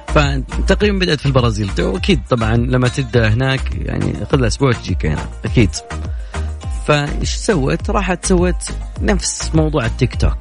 فتقريبا 0.09 0.99
بدأت 0.99 1.21
في 1.21 1.27
البرازيل. 1.27 1.71
واكيد 1.79 2.21
طبعا 2.31 2.57
لما 2.57 2.89
تبدأ 2.89 3.29
هناك 3.29 3.75
يعني 3.75 4.13
لها 4.41 4.49
أسبوع 4.49 4.73
تجيك 4.73 5.07
هنا. 5.07 5.27
أكيد. 5.45 5.71
فايش 6.87 7.35
سوت؟ 7.35 7.91
راحت 7.91 8.27
سوت 8.27 8.71
نفس 9.03 9.51
موضوع 9.55 9.87
التيك 9.87 10.15
توك. 10.15 10.39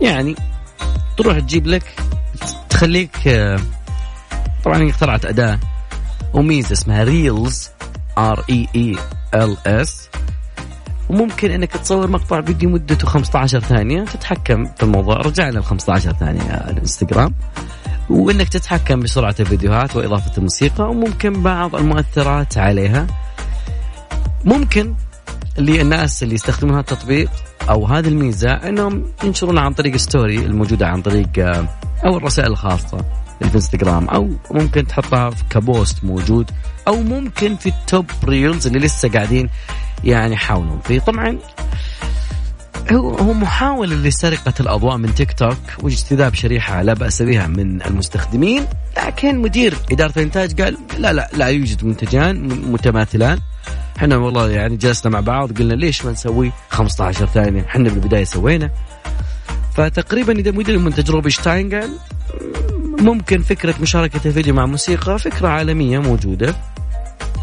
يعني 0.00 0.36
تروح 1.16 1.38
تجيب 1.38 1.66
لك 1.66 1.94
تخليك 2.70 3.16
طبعا 4.64 4.78
هي 4.82 4.90
اخترعت 4.90 5.24
أداة 5.24 5.58
وميزة 6.34 6.72
اسمها 6.72 7.04
Reels 7.04 7.70
R 8.18 8.44
E 8.50 8.68
E 8.74 8.96
L 9.34 9.56
S 9.66 10.08
وممكن 11.10 11.50
إنك 11.50 11.72
تصور 11.72 12.10
مقطع 12.10 12.40
فيديو 12.40 12.70
مدته 12.70 13.06
15 13.06 13.60
ثانية 13.60 14.04
تتحكم 14.04 14.64
في 14.64 14.82
الموضوع. 14.82 15.16
رجعنا 15.16 15.58
ل 15.58 15.64
15 15.64 16.12
ثانية 16.12 16.54
الإنستغرام. 16.54 17.34
وإنك 18.10 18.48
تتحكم 18.48 19.00
بسرعة 19.00 19.34
الفيديوهات 19.40 19.96
وإضافة 19.96 20.32
الموسيقى 20.38 20.84
وممكن 20.90 21.42
بعض 21.42 21.76
المؤثرات 21.76 22.58
عليها. 22.58 23.06
ممكن 24.44 24.94
للناس 25.58 26.22
اللي 26.22 26.34
يستخدمون 26.34 26.74
هذا 26.74 26.80
التطبيق 26.80 27.30
أو 27.70 27.86
هذه 27.86 28.08
الميزة 28.08 28.50
إنهم 28.50 29.04
ينشرون 29.24 29.58
عن 29.58 29.72
طريق 29.72 29.96
story 29.96 30.38
الموجودة 30.38 30.86
عن 30.86 31.02
طريق 31.02 31.28
آه، 31.38 31.68
أو 32.04 32.16
الرسائل 32.16 32.50
الخاصة 32.50 33.04
في 33.40 33.54
انستغرام 33.54 34.08
أو 34.08 34.30
ممكن 34.50 34.86
تحطها 34.86 35.30
ك 35.50 35.61
post 35.61 36.04
موجود 36.04 36.50
أو 36.88 36.96
ممكن 37.02 37.56
في 37.56 37.68
ال 37.68 37.78
top 37.78 38.06
reels 38.24 38.66
اللي 38.66 38.78
لسه 38.78 39.08
قاعدين 39.08 39.48
يعني 40.04 40.32
يحاولون 40.32 40.80
فيه. 40.84 41.00
طبعا 41.00 41.38
هو 42.90 43.14
هو 43.14 43.32
محاولة 43.32 43.96
لسرقة 43.96 44.54
الأضواء 44.60 44.96
من 44.96 45.14
تيك 45.14 45.32
توك 45.32 45.58
واجتذاب 45.82 46.34
شريحة 46.34 46.82
لا 46.82 46.94
بأس 46.94 47.22
بها 47.22 47.46
من 47.46 47.82
المستخدمين 47.82 48.66
لكن 49.06 49.38
مدير 49.38 49.74
إدارة 49.92 50.12
الإنتاج 50.16 50.62
قال 50.62 50.76
لا 50.98 51.12
لا 51.12 51.30
لا 51.36 51.46
يوجد 51.46 51.84
منتجان 51.84 52.48
متماثلان. 52.72 53.38
إحنا 53.96 54.16
والله 54.16 54.50
يعني 54.50 54.76
جلسنا 54.76 55.12
مع 55.12 55.20
بعض 55.20 55.58
قلنا 55.58 55.74
ليش 55.74 56.04
ما 56.04 56.12
نسوي 56.12 56.52
15 56.68 57.26
ثانية؟ 57.26 57.60
إحنا 57.60 57.88
بالبداية 57.88 58.24
سوينا. 58.24 58.70
فتقريبا 59.74 60.32
إذا 60.32 60.50
مدير 60.50 60.74
المنتج 60.74 61.10
روبشتاين 61.10 61.74
قال 61.74 61.90
ممكن 62.98 63.42
فكرة 63.42 63.74
مشاركة 63.80 64.20
الفيديو 64.26 64.54
مع 64.54 64.66
موسيقى 64.66 65.18
فكرة 65.18 65.48
عالمية 65.48 65.98
موجودة. 65.98 66.54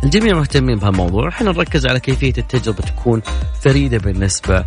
الجميع 0.03 0.35
مهتمين 0.35 0.77
بهالموضوع. 0.77 1.27
إحنا 1.27 1.51
نركز 1.51 1.85
على 1.85 1.99
كيفية 1.99 2.33
التجربة 2.37 2.81
تكون 2.81 3.21
فريدة 3.61 3.97
بالنسبة 3.97 4.65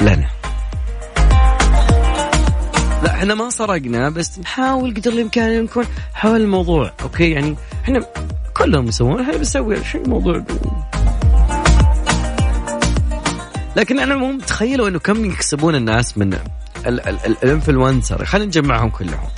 لنا 0.00 0.28
لا 3.02 3.10
إحنا 3.10 3.34
ما 3.34 3.50
سرقنا 3.50 4.10
بس 4.10 4.38
نحاول 4.38 4.94
قدر 4.94 5.12
الإمكان 5.12 5.62
نكون 5.62 5.84
حول 6.14 6.40
الموضوع 6.40 6.92
أوكي؟ 7.02 7.30
يعني 7.30 7.56
إحنا 7.84 8.06
كلهم 8.54 8.86
يسوون 8.88 9.20
إحنا 9.20 9.36
بنسوي 9.36 9.84
شيء 9.84 10.08
موضوع. 10.08 10.44
لكن 13.76 13.98
أنا 13.98 14.16
مو 14.16 14.32
متخيلوا 14.32 14.88
إنه 14.88 14.98
كم 14.98 15.24
يكسبون 15.24 15.74
الناس 15.74 16.18
من 16.18 16.38
ال 16.86 16.97
influencer. 16.97 18.24
خلينا 18.24 18.46
نجمعهم 18.46 18.90
كلهم. 18.90 19.28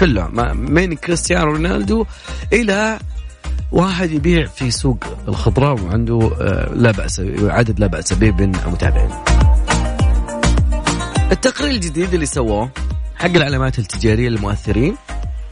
كلهم. 0.00 0.56
من 0.56 0.94
كريستيانو 0.94 1.44
رونالدو 1.44 2.06
إلى 2.52 2.98
واحد 3.72 4.10
يبيع 4.10 4.46
في 4.46 4.70
سوق 4.70 5.04
الخضراء 5.28 5.80
وعنده 5.80 6.30
آه، 6.40 6.74
لا 6.74 6.90
بأس 6.90 7.22
عدد 7.42 7.80
لا 7.80 7.86
بأس 7.86 8.12
به 8.12 8.30
من 8.30 8.54
المتابعين. 8.54 9.10
التقرير 11.32 11.70
الجديد 11.70 12.14
اللي 12.14 12.26
سووه 12.26 12.70
حق 13.16 13.30
العلامات 13.30 13.78
التجارية 13.78 14.28
للمؤثرين 14.28 14.96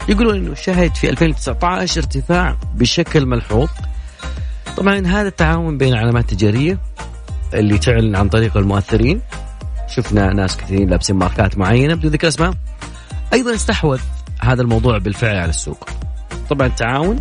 يقولون 0.09 0.37
إنه 0.37 0.55
شهد 0.55 0.95
في 0.95 1.11
2019 1.11 2.01
ارتفاع 2.01 2.57
بشكل 2.75 3.27
ملحوظ. 3.27 3.69
طبعا 4.77 5.07
هذا 5.07 5.29
التعاون 5.29 5.79
بين 5.79 5.93
العلامات 5.93 6.33
التجارية 6.33 6.79
اللي 7.55 7.79
تعلن 7.79 8.17
عن 8.17 8.29
طريق 8.29 8.57
المؤثرين. 8.57 9.21
شفنا 9.89 10.33
ناس 10.33 10.57
كثيرين 10.57 10.91
لابسين 10.91 11.17
ماركات 11.17 11.59
معينة 11.59 11.95
بدون 11.95 12.11
ذكر 12.11 12.29
أسماء. 12.29 12.55
أيضا 13.33 13.55
استحوذ 13.55 14.01
هذا 14.41 14.63
الموضوع 14.63 14.99
بالفعل 14.99 15.37
على 15.37 15.51
السوق. 15.51 15.89
طبعا 16.51 16.67
التعاون 16.67 17.21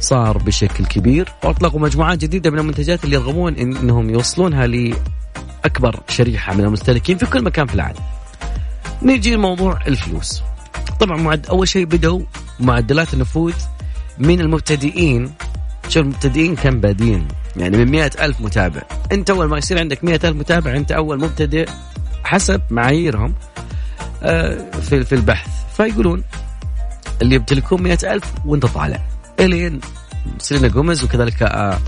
صار 0.00 0.38
بشكل 0.38 0.84
كبير 0.86 1.28
وأطلقوا 1.44 1.80
مجموعات 1.80 2.18
جديدة 2.18 2.50
من 2.50 2.58
المنتجات 2.58 3.04
اللي 3.04 3.16
يرغبون 3.16 3.56
إن 3.56 3.76
إنهم 3.76 4.10
يوصلونها 4.10 4.66
لأكبر 4.66 6.00
شريحة 6.08 6.54
من 6.54 6.64
المستهلكين 6.64 7.18
في 7.18 7.26
كل 7.26 7.44
مكان 7.44 7.66
في 7.66 7.74
العالم. 7.74 8.00
نيجي 9.02 9.34
لموضوع 9.34 9.78
الفلوس. 9.86 10.42
طبعا 11.00 11.16
معد 11.16 11.46
أول 11.46 11.68
شيء 11.68 11.84
بدوا 11.84 12.20
معدلات 12.60 13.14
النفوذ 13.14 13.54
من 14.18 14.40
المبتدئين. 14.40 15.32
شوف 15.88 16.02
المبتدئين 16.02 16.56
كم 16.56 16.80
بادين؟ 16.80 17.28
يعني 17.56 17.76
من 17.76 17.90
مئة 17.90 18.24
ألف 18.24 18.40
متابع. 18.40 18.82
أنت 19.12 19.30
أول 19.30 19.46
ما 19.46 19.58
يصير 19.58 19.78
عندك 19.78 20.04
مئة 20.04 20.28
ألف 20.28 20.36
متابع 20.36 20.76
أنت 20.76 20.92
أول 20.92 21.20
مبتدئ 21.20 21.68
حسب 22.24 22.60
معاييرهم 22.70 23.34
آه، 24.22 24.70
في 24.80 25.14
البحث. 25.14 25.48
فيقولون 25.76 26.24
اللي 27.22 27.34
يمتلكون 27.34 27.82
مئة 27.82 28.12
ألف 28.12 28.32
وأنت 28.44 28.66
طالع. 28.66 29.09
إلين 29.40 29.80
سيلينا 30.38 30.68
جوميز 30.68 31.04
وكذلك 31.04 31.42
آه، 31.42 31.46
آه، 31.46 31.78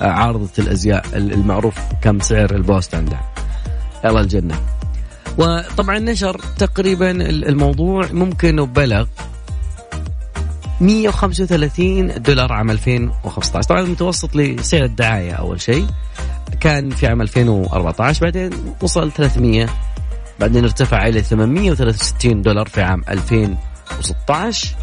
عارضة 0.00 0.50
الأزياء 0.58 1.04
المعروف 1.14 1.74
كم 2.02 2.20
سعر 2.20 2.54
البوست 2.54 2.94
عندها 2.94 3.32
يلا 4.04 4.20
الجنة. 4.20 4.60
وطبعا 5.38 5.98
نشر 5.98 6.40
تقريبا 6.58 7.10
الموضوع 7.20 8.06
ممكن 8.12 8.64
بلغ 8.64 9.06
135 10.80 12.22
دولار 12.22 12.52
عام 12.52 12.70
2015 12.70 13.68
طبعا 13.68 13.82
متوسط 13.82 14.36
لسعر 14.36 14.84
الدعاية 14.84 15.32
أول 15.32 15.60
شيء. 15.60 15.86
كان 16.60 16.90
في 16.90 17.06
عام 17.06 17.22
2014 17.22 18.22
بعدين 18.24 18.50
وصل 18.82 19.12
300 19.12 19.66
بعدين 20.40 20.64
ارتفع 20.64 21.06
إلى 21.06 21.22
863 21.22 22.42
دولار 22.42 22.68
في 22.68 22.82
عام 22.82 23.04
2016 23.08 24.76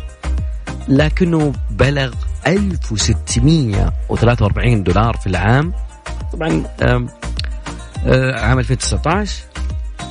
لكنه 0.87 1.53
بلغ 1.69 2.13
1643 2.47 4.83
دولار 4.83 5.17
في 5.17 5.27
العام. 5.27 5.73
طبعا. 6.33 6.63
آه، 8.05 8.39
عام 8.39 8.59
2019 8.59 9.43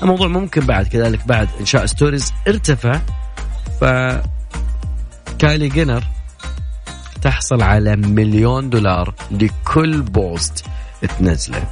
الموضوع 0.02 0.28
ممكن 0.28 0.66
بعد 0.66 0.86
كذلك 0.86 1.26
بعد 1.26 1.48
إنشاء 1.60 1.86
stories 1.86 2.32
ارتفع 2.48 3.00
ف 3.80 3.84
كايلي 5.38 5.68
جينر 5.68 6.04
تحصل 7.22 7.62
على 7.62 7.96
مليون 7.96 8.70
دولار 8.70 9.14
لكل 9.30 10.02
post 10.02 10.64
تنزله. 11.18 11.62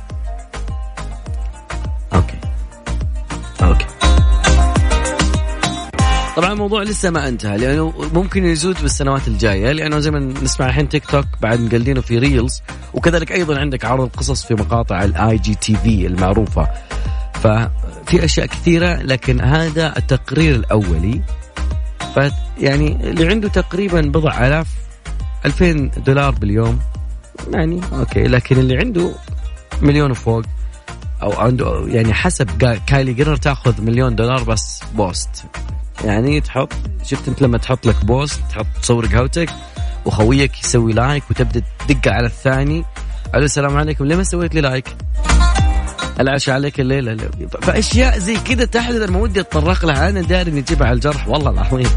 أوكي. 2.14 2.38
أوكي. 3.62 3.87
طبعا 6.37 6.53
الموضوع 6.53 6.83
لسه 6.83 7.11
ما 7.11 7.29
انتهى 7.29 7.59
لأنه 7.59 7.92
ممكن 8.14 8.44
يزود 8.44 8.83
بالسنوات 8.83 9.29
الجاية 9.29 9.72
لأنه 9.72 9.99
زي 9.99 10.11
ما 10.11 10.18
نسمع 10.18 10.66
الحين 10.66 10.88
تيك 10.88 11.07
توك 11.07 11.25
بعد 11.42 11.61
مقلدينه 11.61 12.01
في 12.01 12.18
ريلز 12.18 12.62
وكذلك 12.94 13.33
أيضا 13.33 13.59
عندك 13.59 13.85
عرض 13.85 14.05
القصص 14.05 14.44
في 14.44 14.55
مقاطع 14.55 15.05
ال 15.05 15.38
IGTV 15.38 16.07
المعروفة. 16.07 16.68
ففي 17.35 18.25
أشياء 18.25 18.46
كثيرة 18.46 19.03
لكن 19.03 19.40
هذا 19.40 19.96
التقرير 19.96 20.55
الأولي. 20.55 21.22
فيعني 22.14 23.11
اللي 23.11 23.29
عنده 23.29 23.49
تقريبا 23.49 24.01
بضع 24.01 24.46
آلاف 24.46 24.68
2000 25.44 25.90
دولار 26.07 26.31
باليوم 26.31 26.79
يعني 27.53 27.81
أوكي 27.92 28.22
لكن 28.22 28.59
اللي 28.59 28.77
عنده 28.77 29.14
مليون 29.83 30.11
وفوق 30.11 30.42
أو 31.22 31.33
عنده 31.33 31.87
يعني 31.88 32.14
حسب 32.14 32.79
كايلي 32.87 33.12
جينر 33.12 33.37
تأخذ 33.37 33.83
مليون 33.83 34.16
دولار 34.16 34.42
بس 34.42 34.81
post. 34.95 35.45
يعني 36.05 36.41
تحط 36.41 36.73
شفت 37.05 37.29
أنت 37.29 37.43
لما 37.43 37.59
تحط 37.59 37.87
لك 37.87 38.05
post 38.05 38.40
تحط 38.51 38.67
تصور 38.83 39.07
قهوتك 39.07 39.51
وخويك 40.05 40.65
يسوي 40.65 40.93
like 40.92 41.31
وتبدأ 41.31 41.63
تدق 41.89 42.13
على 42.13 42.27
الثاني. 42.27 42.85
ألو 43.35 43.45
السلام 43.45 43.77
عليكم. 43.77 44.05
ليه 44.05 44.17
ما 44.17 44.23
سويت 44.23 44.55
لي 44.55 44.61
like؟ 44.61 44.97
العشاء 46.21 46.55
عليك 46.55 46.81
الليلة. 46.81 47.17
فأشياء 47.63 48.19
زي 48.19 48.37
كذا 48.37 48.65
تحدث. 48.65 49.09
أنا 49.09 49.19
ودي 49.19 49.41
أتطرق 49.41 49.85
لها. 49.85 50.09
أنا 50.09 50.21
داري 50.21 50.51
إني 50.51 50.61
أجيبها 50.61 50.87
على 50.87 50.95
الجرح. 50.95 51.29
والله 51.29 51.51
العظيم. 51.51 51.91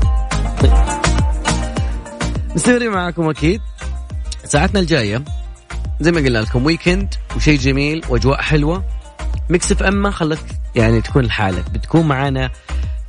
مستمرين 2.55 2.91
معاكم 2.91 3.29
أكيد. 3.29 3.61
ساعتنا 4.45 4.79
الجاية 4.79 5.23
زي 5.99 6.11
ما 6.11 6.19
قلنا 6.19 6.39
لكم 6.39 6.65
weekend 6.65 7.13
وشيء 7.35 7.59
جميل 7.59 8.03
وأجواء 8.09 8.41
حلوة. 8.41 8.83
ميكس 9.49 9.71
FM 9.71 9.83
ما 9.83 10.11
خلت 10.11 10.45
يعني 10.75 11.01
تكون 11.01 11.23
لحالك. 11.23 11.69
بتكون 11.69 12.07
معانا 12.07 12.49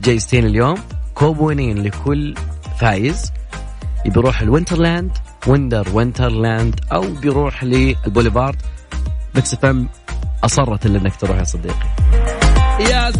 جايزتين 0.03 0.47
اليوم 0.47 0.79
كوبونين 1.15 1.83
لكل 1.83 2.35
فايز. 2.81 3.33
بيروح 4.07 4.41
ال 4.41 4.47
Winterland 4.47 5.11
Winter 5.47 5.89
Wonderland 5.93 6.81
أو 6.93 7.15
بيروح 7.15 7.65
للبوليفارد. 7.65 8.57
ميكس 9.35 9.55
FM 9.55 9.77
أصرت 10.45 10.87
إنك 10.87 11.17
تروح 11.17 11.39
يا 11.39 11.45
صديقي. 11.45 11.89
yes 12.81 13.17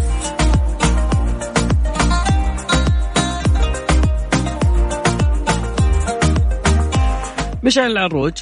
مشعل 7.63 7.91
العروج 7.91 8.33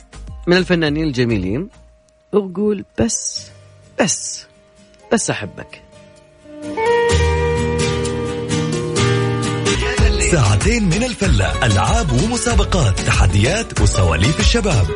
من 0.48 0.58
الفنانين 0.58 1.04
الجميلين. 1.04 1.70
وقول 2.34 2.86
بس 3.00 3.48
بس 4.00 4.46
بس 5.14 5.30
أحبك. 5.30 5.82
ساعتين 10.32 10.84
من 10.84 11.04
الفلة. 11.04 11.66
ألعاب 11.66 12.12
ومسابقات 12.12 13.00
تحديات 13.00 13.82
وسواليف 13.82 14.40
الشباب. 14.40 14.88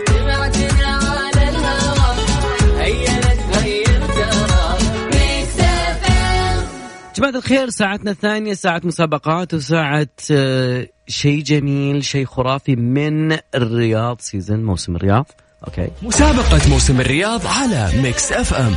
جماعة 7.16 7.36
الخير 7.36 7.70
ساعتنا 7.70 8.12
الثانية 8.12 8.54
ساعة 8.54 8.82
مسابقات 8.84 9.54
وساعة 9.54 10.08
آه، 10.32 10.88
شيء 11.08 11.44
جميل 11.44 12.06
شيء 12.06 12.26
خرافي 12.26 12.76
من 12.76 13.38
الرياض 13.56 14.22
سيزن 14.22 14.64
موسم 14.64 14.96
الرياض. 14.96 15.26
أوكي 15.68 15.88
مسابقة 16.02 16.70
موسم 16.70 17.02
الرياض 17.02 17.48
على 17.48 17.92
ميكس 18.02 18.32
FM 18.32 18.76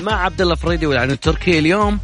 مع 0.00 0.24
عبد 0.24 0.40
الله 0.40 0.54
فريدي 0.54 0.86
والعنود 0.86 1.12
التركي 1.12 1.58
اليوم. 1.58 1.98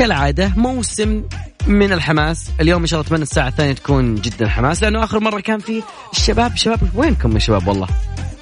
كالعادة 0.00 0.52
موسم 0.56 1.22
من 1.66 1.92
الحماس. 1.92 2.50
اليوم 2.60 2.80
إن 2.80 2.86
شاء 2.86 3.00
الله 3.00 3.08
أتمنى 3.08 3.22
الساعة 3.22 3.48
الثانية 3.48 3.72
تكون 3.72 4.14
جدا 4.14 4.48
حماس 4.48 4.82
لأنه 4.82 5.04
آخر 5.04 5.20
مرة 5.20 5.40
كان 5.40 5.58
في 5.58 5.82
الشباب 6.12 6.56
شباب 6.56 6.78
وينكم 6.94 7.32
يا 7.32 7.38
شباب؟ 7.38 7.68
والله 7.68 7.88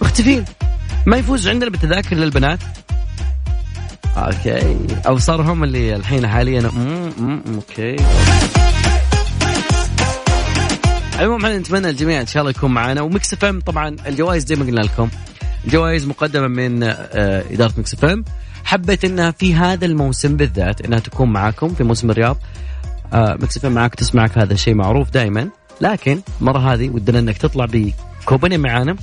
مختفين. 0.02 0.44
ما 1.06 1.16
يفوز 1.16 1.48
عندنا 1.48 1.70
بالتذاكر 1.70 2.16
للبنات. 2.16 2.58
أوكي. 4.16 4.76
أو 5.06 5.18
صار 5.18 5.42
هم 5.42 5.64
اللي 5.64 5.96
الحين 5.96 6.28
حاليا. 6.28 6.70
أوكي. 7.54 7.96
المهم 11.20 11.44
إحنا 11.44 11.58
نتمنى 11.58 11.90
الجميع 11.90 12.20
إن 12.20 12.26
شاء 12.26 12.40
الله 12.40 12.50
يكون 12.50 12.70
معنا 12.70 13.00
ومكس 13.00 13.32
FM 13.32 13.60
طبعا 13.60 13.96
الجوائز 14.06 14.44
زي 14.44 14.56
ما 14.56 14.64
قلنا 14.64 14.80
لكم. 14.80 15.08
الجوائز 15.64 16.06
مقدمة 16.06 16.48
من 16.48 16.82
آه، 16.82 17.44
إدارة 17.50 17.74
مكس 17.78 17.94
FM. 17.94 18.24
حبيت 18.68 19.04
انها 19.04 19.30
في 19.30 19.54
هذا 19.54 19.86
الموسم 19.86 20.36
بالذات 20.36 20.80
إنها 20.80 20.98
تكون 20.98 21.32
معاكم 21.32 21.74
في 21.74 21.84
موسم 21.84 22.10
الرياض. 22.10 22.38
آه 23.12 23.38
معك 23.64 23.94
تسمعك 23.94 24.38
هذا 24.38 24.52
الشيء 24.52 24.74
معروف 24.74 25.10
دائما 25.10 25.48
لكن 25.80 26.20
المره 26.40 26.74
هذه 26.74 26.88
ودنا 26.88 27.18
إنك 27.18 27.38
تطلع 27.38 27.66
بكوبوني 27.72 28.58
معانا 28.58 28.96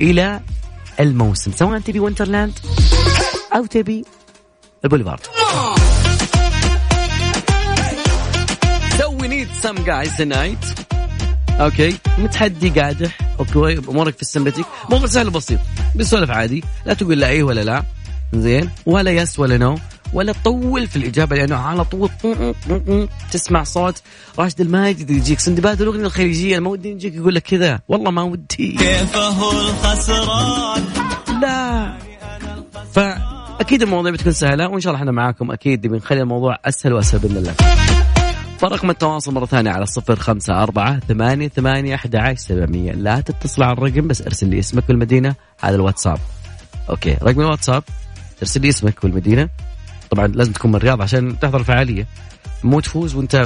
إلى 0.00 0.40
الموسم 1.00 1.52
سواء 1.52 1.80
تبي 1.80 2.00
Winterland 2.00 2.52
أو 3.56 3.66
تبي 3.66 4.04
البوليفارد. 4.84 5.20
Need 9.24 9.66
some 9.66 9.78
guys 9.84 10.16
tonight? 10.16 10.84
okay 11.60 11.96
متحدي 12.18 12.80
قادح. 12.80 13.18
okay 13.38 13.78
أمورك 13.78 14.16
في 14.16 14.22
السمبتيك 14.22 14.66
موضوع 14.90 15.06
سهل 15.06 15.28
وبسيط. 15.28 15.60
بسولف 15.96 16.30
عادي. 16.30 16.64
لا 16.86 16.94
تقول 16.94 17.20
لا 17.20 17.28
إيه 17.28 17.42
ولا 17.42 17.64
لا. 17.64 17.84
زين؟ 18.40 18.70
ولا 18.86 19.10
yes 19.10 19.38
ولا 19.38 19.58
no 19.58 19.74
ولا 20.12 20.32
تطول 20.32 20.86
في 20.86 20.96
الإجابة 20.96 21.36
لأنه 21.36 21.56
على 21.56 21.84
طول 21.84 22.10
تسمع 23.30 23.64
صوت 23.64 24.02
راشد 24.38 24.60
الماجد 24.60 25.10
يجيك. 25.10 25.40
سندباد 25.40 25.82
الأغنية 25.82 26.06
الخليجية 26.06 26.58
ما 26.58 26.70
ودي 26.70 26.90
يجيك 26.90 27.14
يقول 27.14 27.34
لك 27.34 27.42
كذا. 27.42 27.80
والله 27.88 28.10
ما 28.10 28.22
ودي. 28.22 28.76
كيفه 28.78 29.50
الخسران؟ 29.50 30.82
لا. 31.42 31.92
فأكيد 32.92 33.82
المواضيع 33.82 34.12
بتكون 34.12 34.32
سهلة 34.32 34.68
وإن 34.68 34.80
شاء 34.80 34.90
الله 34.90 35.00
إحنا 35.00 35.12
معاكم 35.12 35.50
أكيد 35.50 35.86
بنخلي 35.86 36.20
الموضوع 36.20 36.58
أسهل 36.64 36.92
وأسهل 36.92 37.20
بإذن 37.20 37.36
الله. 37.36 37.54
فرقم 38.58 38.90
التواصل 38.90 39.34
مرة 39.34 39.46
ثانية 39.46 39.70
على 39.70 39.86
صفر 39.86 40.16
خمسة 40.16 40.62
أربعة 40.62 41.00
ثمانية 41.00 41.48
ثمانية 41.48 41.94
أحد 41.94 42.16
عشر 42.16 42.34
سبعمية. 42.34 42.92
لا 42.92 43.20
تتصل 43.20 43.62
على 43.62 43.72
الرقم 43.72 44.08
بس 44.08 44.22
أرسل 44.22 44.48
لي 44.48 44.58
اسمك 44.58 44.88
والمدينة 44.88 45.34
هذا 45.60 45.76
الواتساب. 45.76 46.18
okay 46.90 47.16
رقم 47.22 47.40
الواتساب 47.40 47.82
ترسل 48.40 48.60
لي 48.60 48.68
اسمك 48.68 49.04
والمدينة. 49.04 49.48
طبعا 50.10 50.26
لازم 50.26 50.52
تكون 50.52 50.70
من 50.70 50.76
الرياض 50.76 51.02
عشان 51.02 51.38
تحضر 51.38 51.60
الفعالية. 51.60 52.06
مو 52.64 52.80
تفوز 52.80 53.14
وانت 53.14 53.36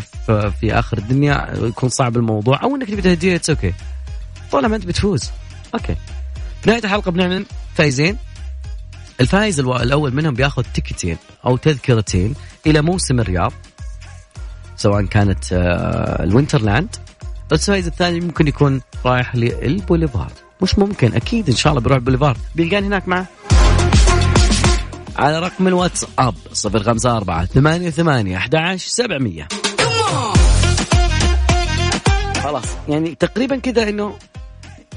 في, 0.60 0.72
آخر 0.72 0.98
الدنيا 0.98 1.54
يكون 1.62 1.88
صعب 1.88 2.16
الموضوع 2.16 2.62
أو 2.62 2.76
إنك 2.76 2.88
تبي 2.88 3.02
تهديه 3.02 3.36
it's 3.36 3.50
okay 3.50 3.74
طالما 4.52 4.76
أنت 4.76 4.86
بتفوز 4.86 5.30
okay 5.74 5.96
في 6.62 6.70
نهاية 6.70 6.84
الحلقة 6.84 7.10
بنعلن 7.10 7.44
فايزين. 7.74 8.16
الفائز 9.20 9.60
الأول 9.60 10.14
منهم 10.14 10.34
بياخذ 10.34 10.62
تيكتين 10.74 11.16
أو 11.46 11.56
تذكرتين 11.56 12.34
إلى 12.66 12.82
موسم 12.82 13.20
الرياض 13.20 13.52
سواء 14.76 15.02
كانت 15.02 15.52
آه، 15.52 16.22
ال 16.24 16.31
Winterland 16.31 16.96
الفائز 17.52 17.86
الثاني 17.86 18.20
ممكن 18.20 18.48
يكون 18.48 18.80
رايح 19.04 19.36
للبوليفارد. 19.36 20.32
مش 20.62 20.78
ممكن 20.78 21.14
أكيد 21.14 21.48
إن 21.48 21.56
شاء 21.56 21.70
الله 21.72 21.82
بيروح 21.82 21.96
البوليفارد 21.96 22.38
بيلقاني 22.54 22.86
هناك 22.86 23.08
معه 23.08 23.26
على 25.18 25.38
رقم 25.38 25.68
الواتس 25.68 26.06
أب 26.18 26.34
صفر 26.52 26.82
خمسة 26.82 27.16
أربعة 27.16 27.44
ثمانية 27.44 27.90
ثمانية 27.90 28.36
أحد 28.36 28.54
عشر 28.54 28.88
سبعمية. 28.88 29.48
خلاص 32.42 32.64
يعني 32.88 33.14
تقريبا 33.14 33.56
كذا 33.56 33.88
إنه 33.88 34.14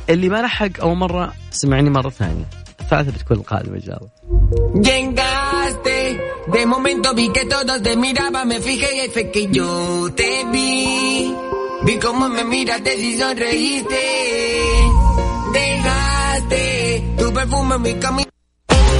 اللي 0.10 0.30
ما 0.30 0.42
لحق 0.42 0.82
أول 0.82 0.98
مرة 0.98 1.34
سمعني 1.52 1.90
مرة 1.90 2.10
ثانية. 2.10 2.46
الثالثة 2.80 3.12
بتكون 3.12 3.38
القادمة 3.38 3.76
إن 3.76 3.82
شاء 3.82 3.98
الله. 3.98 4.10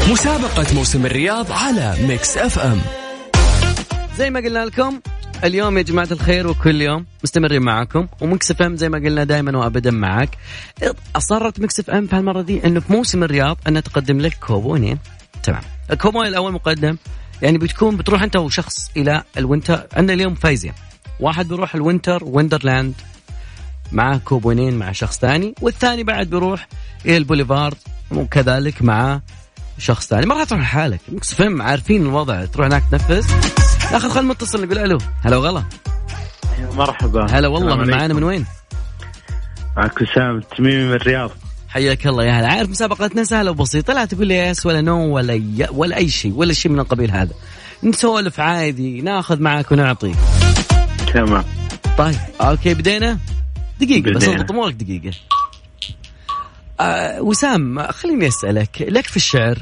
مسابقة 0.10 0.76
موسم 0.76 1.06
الرياض 1.06 1.52
على 1.52 1.96
Mix 2.08 2.38
FM 2.38 2.82
زي 4.18 4.30
ما 4.30 4.40
قلنا 4.40 4.66
لكم 4.66 5.00
اليوم 5.44 5.78
يا 5.78 5.82
جماعة 5.84 6.08
الخير 6.12 6.48
وكل 6.48 6.82
يوم 6.82 7.06
مستمرين 7.24 7.62
معاكم 7.62 8.08
و 8.22 8.52
Mix 8.52 8.62
FM 8.62 8.76
زي 8.76 8.90
ما 8.90 8.98
قلنا 8.98 9.24
دائما 9.24 9.58
وابدا 9.58 9.92
معاك 9.92 10.30
أصرت 11.16 11.60
Mix 11.60 11.80
FM 11.80 12.08
في 12.08 12.16
هالمرة 12.16 12.42
دي 12.42 12.66
إنه 12.66 12.80
في 12.80 12.94
موسم 12.94 13.24
الرياض 13.24 13.58
انها 13.68 13.82
تقدم 13.82 14.20
لك 14.20 14.34
كوبونين 14.48 14.98
تمام. 15.44 15.62
الكوبون 15.92 16.26
الأول 16.28 16.52
مقدم 16.54 16.98
يعني 17.42 17.58
بتكون 17.58 17.98
بتروح 17.98 18.24
أنت 18.24 18.36
وشخص 18.36 18.90
إلى 18.98 19.24
ال 19.38 19.45
Winter 19.45 19.88
عندنا 19.94 20.14
اليوم 20.14 20.36
فايزين. 20.36 20.74
واحد 21.20 21.48
بيروح 21.48 21.76
ال 21.76 21.83
Winter 21.83 22.24
Wonderland 22.24 22.94
معاه 23.92 24.18
كوبونين 24.18 24.74
مع 24.80 24.92
شخص 24.92 25.20
ثاني 25.20 25.56
والثاني 25.62 26.04
بعد 26.04 26.28
بيروح 26.30 26.68
إلى 27.06 27.18
البوليفارد 27.18 27.78
وكذلك 28.12 28.82
مع 28.82 29.22
شخص 29.78 30.08
ثاني. 30.08 30.26
ما 30.26 30.36
راح 30.36 30.44
تروح 30.44 30.62
لحالك. 30.62 31.00
Mix 31.10 31.34
FM 31.34 31.62
عارفين 31.62 32.02
الوضع. 32.02 32.46
تروح 32.46 32.68
هناك 32.68 32.84
تنفذ. 32.92 33.32
ناخذ 33.92 34.10
خل 34.10 34.26
متصل 34.26 34.66
نقول 34.66 34.78
ألو. 34.78 34.98
هلا 35.22 35.38
وغلا. 35.38 35.64
مرحبا. 36.74 37.26
هلا 37.32 37.48
والله 37.48 37.76
من 37.76 37.90
معانا. 37.90 38.14
من 38.14 38.24
وين؟ 38.24 38.46
معك 39.78 40.02
وسام 40.02 40.38
التميمي 40.38 40.84
من 40.84 40.94
الرياض. 40.94 41.32
حياك 41.70 42.08
الله 42.08 42.26
يا 42.26 42.32
هلا. 42.32 42.48
عارف 42.48 42.70
مسابقتنا 42.70 43.24
سهلة 43.24 43.52
وبسيطة. 43.52 43.94
لا 43.94 44.06
تقول 44.06 44.28
لي 44.28 44.38
yes 44.38 44.66
ولا 44.66 44.82
no 44.82 45.16
ولا 45.16 45.34
ي... 45.34 45.68
ولا 45.72 45.98
أي 45.98 46.10
شيء 46.10 46.34
ولا 46.34 46.54
شيء 46.54 46.72
من 46.72 46.80
القبيل 46.80 47.12
هذا. 47.12 47.34
نسولف 47.84 48.40
عادي 48.40 49.02
ناخذ 49.02 49.40
معك 49.40 49.72
ونعطي. 49.72 50.16
تمام. 51.14 51.44
طيب 51.98 52.16
okay 52.42 52.74
بدينا؟ 52.74 53.18
دقيقة 53.80 54.12
بس 54.12 54.24
بدينا. 54.24 54.36
اضبط 54.36 54.52
امورك 54.52 54.74
دقيقة. 54.74 55.18
آه 56.80 57.22
وسام 57.22 57.88
خليني 57.88 58.28
أسألك 58.28 58.82
لك 58.82 59.08
في 59.08 59.18
الشعر 59.18 59.58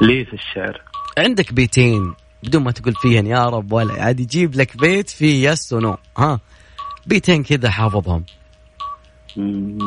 لي 0.00 0.24
في 0.24 0.32
الشعر؟ 0.32 0.82
عندك 1.18 1.52
بيتين 1.52 2.14
بدون 2.42 2.62
ما 2.62 2.70
تقول 2.70 2.94
فيهن 2.94 3.26
يا 3.26 3.44
رب 3.44 3.72
ولا 3.72 4.02
عادي 4.02 4.22
يجيب 4.22 4.54
لك 4.54 4.76
بيت 4.76 5.10
فيه 5.10 5.50
يس 5.50 5.72
ونو 5.72 5.96
ها 6.18 6.40
بيتين 7.06 7.42
كذا 7.42 7.70
حافظهم. 7.70 8.24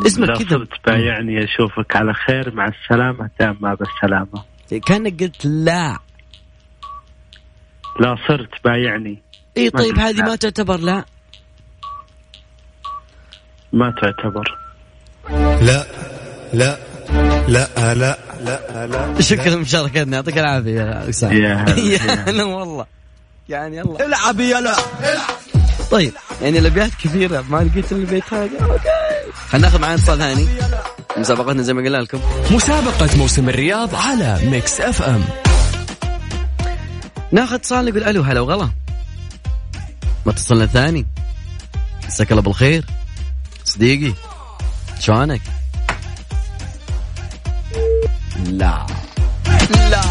اسمك 0.05 0.29
لا 0.29 0.37
كذا. 0.37 0.49
صرت 0.49 0.69
بايعني 0.87 1.43
أشوفك 1.43 1.95
على 1.95 2.13
خير 2.13 2.53
مع 2.55 2.67
السلامة 2.67 3.29
تامة 3.39 3.73
بالسلامة 3.73 4.43
كأنك 4.85 5.23
قلت 5.23 5.45
لا. 5.45 5.99
لا 7.99 8.15
صرت 8.27 8.63
بايعني 8.65 9.21
اي 9.57 9.69
طيب 9.69 9.99
هذه. 9.99 10.21
ما 10.21 10.35
تعتبر 10.35 10.77
لا؟ 10.77 11.05
ما 13.73 13.93
تعتبر. 14.01 14.57
لا 15.61 15.85
لا 16.53 16.77
لا 17.47 17.67
لا 17.77 17.95
لا 17.95 18.17
لا 19.15 19.21
شكرا 19.21 19.49
لمشاركتنا 19.49 20.15
يعطيك 20.17 20.37
العافية 20.37 20.81
يا 20.81 21.09
اسامه 21.09 21.33
يا 21.33 21.65
هلا، 22.29 22.43
والله. 22.43 22.85
يعني 23.49 23.77
يلا. 23.77 24.05
العب 24.05 24.39
يلا 24.39 24.75
طيب 25.91 26.13
يعني 26.41 26.59
الأبيات 26.59 26.91
كثيرة 27.03 27.45
ما 27.49 27.57
لقيت 27.57 27.91
إلا 27.91 28.01
البيت 28.01 28.33
هذا. 28.33 28.49
okay. 28.61 28.89
خلينا 29.49 29.67
ناخذ 29.67 29.81
معنا 29.81 29.95
اتصال 29.95 30.17
ثاني 30.17 30.47
مسابقتنا 31.17 31.61
زي 31.61 31.73
ما 31.73 31.81
قلنا 31.81 31.97
لكم. 31.97 32.19
مسابقة 32.51 33.17
موسم 33.17 33.49
الرياض 33.49 33.95
على 33.95 34.39
Mix 34.45 34.81
FM 34.81 35.23
ناخذ 37.31 37.53
اتصال 37.53 37.85
نقول 37.85 38.03
ألو 38.03 38.21
هلا 38.21 38.39
وغلا. 38.39 38.69
ما 40.25 40.31
اتصلنا 40.31 40.65
ثاني 40.65 41.05
مساك 42.07 42.31
الله 42.31 42.41
بالخير. 42.43 42.85
صديقي 43.65 44.13
شلونك؟ 44.99 45.41
لا. 48.59 48.85
لا. 49.89 50.01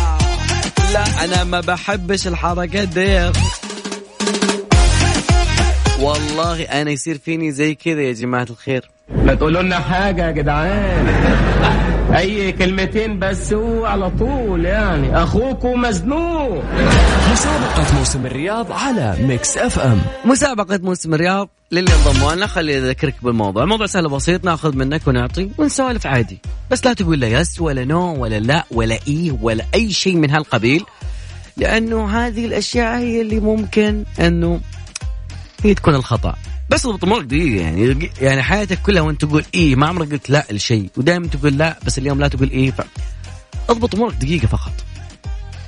لا 0.92 1.24
أنا 1.24 1.44
ما 1.44 1.60
بحبش 1.60 2.26
الحركات 2.26 2.88
دي. 2.88 3.30
والله 6.00 6.62
أنا 6.62 6.90
يصير 6.90 7.18
فيني 7.18 7.52
زي 7.52 7.74
كذا 7.74 8.00
يا 8.00 8.12
جماعة 8.12 8.46
الخير. 8.50 8.90
ما 9.08 9.34
تقولوا 9.34 9.62
لنا 9.62 9.78
حاجة 9.78 10.26
يا 10.26 10.30
جدعان. 10.30 11.06
أي 12.16 12.52
كلمتين 12.52 13.18
بس 13.18 13.52
هو 13.52 13.86
على 13.86 14.10
طول 14.10 14.64
يعني. 14.64 15.22
اخوكم 15.22 15.80
مزنوق. 15.80 16.64
مسابقة 17.32 17.98
موسم 17.98 18.26
الرياض 18.26 18.72
على 18.72 19.16
Mix 19.20 19.58
FM 19.58 20.00
مسابقة 20.24 20.80
موسم 20.82 21.14
الرياض 21.14 21.48
للي 21.72 21.90
انضموا 21.92 22.34
لنا 22.34 22.46
خلي 22.46 22.78
اذكرك 22.78 23.14
بالموضوع، 23.22 23.62
الموضوع 23.62 23.86
سهل 23.86 24.08
بسيط 24.08 24.44
ناخذ 24.44 24.76
منك 24.76 25.08
ونعطي 25.08 25.50
ونسولف 25.58 26.06
عادي، 26.06 26.38
بس 26.70 26.86
لا 26.86 26.92
تقول 26.92 27.20
لا 27.20 27.28
yes 27.28 27.60
ولا 27.60 27.84
no 27.84 28.22
ولا 28.22 28.40
لا 28.40 28.64
ولا 28.70 28.98
إيه 29.08 29.38
ولا 29.42 29.64
أي 29.74 29.90
شيء 29.90 30.16
من 30.16 30.30
هالقبيل 30.30 30.84
لأنه 31.56 32.10
هذه 32.10 32.46
الأشياء 32.46 32.98
هي 32.98 33.20
اللي 33.20 33.40
ممكن 33.40 34.04
إنه 34.20 34.60
هي 35.64 35.74
تكون 35.74 35.94
الخطأ. 35.94 36.34
بس 36.70 36.86
اضبط 36.86 37.04
امورك 37.04 37.24
دقيقة 37.24 37.62
يعني 37.64 38.10
يعني 38.20 38.42
حياتك 38.42 38.82
كلها 38.82 39.02
وانت 39.02 39.24
تقول 39.24 39.44
إيه 39.54 39.76
ما 39.76 39.86
عمرك 39.86 40.12
قلت 40.12 40.30
لا 40.30 40.46
لشيء 40.50 40.90
ودائما 40.96 41.26
تقول 41.26 41.58
لا 41.58 41.78
بس 41.86 41.98
اليوم 41.98 42.20
لا 42.20 42.28
تقول 42.28 42.50
إيه 42.50 42.70
ف... 42.70 42.80
اضبط 43.68 43.94
امورك 43.94 44.14
دقيقة 44.14 44.46
فقط. 44.46 44.72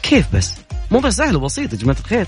كيف 0.02 0.26
بس؟ 0.36 0.54
موضوع 0.90 1.10
سهل 1.10 1.36
وبسيط 1.36 1.72
يا 1.72 1.78
جماعة 1.78 1.96
الخير. 2.00 2.26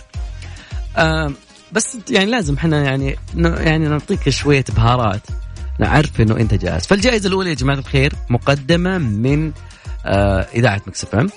آه 0.97 1.33
بس 1.73 1.99
يعني 2.11 2.31
لازم 2.31 2.55
إحنا 2.55 2.83
يعني 2.85 3.17
يعني 3.35 3.89
نعطيك 3.89 4.29
شوية 4.29 4.65
بهارات 4.77 5.23
نعرف 5.79 6.21
إنه 6.21 6.37
أنت 6.37 6.55
جاهز. 6.55 6.87
فالجائزة 6.87 7.29
الأولى 7.29 7.51
يا 7.51 7.55
جماعة 7.55 7.79
الخير 7.79 8.13
مقدمة 8.31 8.99
من 8.99 9.53
آه 10.07 10.47
إذاعة 10.55 10.83
Mix 10.87 11.05
FM 11.05 11.31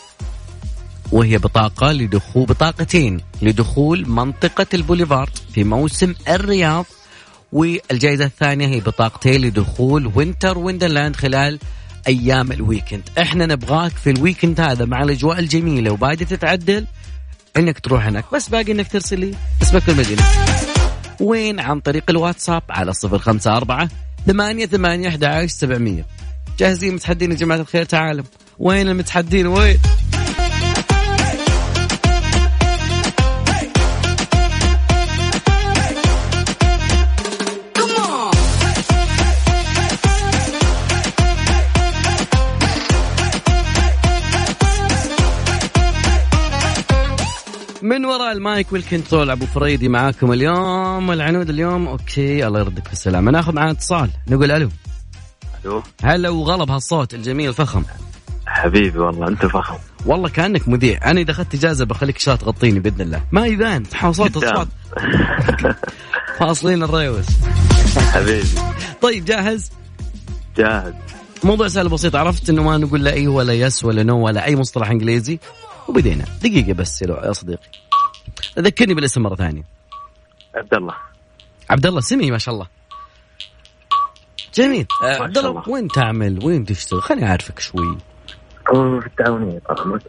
وهي 1.12 1.38
بطاقة 1.38 1.92
لدخول 1.92 2.46
بطاقتين 2.46 3.22
لدخول 3.42 4.10
منطقة 4.10 4.68
البوليفارد 4.74 5.30
في 5.54 5.64
موسم 5.64 6.14
الرياض 6.28 6.86
والجائزة 7.52 8.26
الثانية 8.26 8.68
هي 8.68 8.80
بطاقتين 8.80 9.42
لدخول 9.42 10.12
Winter 10.16 10.58
Wonderland 10.58 11.16
خلال 11.16 11.60
أيام 12.08 12.52
ال 12.52 12.58
weekend. 12.58 13.10
إحنا 13.22 13.46
نبغاك 13.46 13.92
في 13.92 14.10
ال 14.10 14.16
weekend 14.16 14.62
هذا 14.62 14.86
مع 14.86 15.04
الأجواء 15.04 15.40
الجميلة 15.40 15.92
وبعد 15.92 16.18
تتعدل 16.18 16.86
إنك 17.58 17.80
تروح 17.80 18.06
هناك. 18.06 18.26
بس 18.34 18.50
باقي 18.50 18.72
إنك 18.72 18.92
ترسل 18.92 19.20
لي 19.20 19.36
اسمك 19.62 19.90
المدينة 19.90 20.24
وين 21.20 21.60
عن 21.60 21.80
طريق 21.80 22.04
الواتساب 22.10 22.64
على 22.70 22.94
صفر 22.94 23.20
خمسة 23.20 23.58
أربعة 23.58 23.90
ثمانية 24.28 24.66
ثمانية 24.66 25.10
أحد 25.10 25.24
عشر 25.24 25.48
سبعمية. 25.48 26.06
جاهزين 26.60 26.96
متحدين 26.96 27.32
يا 27.32 27.36
جماعة 27.36 27.58
الخير؟ 27.58 27.84
تعالوا. 27.84 28.26
وين 28.60 28.88
المتحدين؟ 28.90 29.48
وين؟ 29.48 29.78
من 47.96 48.06
وراء 48.06 48.32
ال 48.32 48.42
mic 48.42 48.74
وال 48.74 48.86
control 48.86 49.30
أبو 49.30 49.46
فريدي 49.46 49.90
معاكم 49.90 50.32
اليوم. 50.32 51.10
والعنود 51.10 51.50
اليوم 51.50 51.88
okay 51.88 52.48
الله 52.48 52.60
يردك 52.60 52.90
بالسلامة. 52.90 53.32
ناخذ 53.32 53.54
معنا 53.54 53.72
اتصال. 53.72 54.10
نقول 54.28 54.52
ألو. 54.52 54.70
ألو. 55.66 55.84
هلا 56.04 56.30
وغلا 56.30 56.72
بهالصوت 56.72 57.14
الجميل 57.14 57.50
الفخم 57.50 57.84
حبيبي 58.48 59.00
والله 59.00 59.28
أنت 59.28 59.46
فخم. 59.46 59.78
والله 60.06 60.30
كأنك 60.30 60.68
مذيع. 60.68 61.12
أنا 61.12 61.22
إذا 61.22 61.32
أخذت 61.32 61.56
إجازة 61.56 61.86
بخليك 61.86 62.18
شات 62.20 62.42
تغطيني 62.42 62.80
بإذن 62.80 63.02
الله. 63.02 63.22
ما 63.32 63.46
يبان 63.46 63.84
صوت. 64.12 64.38
اصوات 64.38 64.68
فاصلين 66.40 66.84
الريوس. 66.84 67.26
حبيبي. 68.14 68.48
طيب 69.02 69.26
جاهز؟ 69.26 69.72
جاهز. 70.58 70.94
موضوع 71.44 71.68
سهل 71.68 71.90
بسيط. 71.90 72.16
عرفت 72.16 72.50
إنه 72.50 72.64
ما 72.64 72.78
نقول 72.78 73.04
لا 73.04 73.14
إي 73.14 73.28
ولا 73.28 73.54
yes 73.54 73.84
ولا 73.84 74.04
no 74.04 74.26
ولا 74.26 74.46
أي 74.46 74.56
مصطلح 74.56 74.90
إنجليزي؟ 74.90 75.40
وبدينا. 75.88 76.26
دقيقة 76.42 76.74
بس 76.74 77.02
يا 77.02 77.34
صديقي. 77.34 77.85
ذكرني 78.60 78.94
بالاسم 78.94 79.22
مرة 79.22 79.36
ثانية. 79.36 79.64
عبد 80.56 80.74
الله. 80.74 80.96
عبد 81.70 81.86
الله 81.86 82.02
سمي 82.02 82.32
ما 82.32 82.38
شاء 82.38 82.54
الله. 82.54 82.68
جميل. 84.54 84.88
عبد 85.02 85.38
الله. 85.38 85.70
وين 85.70 85.88
تعمل؟ 85.88 86.46
وين 86.46 86.66
تشتغل؟ 86.66 87.02
خليني 87.02 87.28
أعرفك 87.28 87.60
شوي. 87.60 87.98
في 88.66 89.04
التعاونية 89.06 89.60
طبعا 89.60 90.00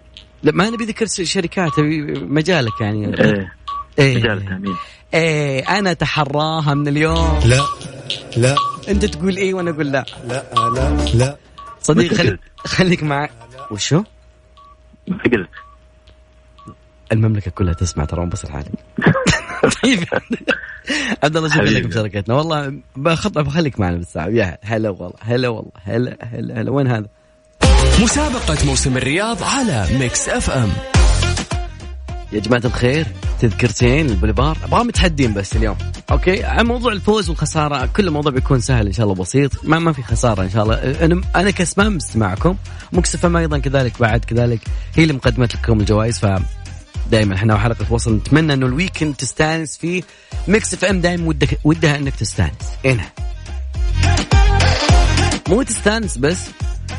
لا 0.42 0.52
ما 0.52 0.70
نبي 0.70 0.84
ذكر 0.84 1.06
شركات 1.06 1.72
مجالك 1.78 2.80
يعني. 2.80 3.20
إيه 3.24 3.52
إيه, 3.98 4.16
مجال 4.16 4.38
التأمين 4.38 4.76
إيه 5.14 5.78
أنا 5.78 5.90
اتحراها 5.90 6.74
من 6.74 6.88
اليوم. 6.88 7.40
لا 7.44 7.64
لا. 8.36 8.54
أنت 8.88 9.04
تقول 9.04 9.36
إيه 9.36 9.54
وأنا 9.54 9.70
أقول 9.70 9.92
لا. 9.92 10.04
لا 10.24 10.44
لا 10.74 11.06
لا. 11.14 11.36
صديق 11.80 12.12
متى 12.12 12.16
خلي 12.16 12.30
قلت؟ 12.30 12.40
خليك 12.66 13.02
معي. 13.02 13.28
وشو؟ 13.70 14.02
متى 15.08 15.30
قلت؟ 15.30 15.50
المملكة 17.12 17.50
كلها 17.50 17.74
تسمع 17.74 18.04
ترى 18.04 18.24
مو 18.24 18.30
بس 18.30 18.44
العالم 18.44 18.72
طيب. 19.82 20.04
عبد 21.24 21.36
الله 21.36 21.48
شكرا 21.48 21.62
لك 21.62 21.68
حبيبي. 21.68 21.86
بمشاركتنا 21.86 22.34
والله 22.34 22.74
بخطأ 22.96 23.42
بخليك 23.42 23.80
معنا 23.80 23.96
بالساعة. 23.96 24.26
يا 24.28 24.58
هلا 24.62 24.90
والله 24.90 25.14
هلا 25.20 25.48
والله 25.48 25.70
هلا 25.84 26.16
هلا 26.22 26.60
هلا. 26.60 26.70
وين 26.70 26.86
هذا؟ 26.86 27.06
مسابقة 28.02 28.66
موسم 28.66 28.96
الرياض 28.96 29.42
على 29.42 29.86
Mix 29.98 30.28
FM 30.28 30.68
يا 32.32 32.40
جماعة 32.40 32.62
الخير 32.64 33.06
تذكرتين 33.40 34.06
البوليفار؟ 34.10 34.58
أبغى 34.64 34.84
متحدين 34.84 35.34
بس 35.34 35.56
اليوم. 35.56 35.76
okay؟ 36.10 36.42
موضوع 36.62 36.92
الفوز 36.92 37.28
والخسارة 37.28 37.86
كل 37.86 38.06
الموضوع 38.06 38.32
بيكون 38.32 38.60
سهل 38.60 38.86
إن 38.86 38.92
شاء 38.92 39.04
الله 39.04 39.16
بسيط. 39.16 39.64
ما 39.64 39.78
ما 39.78 39.92
في 39.92 40.02
خسارة 40.02 40.42
إن 40.42 40.50
شاء 40.50 40.62
الله. 40.62 40.74
أنا 41.04 41.20
أنا 41.36 41.50
كسبان 41.50 41.92
مستمعكم. 41.92 42.56
Mix 42.92 43.20
FM 43.20 43.38
أيضا 43.38 43.58
كذلك 43.58 44.00
بعد 44.00 44.24
كذلك. 44.24 44.60
هي 44.94 45.02
اللي 45.02 45.14
مقدمت 45.14 45.54
لكم 45.54 45.80
الجوائز 45.80 46.18
ف 46.18 46.26
دائما 47.10 47.34
إحنا 47.34 47.54
وحلقة 47.54 47.92
وصل 47.92 48.14
نتمنى 48.14 48.54
إنه 48.54 48.66
ال 48.66 48.72
weekend 48.72 49.14
تستانس 49.14 49.76
فيه. 49.76 50.02
Mix 50.48 50.74
FM 50.74 51.00
دائما 51.00 51.28
ودك 51.28 51.58
ودها 51.64 51.96
إنك 51.96 52.14
تستانس. 52.14 52.52
هنا 52.84 53.04
مو 55.48 55.62
تستانس 55.62 56.18
بس 56.18 56.38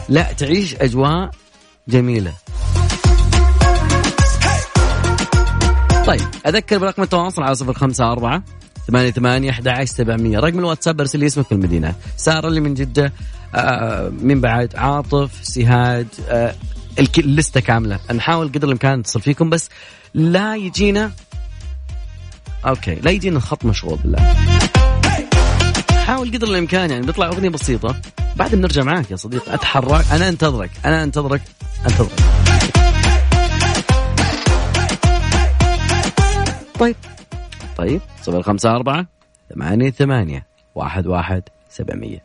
لا 0.09 0.31
تعيش 0.33 0.75
أجواء 0.75 1.31
جميلة. 1.87 2.33
طيب 6.05 6.27
أذكر 6.47 6.77
برقم 6.77 7.03
التواصل 7.03 7.43
على 7.43 7.55
صفر 7.55 7.73
خمسة 7.73 8.11
أربعة 8.11 8.43
ثمانية 8.87 9.11
ثمانية 9.11 9.49
أحد 9.49 9.67
عشر 9.67 9.85
سبعمية. 9.85 10.39
رقم 10.39 10.59
الواتساب 10.59 10.99
ارسل 10.99 11.19
لي 11.19 11.25
اسمك 11.25 11.45
في 11.45 11.51
المدينة. 11.51 11.95
سارة 12.17 12.47
اللي 12.47 12.59
من 12.59 12.73
جدة 12.73 13.13
آه 13.55 14.09
من 14.21 14.41
بعد 14.41 14.75
عاطف 14.75 15.31
سهاد 15.43 16.07
آه 16.29 16.55
اللستة 16.99 17.59
كاملة. 17.59 17.99
نحاول 18.13 18.47
قدر 18.47 18.67
الإمكان 18.67 18.99
نتصل 18.99 19.21
فيكم 19.21 19.49
بس 19.49 19.69
لا 20.13 20.55
يجينا 20.55 21.11
أوكي 22.65 22.95
لا 22.95 23.11
يجينا 23.11 23.37
الخط 23.37 23.65
مشغول 23.65 23.97
بالله. 23.97 24.33
حاول 26.05 26.31
قدر 26.31 26.47
الإمكان 26.47 26.91
يعني 26.91 27.05
بيطلع 27.05 27.27
أغنية 27.27 27.49
بسيطة. 27.49 27.95
بعد 28.35 28.55
بنرجع 28.55 28.83
معاك 28.83 29.11
يا 29.11 29.15
صديقي 29.15 29.53
أتحرك. 29.53 30.05
أنا 30.11 30.29
أنتظرك 30.29 30.71
أنا 30.85 31.03
أنتظرك 31.03 31.41
أنتظرك. 31.85 32.11
طيب 36.79 36.95
طيب 37.77 38.01
صفر 38.21 38.43
خمسة 38.43 38.75
أربعة 38.75 39.05
ثمانية 39.53 39.89
ثمانية 39.89 40.45
واحد 40.75 41.07
واحد 41.07 41.43
سبعمية. 41.69 42.23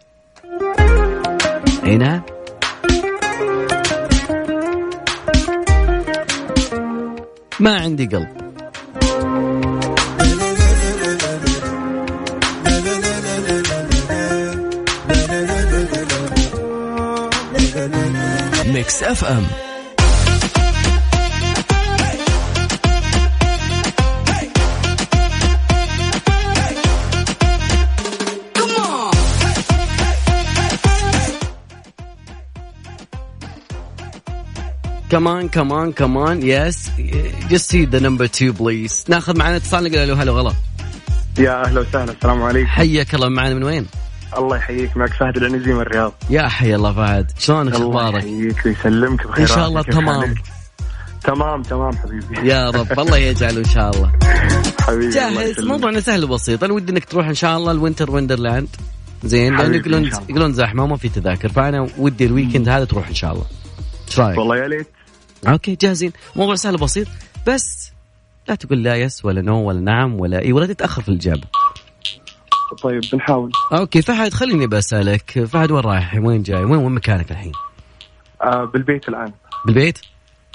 هنا 1.84 2.22
ما 7.62 7.80
عندي 7.80 8.06
قلب. 8.06 8.28
Mix 18.66 19.02
FM 19.02 19.46
كمان 35.10 35.48
كمان 35.48 35.92
كمان 35.92 36.42
yes 36.42 36.90
just 37.52 37.70
see 37.70 37.84
the 37.84 37.98
number 37.98 38.24
2 38.24 38.52
please 38.52 39.04
ناخذ 39.08 39.38
معنا 39.38 39.56
اتصال 39.56 39.84
نقول 39.84 40.08
له 40.08 40.22
هلا 40.22 40.32
وغلا 40.32 40.52
يا 41.38 41.64
أهلا 41.64 41.80
وسهلا 41.80 42.12
السلام 42.12 42.42
عليكم. 42.42 42.66
حياك 42.66 43.14
الله 43.14 43.28
معنا 43.28 43.54
من 43.54 43.64
وين؟ 43.64 43.86
الله 44.38 44.56
يحييك 44.56 44.96
معك 44.96 45.12
فهد 45.12 45.36
العنزي 45.36 45.72
من 45.72 45.80
الرياض. 45.80 46.12
يا 46.30 46.48
حي 46.48 46.74
الله 46.74 46.92
فهد 46.92 47.32
شلونك 47.38 47.74
الله 47.74 47.86
أخبارك؟ 47.86 48.24
يحييك 48.24 48.66
ويسلمك 48.66 49.26
بخير 49.26 49.42
إن 49.42 49.46
شاء 49.46 49.68
الله 49.68 49.82
تمام. 49.82 50.34
تمام 51.24 51.62
تمام 51.62 51.96
حبيبي. 51.96 52.48
يا 52.48 52.70
رب 52.70 53.00
الله 53.00 53.16
يجعله 53.16 53.58
إن 53.58 53.64
شاء 53.64 53.90
الله. 53.90 54.12
حبيبي 54.80 55.06
الله 55.06 55.44
جاهز. 55.44 55.60
موضوعنا 55.60 56.00
سهل 56.00 56.24
وبسيط. 56.24 56.64
أنا 56.64 56.72
ودي 56.72 56.92
إنك 56.92 57.04
تروح 57.04 57.26
إن 57.26 57.34
شاء 57.34 57.56
الله 57.56 57.72
ال 57.72 57.78
Winter 57.78 58.10
Wonderland 58.10 58.68
زين 59.24 59.56
لأنه 59.56 59.76
يقولون 59.76 60.04
الله. 60.04 60.22
يقولون 60.28 60.52
زحمة 60.52 60.84
وما 60.84 60.96
في 60.96 61.08
تذاكر 61.08 61.48
فأنا 61.48 61.88
ودي 61.98 62.26
ال 62.26 62.31
weekend 62.32 62.68
هذا 62.68 62.84
تروح 62.84 63.08
إن 63.08 63.14
شاء 63.14 63.32
الله. 63.32 63.44
إيش 64.08 64.20
رأيك؟ 64.20 64.38
والله 64.38 64.56
يا 64.56 64.68
ليت. 64.68 64.86
okay 65.48 65.76
جاهزين. 65.80 66.12
موضوع 66.36 66.54
سهل 66.54 66.76
بسيط 66.76 67.06
بس 67.46 67.92
لا 68.48 68.54
تقول 68.54 68.82
لا 68.82 68.96
yes 68.96 69.24
ولا 69.24 69.42
no 69.42 69.68
ولا 69.68 69.80
نعم 69.80 70.20
ولا 70.20 70.42
إي 70.42 70.52
ولا 70.52 70.66
تتأخر 70.66 71.02
في 71.02 71.08
الإجابة. 71.08 71.46
طيب 72.82 73.00
بنحاول. 73.12 73.50
okay 73.72 74.02
فهد 74.02 74.34
خليني 74.34 74.66
بسالك 74.66 75.44
فهد 75.44 75.70
وين 75.70 75.84
رايح؟ 75.84 76.14
وين 76.14 76.42
جاي؟ 76.42 76.64
وين 76.64 76.78
وين 76.78 76.92
مكانك 76.92 77.30
الحين؟ 77.30 77.52
آه 78.42 78.64
بالبيت 78.64 79.08
الآن. 79.08 79.32
بالبيت؟ 79.66 79.98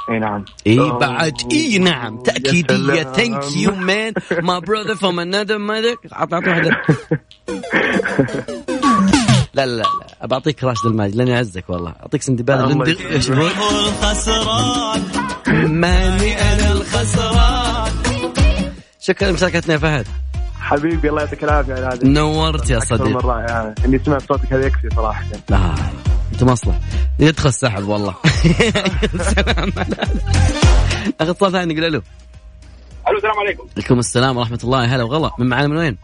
إي 0.09 0.19
نعم. 0.19 0.45
إي. 0.67 0.77
بعد. 0.79 1.33
إي 1.51 1.77
نعم. 1.77 2.23
تأكيدية. 2.23 3.03
thank 3.03 3.55
you 3.55 3.75
man 3.75 4.13
my 4.41 4.59
brother 4.59 4.95
from 4.95 5.19
another 5.19 5.57
mother 5.57 5.95
اعطي 6.13 6.35
واحدة. 6.35 6.71
لا 9.57 9.65
لا 9.65 9.83
لا 10.21 10.27
بعطيك 10.27 10.63
راشد 10.63 10.85
الماجد 10.85 11.15
لأني 11.15 11.35
أعزك 11.35 11.69
والله. 11.69 11.93
أعطيك 12.01 12.21
سندباد 12.21 12.69
يسلمك. 12.69 13.01
إيش 13.01 13.31
هو؟ 13.31 13.47
الخسران. 13.47 15.03
ماني 15.67 16.41
أنا 16.41 16.71
الخسران. 16.71 17.91
شكرا 18.99 19.29
لمشاركتنا 19.29 19.73
يا 19.73 19.79
فهد. 19.79 20.07
حبيبي 20.59 21.09
الله 21.09 21.21
يعطيك 21.21 21.43
العافية 21.43 21.73
على 21.73 21.85
هذا 21.85 22.07
نورت 22.07 22.69
يا 22.69 22.77
أكثر 22.77 23.05
من 23.05 23.15
رائع 23.15 23.73
إني 23.85 23.99
سمعت 24.05 24.21
صوتك 24.27 24.53
هذا 24.53 24.65
يكفي 24.65 24.89
صراحة. 24.95 25.25
لا 25.49 25.75
أنت 26.33 26.43
مصلح. 26.43 26.79
يدخل 27.19 27.49
السحب 27.49 27.87
والله. 27.87 28.15
سلام 29.17 29.71
اخذ 31.19 31.29
اتصال 31.29 31.51
ثاني 31.51 31.73
قول 31.73 31.85
ألو 31.85 32.01
ألو 33.07 33.17
السلام 33.17 33.39
عليكم. 33.39 33.67
عليكم 33.77 33.99
السلام 33.99 34.37
ورحمة 34.37 34.59
الله. 34.63 34.95
هلا 34.95 35.03
وغلا. 35.03 35.31
من 35.39 35.49
معنا 35.49 35.67
من 35.67 35.77
وين؟ 35.77 35.97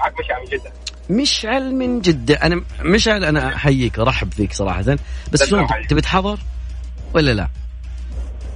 معك 0.00 0.14
مشعل 0.20 0.40
من 0.40 0.58
جده 0.58 0.83
مشعل 1.10 1.74
من 1.74 2.00
جدة 2.00 2.34
أنا 2.34 2.62
مشعل 2.82 3.24
أنا 3.24 3.54
أحييك 3.54 3.98
أرحب 3.98 4.32
فيك 4.32 4.52
صراحة 4.52 4.96
بس 5.32 5.44
شلون. 5.44 5.66
تبي 5.88 6.00
تحضر 6.00 6.38
ولا 7.14 7.34
لا؟ 7.34 7.48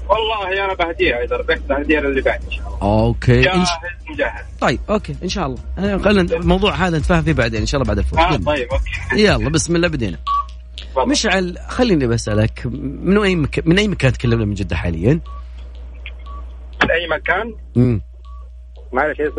والله 0.09 0.65
أنا 0.65 0.75
بهديها 0.75 1.25
إذا 1.25 1.37
ربحت 1.37 1.61
بهديها 1.69 2.01
للي 2.01 2.21
بعد 2.21 2.45
إن 2.45 2.51
شاء 2.51 2.67
الله 2.69 2.79
okay 2.83 3.39
إن. 3.39 3.43
جاهز 3.43 3.69
مجهز 4.11 4.45
طيب 4.61 4.81
okay 4.91 5.17
إن 5.23 5.29
شاء 5.29 5.47
الله 5.47 5.59
أنا 5.79 5.99
خلينا 5.99 6.21
الموضوع 6.37 6.75
هذا 6.75 6.99
نتفاهم 6.99 7.23
فيه 7.23 7.33
بعدين 7.33 7.61
إن 7.61 7.67
شاء 7.67 7.81
الله 7.81 7.89
بعد 7.95 7.99
الفوز 7.99 8.19
يلا. 8.19 8.45
طيب 8.47 8.69
okay 8.73 9.23
يلا 9.25 9.51
بسم 9.51 9.77
الله 9.77 9.89
بدينا. 9.89 10.19
مشعل 10.99 11.59
خليني 11.69 12.07
بسألك 12.07 12.63
من 13.03 13.19
أي 13.23 13.37
مك... 13.37 13.63
من 13.67 13.79
أي 13.79 13.89
مكان 13.89 14.13
تكلمنا 14.13 14.45
من 14.45 14.55
جدة 14.55 14.77
حاليا؟ 14.77 15.21
من 16.83 16.91
أي 16.91 17.09
مكان 17.09 17.55
امم 17.77 18.01
معلش 18.93 19.21
إيش 19.21 19.33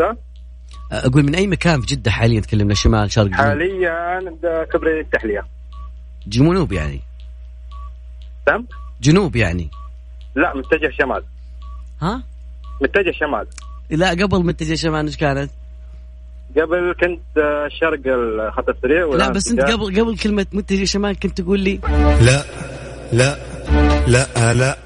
ذا؟ 0.92 1.08
أقول 1.08 1.24
من 1.24 1.36
أي 1.36 1.48
مكان 1.48 1.82
في 1.82 1.96
جدة 1.96 2.12
حاليا 2.12 2.42
تكلمنا 2.42 2.74
شمال 2.74 3.12
شرق 3.12 3.26
جنوب 3.26 3.36
حاليا 3.36 4.20
كبري 4.74 5.00
التحلية 5.00 5.46
جنوب 6.28 6.72
يعني 6.72 7.02
تم؟ 8.46 8.66
جنوب 9.02 9.36
يعني 9.36 9.70
لا 10.36 10.54
متجه 10.56 10.92
شمال 11.00 11.24
ها؟ 12.02 12.24
متجه 12.82 13.12
شمال 13.12 13.48
لا 13.90 14.10
قبل 14.10 14.46
متجه 14.46 14.76
شمال 14.76 15.06
إيش 15.06 15.18
كانت؟ 15.18 15.52
قبل 16.58 16.94
كنت 17.02 17.38
آه، 17.38 17.68
شرق 17.68 18.00
الخط 18.08 18.70
السريع 18.70 19.06
لا 19.06 19.30
بس 19.30 19.52
أنت 19.52 19.62
قبل 19.62 20.02
قبل 20.02 20.18
كلمة 20.18 20.46
متجه 20.54 20.84
شمال 20.86 21.20
كنت 21.20 21.42
تقول 21.42 21.60
لي 21.60 21.80
لا 22.22 22.44
لا 23.14 23.38
لا 24.08 24.54
لا 24.54 24.78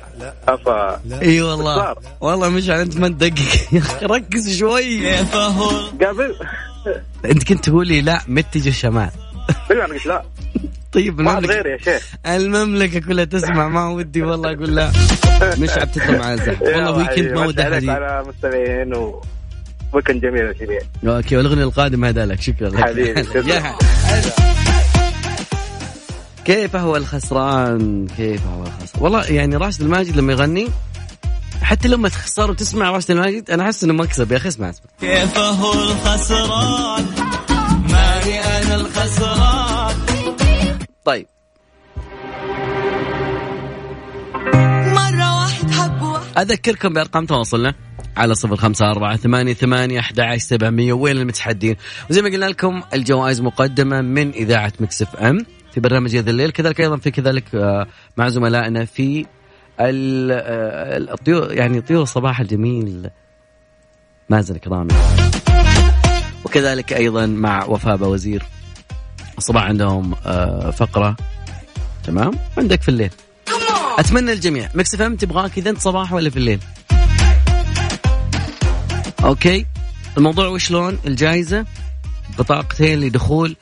أفا 0.48 1.02
إي 1.22 1.42
والله. 1.42 1.96
والله 2.22 2.50
مشعل 2.50 2.80
أنت 2.80 2.98
ما 2.98 3.08
تدقق. 3.08 3.74
يا 3.74 3.80
أخي 3.80 4.06
ركز 4.06 4.58
شوي. 4.58 5.16
قبل 5.18 6.36
أنت 7.26 7.44
كنت 7.44 7.70
تقول 7.70 7.88
لي 7.88 8.02
لا 8.02 8.22
متجه 8.28 8.70
شمال 8.70 9.10
بالله 9.70 9.86
قلت 9.86 10.06
لا. 10.06 10.24
طيب 10.92 11.22
ما 11.22 11.32
المملكة. 11.32 11.54
غير 11.54 11.66
يا 11.66 11.78
شيخ. 11.78 12.14
المملكة 12.26 13.00
كلها 13.00 13.26
تسمع 13.26 13.68
ما 13.68 13.90
ودي 13.90 14.22
والله 14.22 14.54
أقول 14.54 14.76
لا. 14.76 14.92
مشعل 15.58 15.92
تدخل 15.92 16.18
معاه 16.18 16.34
الزحمة 16.34 16.68
يا 16.68 16.78
والله 16.78 16.92
weekend 16.92 17.32
ما 17.32 17.46
ودي 17.46 17.62
أحد. 17.62 17.90
على 17.90 18.24
مستمعين 18.28 18.94
و 18.94 19.22
weekend 19.94 20.22
جميل 20.22 20.56
okay 21.08 21.38
والأغنية 21.38 21.64
القادمة 21.64 22.10
هذا 22.10 22.26
لك. 22.26 22.42
شكرا 22.42 22.70
لك. 22.70 22.80
حبيبي، 22.80 23.24
كيف 26.46 26.76
هو 26.76 26.96
الخسران؟ 26.96 28.08
كيف 28.18 28.42
هو 28.48 28.64
الخسران؟ 28.64 29.04
والله 29.04 29.26
يعني 29.26 29.56
راشد 29.56 29.82
الماجد 29.82 30.18
لما 30.18 30.34
يغني 30.34 30.70
حتى 31.62 31.88
لما 31.88 32.10
تخسر 32.10 32.52
وتسمع 32.52 32.90
راشد 32.90 33.12
الماجد 33.12 33.52
أنا 33.52 33.64
أحس 33.64 33.84
إنه 33.84 33.94
مكسب 33.94 34.32
يا 34.32 34.38
أخي 34.38 34.48
اسمع 34.48 34.70
اسمع. 34.70 34.86
كيف 35.02 35.38
هو 35.38 35.74
الخسران؟ 35.74 37.06
ماني 37.92 38.40
أنا 38.40 38.76
الخسران. 38.76 39.96
طيب. 41.06 41.28
مرة 44.86 45.40
واحد 45.42 45.72
حب 45.72 46.02
واحد. 46.02 46.38
أذكركم 46.38 46.94
بأرقام 46.94 47.26
تواصلنا 47.26 47.74
على 48.18 48.36
صفر 48.36 48.56
خمسة 48.56 48.92
أربعة 48.92 49.18
ثمانية 49.18 49.54
ثمانية 49.54 50.00
أحد 50.00 50.20
عشر 50.20 50.38
سبعمية 50.38 50.94
وين 50.94 51.18
المتحدين؟ 51.18 51.76
وزي 52.10 52.22
ما 52.22 52.30
قلنا 52.30 52.46
لكم 52.46 52.82
الجوائز 52.94 53.42
مقدمة 53.42 54.02
من 54.02 54.32
إذاعة 54.32 54.74
Mix 54.80 55.16
FM. 55.16 55.46
في 55.74 55.80
برنامج 55.80 56.16
هذا 56.16 56.30
الليل. 56.30 56.52
كذلك 56.52 56.82
أيضا 56.82 56.98
في 56.98 57.12
كذلك 57.12 57.56
آه، 57.56 57.88
مع 58.18 58.30
زملائنا 58.30 58.86
في 58.86 59.26
آه، 59.80 59.90
الطيور 60.98 61.54
يعني 61.54 61.82
طيور 61.82 62.04
الصباح 62.04 62.40
الجميل. 62.40 63.10
مازن 64.30 64.58
كرامي 64.58 64.94
وكذلك 66.46 66.94
أيضا 66.94 67.26
مع 67.26 67.66
وفاء 67.66 68.04
وزير 68.04 68.44
الصباح 69.38 69.64
عندهم 69.64 70.16
آه، 70.26 70.70
فقرة. 70.70 71.16
تمام؟ 72.04 72.32
عندك 72.58 72.82
في 72.82 72.90
الليل. 72.90 73.10
أتمنى 74.00 74.34
الجميع. 74.34 74.70
Mix 74.76 74.96
FM 74.96 75.16
تبغاك 75.16 75.58
إذا 75.58 75.70
أنت 75.70 75.80
صباح 75.80 76.14
ولا 76.14 76.30
في 76.30 76.38
الليل؟ 76.38 76.60
okay. 79.24 79.66
الموضوع 80.18 80.48
وشلون؟ 80.48 81.00
الجائزة. 81.06 81.66
بطاقتين 82.40 83.00
لدخول 83.00 83.56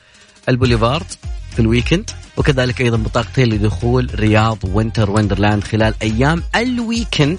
البوليفارد. 0.48 1.06
في 1.52 1.60
ال 1.60 1.66
weekend 1.66 2.10
وكذلك 2.36 2.80
أيضا 2.80 2.96
بطاقتين 2.96 3.48
لدخول 3.48 4.10
رياض 4.14 4.58
Winter 4.64 5.10
Wonderland 5.10 5.64
خلال 5.64 5.94
أيام 6.02 6.42
ال 6.56 6.66
weekend 6.66 7.38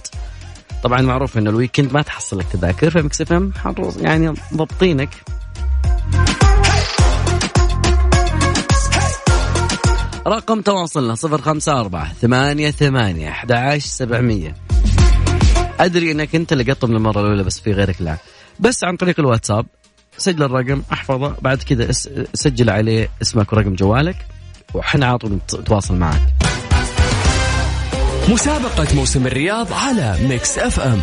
طبعا 0.84 1.02
معروف 1.02 1.38
إن 1.38 1.48
ال 1.48 1.53
weekend 1.54 1.94
ما 1.94 2.02
تحصل 2.02 2.40
لك 2.40 2.46
تذاكر 2.54 2.90
ف 2.90 3.22
Mix 3.22 3.34
FM 3.34 3.52
يعني 4.02 4.34
ضبطينك. 4.54 5.10
رقم 10.28 10.62
تواصلنا 10.62 11.16
صفر 11.16 11.42
خمسة 11.42 11.80
أربعة 11.80 12.14
ثمانية 12.14 12.72
ثمانية 12.72 13.30
أحد 13.30 13.78
سبعمية. 13.78 14.56
أدري 15.80 16.12
أنك 16.12 16.36
أنت 16.36 16.54
اللي 16.54 16.72
قطم 16.72 16.92
للمرة 16.92 17.22
الأولى 17.22 17.44
بس 17.44 17.60
في 17.60 17.72
غيرك 17.72 18.02
لا. 18.02 18.18
بس 18.60 18.84
عن 18.84 18.96
طريق 18.96 19.20
الواتساب 19.20 19.66
سجل 20.18 20.44
الرقم 20.44 20.82
احفظه 20.94 21.36
بعد 21.42 21.58
كذا 21.64 21.92
سجل 22.34 22.70
عليه 22.70 23.10
اسمك 23.22 23.54
ورقم 23.54 23.76
جوالك 23.76 24.16
وحنا 24.74 25.06
على 25.06 25.18
طول 25.18 25.32
نت- 25.32 25.56
نتواصل 25.56 25.96
معك 25.96 26.22
مسابقة 28.30 28.88
موسم 28.96 29.28
الرياض 29.28 29.74
على 29.74 30.18
Mix 30.30 30.58
FM. 30.60 31.02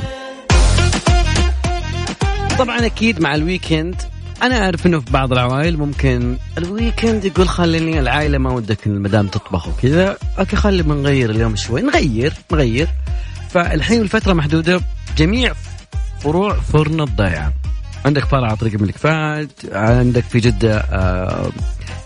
طبعا 2.58 2.86
أكيد 2.86 3.20
مع 3.20 3.34
ال 3.34 3.42
weekend 3.42 3.94
أنا 4.42 4.64
أعرف 4.64 4.86
إنه 4.86 5.00
في 5.00 5.10
بعض 5.12 5.32
العوائل 5.32 5.76
ممكن 5.78 6.36
ال 6.58 6.67
weekend 6.67 7.24
يقول 7.24 7.48
خليني 7.48 8.00
العائلة 8.00 8.38
ما 8.38 8.52
ودك 8.52 8.86
المدام 8.86 9.26
تطبخ 9.26 9.68
وكذا 9.68 10.16
okay 10.38 10.56
خلي 10.56 10.82
بنغير 10.82 11.30
اليوم 11.30 11.56
شوي 11.56 11.82
نغير 11.82 12.32
نغير. 12.52 12.88
فالحين 13.50 14.00
الفترة 14.00 14.32
محدودة 14.32 14.80
جميع 15.16 15.52
فروع 16.20 16.54
فرن 16.54 17.00
الضيعة. 17.00 17.52
عندك 18.04 18.24
فرع 18.24 18.46
على 18.46 18.56
طريق 18.56 18.74
الملك 18.74 18.96
فهد 18.96 19.50
عندك 19.72 20.24
في 20.24 20.40
جدة 20.40 20.78
آه 20.78 21.50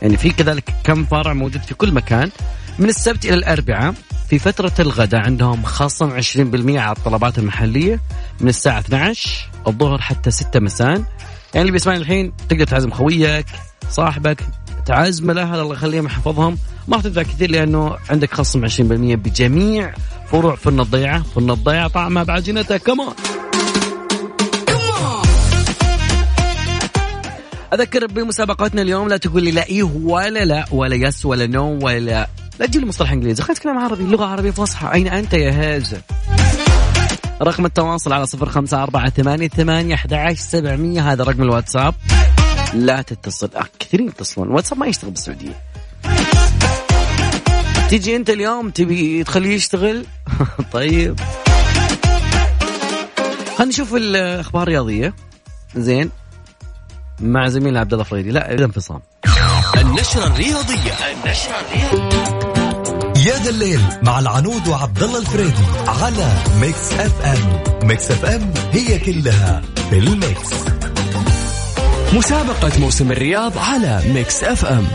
يعني 0.02 0.16
في 0.16 0.30
كذلك 0.30 0.74
كم 0.84 1.04
فرع 1.04 1.32
موجود 1.32 1.62
في 1.62 1.74
كل 1.74 1.92
مكان. 1.92 2.30
من 2.78 2.88
السبت 2.88 3.24
إلى 3.24 3.34
الأربعاء 3.34 3.94
في 4.28 4.38
فترة 4.38 4.72
الغداء 4.78 5.20
عندهم 5.20 5.62
خصم 5.62 6.20
20% 6.20 6.76
على 6.76 6.96
الطلبات 6.96 7.38
المحلية. 7.38 8.00
من 8.40 8.48
الساعة 8.48 8.78
12 8.78 9.50
الظهر 9.66 10.00
حتى 10.00 10.30
6 10.30 10.60
مساء. 10.60 10.88
يعني 10.88 11.60
اللي 11.60 11.72
بيسمعني 11.72 11.98
الحين 11.98 12.32
تقدر 12.48 12.64
تعزم 12.64 12.90
خويك 12.90 13.46
صاحبك 13.90 14.40
تعزم 14.86 15.30
الأهل 15.30 15.60
الله 15.60 15.74
يخليهم 15.74 16.06
يحفظهم. 16.06 16.58
ما 16.88 16.96
راح 16.96 17.04
تدفع 17.04 17.22
كثير 17.22 17.50
لأنه 17.50 17.96
عندك 18.10 18.34
خصم 18.34 18.68
20% 18.68 18.80
بجميع 19.14 19.94
فروع 20.26 20.54
فرن 20.54 20.80
الضيعة. 20.80 21.22
فرن 21.22 21.50
الضيعة 21.50 21.88
طعمها 21.88 22.22
بعجينتها 22.22 22.76
كمان 22.76 23.12
أذكر 27.74 28.06
بمسابقاتنا 28.06 28.82
اليوم 28.82 29.08
لا 29.08 29.16
تقول 29.16 29.42
لي 29.44 29.50
لا 29.50 29.66
إيه 29.66 29.82
ولا 29.82 30.44
لا 30.44 30.64
ولا 30.70 30.94
yes 30.94 31.26
ولا 31.26 31.46
no 31.46 31.78
ولا 31.82 32.28
لا 32.60 32.66
تجيب 32.66 32.82
لي 32.82 32.88
مصطلح 32.88 33.12
إنجليزي. 33.12 33.42
خلينا 33.42 33.58
نتكلم 33.58 33.78
عربي 33.78 34.04
لغه 34.04 34.24
عربيه 34.24 34.50
فصحى. 34.50 34.92
أين 34.92 35.08
أنت 35.08 35.34
يا 35.34 35.50
هذا 35.50 36.02
رقم 37.42 37.66
التواصل 37.66 38.12
على 38.12 38.26
صفر 38.26 38.48
خمسة 38.48 38.82
أربعة 38.82 39.10
ثمانية 39.10 39.48
ثمانية 39.48 39.94
أحد 39.94 40.32
سبعمية. 40.32 41.12
هذا 41.12 41.24
رقم 41.24 41.42
الواتساب. 41.42 41.94
لا 42.74 43.02
تتصل 43.02 43.50
آه 43.56 43.66
كثيرين 43.78 44.08
يتصلون. 44.08 44.48
واتساب 44.48 44.78
ما 44.78 44.86
يشتغل 44.86 45.10
بالسعودية. 45.10 45.62
تيجي 47.88 48.16
أنت 48.16 48.30
اليوم 48.30 48.70
تبي 48.70 49.24
تخليه 49.24 49.54
يشتغل؟ 49.54 50.06
طيب. 50.72 51.20
خلينا 53.56 53.64
نشوف 53.64 53.94
الأخبار 53.94 54.62
الرياضية. 54.62 55.14
زين. 55.76 56.10
مع 57.20 57.48
زميلنا 57.48 57.80
عبد 57.80 57.92
الله 57.92 58.04
فريدي. 58.04 58.30
لا 58.30 58.54
إذا 58.54 58.64
انفصام. 58.64 59.00
النشرة 59.76 60.26
الرياضية. 60.26 60.92
النشرة 61.12 61.54
الرياضية. 61.60 62.24
يا 63.26 63.36
ذا 63.38 63.50
الليل 63.50 63.80
مع 64.02 64.18
العنود 64.18 64.68
وعبد 64.68 65.02
الله 65.02 65.18
الفريدي 65.18 65.64
على 65.86 66.32
Mix 66.60 66.92
FM 66.92 67.62
Mix 67.88 68.10
FM 68.10 68.52
هي 68.72 68.98
كلها 68.98 69.62
في 69.90 69.98
ال 69.98 70.09
mix. 70.09 70.50
مسابقة 72.12 72.80
موسم 72.80 73.12
الرياض 73.12 73.58
على 73.58 74.02
Mix 74.14 74.44
FM 74.44 74.86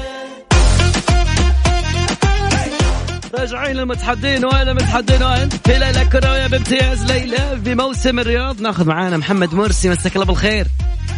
راجعين 3.34 3.76
للمتحدين 3.76 4.46
وين 4.46 4.70
المتحدين؟ 4.70 5.24
وين؟ 5.24 5.50
في 5.50 5.78
ليلة 5.80 6.04
كروية 6.04 6.48
بامتياز 6.48 7.12
ليلى 7.12 7.62
في 7.64 7.76
موسم 7.76 8.20
الرياض. 8.20 8.62
ناخذ 8.62 8.86
معانا 8.88 9.18
محمد 9.18 9.54
مرسي 9.54 9.90
مساك 9.90 10.16
الله 10.16 10.26
بالخير. 10.26 10.68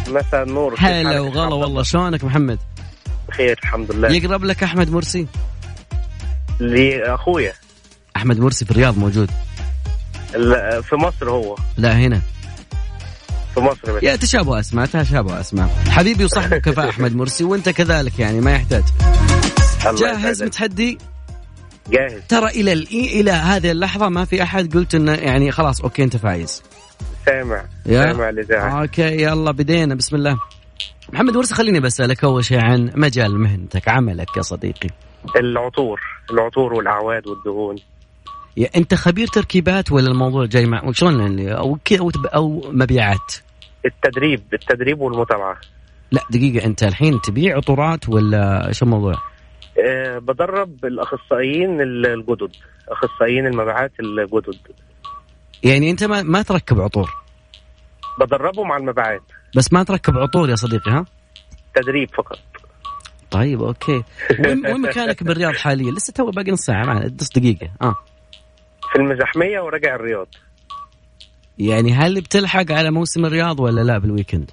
مساء 0.08 0.42
النور. 0.42 0.74
هلا؟ 0.78 1.20
وغلا 1.20 1.54
والله. 1.54 1.82
شلونك 1.82 2.24
محمد؟ 2.24 2.58
بخير 3.28 3.58
الحمد 3.62 3.92
لله. 3.92 4.08
يقرب 4.12 4.44
لك 4.44 4.62
أحمد 4.62 4.90
مرسي؟ 4.90 5.26
لي 6.60 7.14
أخويا. 7.14 7.52
أحمد 8.16 8.38
مرسي 8.40 8.64
في 8.64 8.70
الرياض 8.70 8.98
موجود. 8.98 9.30
ال- 10.34 10.82
في 10.82 10.96
مصر 10.96 11.30
هو. 11.30 11.56
لا 11.76 11.92
هنا. 11.92 12.20
في 13.54 13.60
مصر 13.60 13.92
بس. 13.96 14.02
يا 14.02 14.16
تشابه 14.16 14.60
أسماء 14.60 14.86
تشابه 14.86 15.40
أسماء. 15.40 15.68
حبيبي 15.88 16.24
وصاحبي 16.24 16.60
كفاء 16.66 16.88
أحمد 16.88 17.16
مرسي 17.16 17.44
وأنت 17.44 17.68
كذلك 17.68 18.18
يعني 18.18 18.40
ما 18.40 18.52
يحتاج. 18.52 18.84
جاهز. 19.98 20.42
متحدي؟ 20.42 20.98
جاهز. 21.90 22.22
ترى 22.28 22.46
إلى 22.46 22.72
ال- 22.72 22.88
إلى 22.92 23.30
هذه 23.30 23.70
اللحظة 23.70 24.08
ما 24.08 24.24
في 24.24 24.42
أحد 24.42 24.74
قلت 24.74 24.94
إنه 24.94 25.12
يعني 25.12 25.50
خلاص 25.52 25.80
okay 25.80 26.04
أنت 26.04 26.16
فايز. 26.16 26.62
سامع 27.26 27.64
يا؟ 27.86 28.12
سامع 28.12 28.28
الاذاعه 28.28 28.82
okay 28.82 29.22
يلا 29.22 29.50
بدينا 29.52 29.94
بسم 29.94 30.16
الله. 30.16 30.38
محمد 31.12 31.36
مرسي 31.36 31.54
خليني 31.54 31.80
بسالك 31.80 32.24
أول 32.24 32.44
شيء 32.44 32.60
عن 32.60 32.90
مجال 32.94 33.38
مهنتك 33.38 33.88
عملك 33.88 34.36
يا 34.36 34.42
صديقي. 34.42 34.88
العطور 35.36 36.00
العطور 36.30 36.72
والأعواد 36.74 37.26
والدهون. 37.26 37.76
يا 38.56 38.70
أنت 38.76 38.94
خبير 38.94 39.26
تركيبات 39.26 39.92
ولا 39.92 40.08
الموضوع 40.08 40.46
جاي 40.46 40.66
مع 40.66 40.92
شلون 40.92 41.20
يعني؟ 41.20 41.54
أو 41.56 41.78
أو, 42.00 42.10
أو 42.34 42.62
مبيعات؟ 42.72 43.34
التدريب 43.86 44.42
التدريب 44.52 45.00
والمتابعة. 45.00 45.56
لا 46.10 46.22
دقيقة 46.30 46.66
أنت 46.66 46.82
الحين 46.82 47.20
تبيع 47.20 47.56
عطورات 47.56 48.08
ولا 48.08 48.68
إيش 48.68 48.82
الموضوع؟ 48.82 49.14
أه 49.78 50.18
بدرب 50.18 50.84
الأخصائيين 50.84 51.80
ال- 51.80 52.06
الجدد 52.06 52.52
أخصائيين 52.88 53.46
المبيعات 53.46 53.92
الجدد. 54.00 54.56
يعني 55.62 55.90
أنت 55.90 56.04
ما, 56.04 56.22
ما 56.22 56.42
تركب 56.42 56.80
عطور. 56.80 57.10
بدربهم 58.20 58.72
على 58.72 58.80
المبيعات. 58.80 59.22
بس 59.56 59.72
ما 59.72 59.82
تركب 59.82 60.18
عطور 60.18 60.50
يا 60.50 60.54
صديقي 60.56 60.90
ها؟ 60.90 61.04
تدريب 61.74 62.10
فقط. 62.14 62.38
طيب 63.30 63.62
okay. 63.62 64.02
وين 64.38 64.66
وين 64.66 64.80
مكانك 64.80 65.22
بالرياض 65.22 65.54
حاليا؟ 65.54 65.90
لسه 65.92 66.12
تو 66.12 66.30
باقي 66.30 66.50
نص 66.50 66.60
ساعة 66.60 66.84
معنا 66.84 67.06
نص 67.20 67.28
دقيقة. 67.28 67.68
آه. 67.82 67.94
في 68.92 68.98
المزحمية 68.98 69.60
وراجع 69.60 69.94
الرياض. 69.94 70.26
يعني 71.58 71.92
هل 71.92 72.20
بتلحق 72.20 72.72
على 72.72 72.90
موسم 72.90 73.24
الرياض 73.24 73.60
ولا 73.60 73.80
لا 73.80 73.98
بال 73.98 74.08
weekend؟ 74.08 74.50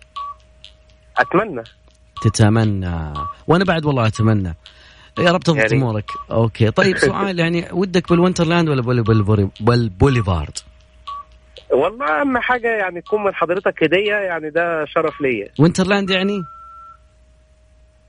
أتمنى. 1.18 1.64
تتمنى. 2.22 3.14
وأنا 3.48 3.64
بعد 3.66 3.86
والله 3.86 4.08
أتمنى. 4.08 4.56
يا 5.20 5.32
رب 5.32 5.40
تضبط 5.44 5.60
right. 5.62 5.74
أمورك. 5.74 6.06
okay. 6.32 6.72
طيب 6.72 6.98
سؤال 7.08 7.40
يعني 7.40 7.68
ودك 7.72 8.10
بال 8.10 8.20
Winter 8.20 8.50
Land 8.50 8.70
ولا 8.70 8.82
بول- 8.82 9.04
بول- 9.24 9.50
بالبوليفارد 9.60 10.58
والله 11.74 12.22
أهم 12.22 12.38
حاجة 12.38 12.68
يعني 12.68 13.02
تكون 13.02 13.24
من 13.24 13.36
حضرتك 13.36 13.84
هدية 13.84 14.14
يعني 14.16 14.50
ده 14.50 14.86
شرف 14.86 15.22
ليا. 15.22 15.50
Winter 15.60 15.90
Land 15.90 16.10
يعني؟ 16.10 16.42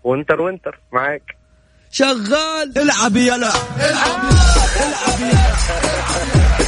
winter 0.05 0.41
winter. 0.41 0.79
معاك. 0.93 1.37
شغال. 1.91 2.73
العب 2.77 3.17
يلا. 3.17 3.37
العب. 3.37 4.21
العب 4.81 5.21
يلا. 5.21 5.51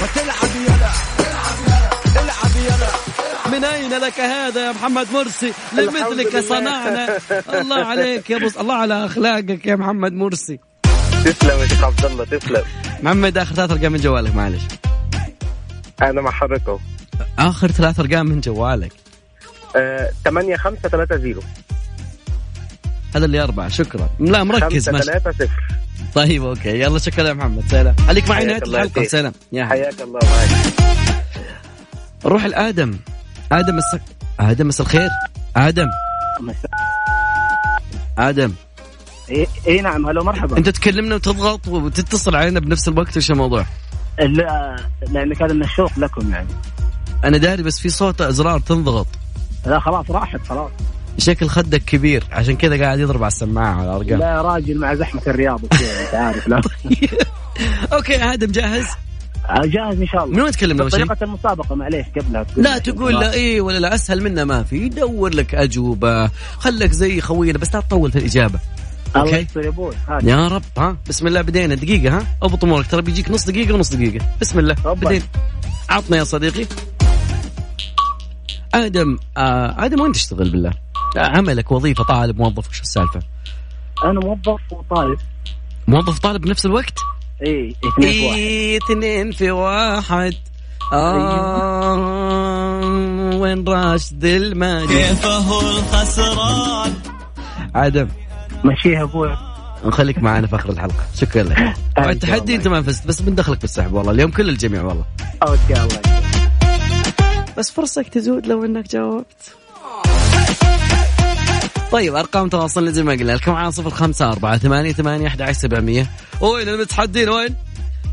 وتلعب 0.03 0.57
يلا. 0.67 0.91
العب 2.23 2.57
يلا. 2.65 3.12
من 3.47 3.65
أين 3.65 3.91
لك 3.91 4.21
هذا 4.21 4.67
يا 4.67 4.73
محمد 4.73 5.07
مرسي؟ 5.13 5.53
لمثلك. 5.73 6.41
صنعنا. 6.41 7.19
الله 7.61 7.85
عليك 7.85 8.31
يا 8.31 8.39
بص 8.39 8.57
الله 8.57 8.75
على 8.75 9.07
أخلاقك 9.07 9.67
يا 9.67 9.77
محمد 9.77 10.13
مرسي. 10.13 10.59
تسلم 11.25 11.59
يا 11.61 11.67
شيخ 11.67 11.85
عبد 11.85 12.05
الله 12.05 12.25
تسلم. 12.25 12.63
محمد 13.03 13.39
آخر 13.39 13.55
ثلاث 13.55 13.71
أرقام 13.71 13.93
من 13.93 14.01
جوالك 14.01 14.35
معلش. 14.35 14.63
أنا 16.03 16.21
مع 16.21 16.31
حضرتك 16.31 16.69
أهو. 16.69 16.79
آخر 17.39 17.71
ثلاث 17.71 18.01
أرقام 18.01 18.27
من 18.27 18.41
جوالك. 18.41 18.93
آه، 19.77 20.11
8 20.25 20.57
5 20.57 20.89
3 20.89 21.17
0 21.17 21.43
هذا 23.17 23.25
اللي 23.25 23.43
أربعة 23.43 23.69
شكرا. 23.69 24.11
لا 24.21 24.45
مركز 24.45 24.91
5 24.91 24.93
ما 24.93 25.01
3 25.01 25.33
0 25.33 25.49
طيب 26.15 26.45
أوكي. 26.45 26.81
يلا 26.81 26.99
شكرا 26.99 27.29
يا 27.29 27.33
محمد 27.33 27.65
سلام. 27.71 27.95
خليك 28.09 28.29
معي 28.29 28.45
نهاية 28.45 28.63
الحلقة. 28.63 29.05
سلام. 29.05 29.33
يا 29.53 29.65
حياك 29.67 30.03
الله 30.03 30.21
معك. 30.23 30.73
نروح 32.25 32.45
لادم 32.45 32.99
آدم 33.53 33.77
مس 33.77 34.01
آدم 34.41 34.69
مساء 34.69 34.87
الخير. 34.87 35.11
آدم. 35.57 35.89
آدم. 38.19 38.53
اي 39.31 39.47
إيه 39.67 39.83
نعم 39.83 40.07
هلو 40.07 40.25
مرحبا 40.25 40.59
أنت 40.59 40.69
تكلمنا 40.69 41.15
وتضغط 41.15 41.69
وتتصل 41.69 42.37
علينا 42.37 42.61
بنفس 42.61 42.89
الوقت 42.89 43.17
وش 43.17 43.31
الموضوع؟ 43.31 43.67
لا 44.19 44.77
لأنك 45.11 45.43
هذا 45.43 45.53
من 45.53 45.63
الشوق 45.63 45.99
لكم 45.99 46.33
يعني. 46.33 46.49
أنا 47.25 47.39
داري 47.39 47.63
بس 47.63 47.79
في 47.81 47.89
صوت 47.89 48.21
إزرار 48.21 48.61
تنضغط. 48.61 49.07
لا 49.67 49.81
خلاص 49.81 50.11
راحت 50.11 50.47
خلاص. 50.47 50.71
شكل 51.19 51.49
خدك 51.49 51.85
كبير 51.85 52.25
عشان 52.33 52.57
كذا 52.57 52.85
قاعد 52.85 52.99
يضرب 52.99 53.23
على 53.23 53.33
السماعة 53.33 53.75
على 53.75 53.85
الأرقام. 53.85 54.19
لا 54.19 54.31
يا 54.31 54.43
راجل 54.43 54.79
مع 54.79 54.95
زحمة 54.95 55.23
الرياض 55.27 55.61
أنت 55.65 56.15
عارف 56.15 56.49
لا. 56.49 56.61
okay 57.93 58.25
آدم 58.25 58.53
جاهز؟ 58.53 58.87
جاهز 59.51 60.01
إن 60.01 60.07
شاء 60.07 60.25
الله. 60.25 60.37
من 60.37 60.43
وين 60.43 60.53
تكلمنا؟ 60.53 60.89
طريقة 60.89 61.17
المسابقة 61.23 61.75
معليش 61.75 62.07
قبلها 62.17 62.47
لا 62.57 62.79
تقول. 62.79 63.15
لا 63.15 63.33
إيه 63.33 63.61
ولا 63.61 63.79
لا 63.79 63.95
أسهل 63.95 64.23
منه 64.23 64.45
ما 64.45 64.63
في. 64.63 64.89
دور 64.89 65.35
لك 65.35 65.55
أجوبة. 65.55 66.31
خلك 66.59 66.93
زي 66.93 67.21
خوينا 67.21 67.59
بس 67.59 67.75
لا 67.75 67.81
تطول 67.81 68.13
في 68.13 68.19
الإجابة. 68.19 68.59
الله 69.17 69.27
okay؟ 69.27 69.41
يستر 69.41 69.65
يا. 69.65 70.19
يا 70.23 70.49
رب 70.49 70.63
ها؟ 70.79 70.97
بسم 71.09 71.27
الله 71.27 71.41
بدينا. 71.41 71.75
دقيقة 71.75 72.19
ها؟ 72.19 72.27
أضبط 72.43 72.65
أمورك. 72.65 72.87
ترى 72.87 73.03
بيجيك 73.03 73.31
نص 73.31 73.47
دقيقة 73.47 73.75
ونص 73.75 73.95
دقيقة. 73.95 74.27
بسم 74.41 74.59
الله. 74.59 74.75
بدينا. 74.85 75.25
عطنا 75.91 76.17
يا 76.17 76.25
صديقي. 76.25 76.67
آدم 78.75 79.19
آه 79.37 79.85
آدم 79.85 80.01
وين 80.01 80.13
تشتغل 80.13 80.51
بالله؟ 80.51 80.73
آه 81.17 81.21
عملك 81.21 81.73
وظيفة 81.73 82.05
طالب 82.05 82.39
موظف 82.39 82.69
وش 82.69 82.81
السالفة؟ 82.81 83.21
أنا 84.05 84.21
موظف 84.21 84.61
وطالب. 84.71 85.19
موظف 85.89 86.19
طالب 86.19 86.41
بنفس 86.41 86.67
الوقت؟ 86.67 86.99
اي 87.47 87.77
اثنين 87.85 88.13
في 88.13 88.21
واحد. 88.23 88.81
اثنين 88.83 89.33
في 89.33 89.51
واحد. 89.51 90.35
آه 90.93 91.95
وين 93.35 93.69
راشد 93.69 94.25
الماجد 94.25 94.89
كيفه 94.89 95.61
الخسران؟ 95.61 96.93
آدم 97.77 98.09
مشيها 98.65 99.03
أبوي. 99.03 99.37
نخليك 99.85 100.19
معنا 100.19 100.47
في 100.47 100.57
آخر 100.57 100.71
الحلقة. 100.71 101.05
شكرا 101.15 101.43
لك. 101.43 101.75
بعد 101.97 102.19
تحدي 102.19 102.57
أنت 102.57 102.69
ما 102.69 102.83
فزت 102.83 103.07
بس 103.07 103.21
بندخلك 103.23 103.61
بالسحب 103.61 103.93
والله. 103.93 104.13
اليوم 104.13 104.31
كل 104.31 104.49
الجميع 104.49 104.83
والله. 104.83 105.05
أوكي 105.43 105.59
الله 105.69 105.85
يسلمك. 105.85 106.23
بس 107.59 107.71
فرصك 107.71 108.09
تزود 108.09 108.47
لو 108.47 108.65
إنك 108.65 108.91
جاوبت. 108.91 109.57
طيب 111.93 112.15
أرقام 112.15 112.49
تواصلنا 112.49 112.91
زي 112.91 113.03
ما 113.03 113.13
قلنا 113.13 113.33
لكم 113.33 113.53
على 113.53 113.73
صفر 113.73 113.91
خمسة 113.91 114.29
أربعة 114.29 114.59
ثمانية 114.59 114.93
ثمانية 114.93 115.27
أحد 115.27 115.43
عشر 115.43 115.53
سبعمية. 115.53 116.11
وين 116.41 116.69
المتحدين؟ 116.69 117.29
وين؟ 117.29 117.57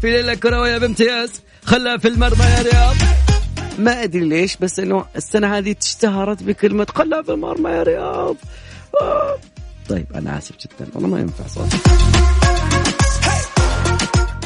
في 0.01 0.09
ليلة 0.11 0.33
كروية 0.33 0.77
بامتياز 0.77 1.41
خلها 1.65 1.97
في 1.97 2.07
المرمى 2.07 2.45
يا 2.45 2.61
رياض. 2.61 2.95
ما 3.79 4.03
أدري 4.03 4.29
ليش 4.29 4.57
بس 4.57 4.79
إنه 4.79 5.05
السنة 5.15 5.57
هذه 5.57 5.75
اشتهرت 5.81 6.43
بكلمة 6.43 6.87
خلها 6.95 7.21
في 7.21 7.31
المرمى 7.31 7.69
يا 7.69 7.83
رياض. 7.83 8.35
طيب 9.89 10.05
أنا 10.15 10.37
آسف 10.37 10.55
جدا. 10.57 10.91
والله 10.93 11.09
ما 11.09 11.19
ينفع 11.19 11.47
صوت 11.47 11.75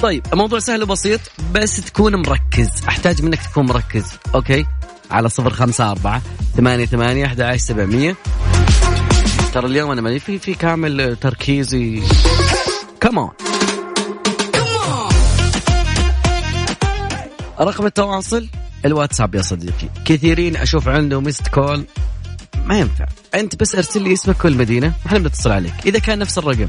طيب 0.02 0.24
الموضوع 0.34 0.60
سهل 0.60 0.84
وبسيط 0.84 1.20
بس 1.54 1.76
تكون 1.76 2.16
مركز. 2.16 2.70
أحتاج 2.88 3.22
منك 3.22 3.40
تكون 3.44 3.66
مركز 3.66 4.06
okay؟ 4.36 4.66
على 5.12 5.30
صفر 5.30 5.50
خمسة 5.50 5.92
أربعة 5.92 6.22
ثمانية 6.58 6.86
ثمانية 6.86 7.26
أحد 7.26 7.42
عشر 7.42 7.58
سبعمية. 7.58 8.16
ترى 9.52 9.68
اليوم 9.68 9.92
أنا 9.92 10.02
ماني 10.02 10.20
في 10.20 10.40
في 10.40 10.54
كامل 10.54 11.16
تركيزي. 11.16 12.04
كمان 13.02 13.30
رقم 17.60 17.86
التواصل 17.86 18.48
الواتساب 18.86 19.36
يا 19.36 19.42
صديقي. 19.42 19.90
كثيرين 20.06 20.56
أشوف 20.58 20.88
عنده 20.88 21.22
missed 21.22 21.48
call 21.48 21.86
ما 22.66 22.80
ينفع. 22.80 23.06
أنت 23.36 23.56
بس 23.56 23.76
ارسل 23.76 24.02
لي 24.02 24.14
اسمك 24.14 24.46
والمدينه 24.46 24.94
وإحنا 25.06 25.20
بنتصل 25.20 25.52
عليك. 25.52 25.74
إذا 25.86 26.00
كان 26.00 26.20
نفس 26.20 26.38
الرقم. 26.38 26.68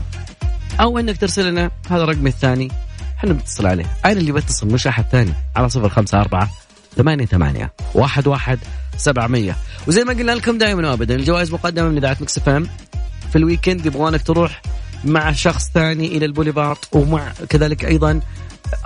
أو 0.80 0.98
إنك 0.98 1.16
ترسل 1.16 1.50
لنا 1.50 1.70
هذا 1.90 2.04
رقمي 2.04 2.28
الثاني 2.28 2.68
إحنا 3.18 3.32
بنتصل 3.32 3.66
عليه. 3.66 3.84
أنا 4.04 4.12
اللي 4.12 4.32
بتصل 4.32 4.66
مش 4.66 4.86
أحد 4.86 5.04
ثاني. 5.12 5.34
على 5.56 5.68
صفر 5.68 5.88
خمسة 5.88 6.20
أربعة 6.20 6.50
ثمانية 6.96 7.26
ثمانية 7.26 7.72
واحد 7.94 8.26
واحد 8.26 8.58
سبعمية. 8.96 9.56
وزي 9.86 10.04
ما 10.04 10.12
قلنا 10.12 10.32
لكم 10.32 10.58
دائما 10.58 10.90
وابدا 10.90 11.14
الجوائز 11.14 11.52
مقدمة 11.52 11.88
من 11.88 11.96
إذاعة 11.96 12.16
Mix 12.20 12.38
FM. 12.38 12.66
في 13.32 13.36
ال 13.38 13.44
weekend 13.44 13.86
يبغونك 13.86 14.22
تروح 14.22 14.62
مع 15.04 15.32
شخص 15.32 15.70
ثاني 15.74 16.06
إلى 16.06 16.26
البوليفارد 16.26 16.78
ومع 16.92 17.32
كذلك 17.48 17.84
أيضا 17.84 18.20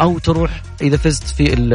أو 0.01 0.19
تروح 0.19 0.63
إذا 0.81 0.97
فزت 0.97 1.23
في 1.25 1.53
ال- 1.53 1.73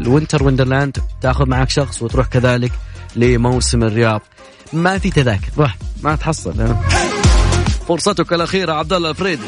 ال 0.00 0.06
Winter 0.06 0.42
Wonderland 0.42 0.98
تأخذ 1.20 1.46
معك 1.48 1.70
شخص 1.70 2.02
وتروح 2.02 2.26
كذلك 2.26 2.72
لموسم 3.16 3.82
الرياض. 3.82 4.20
ما 4.72 4.98
في 4.98 5.10
تذاكر 5.10 5.48
روح 5.58 5.76
ما 6.02 6.16
تحصل. 6.16 6.74
فرصتك 7.88 8.32
الأخيرة 8.32 8.72
عبد 8.72 8.92
الله 8.92 9.10
الفريدي 9.10 9.42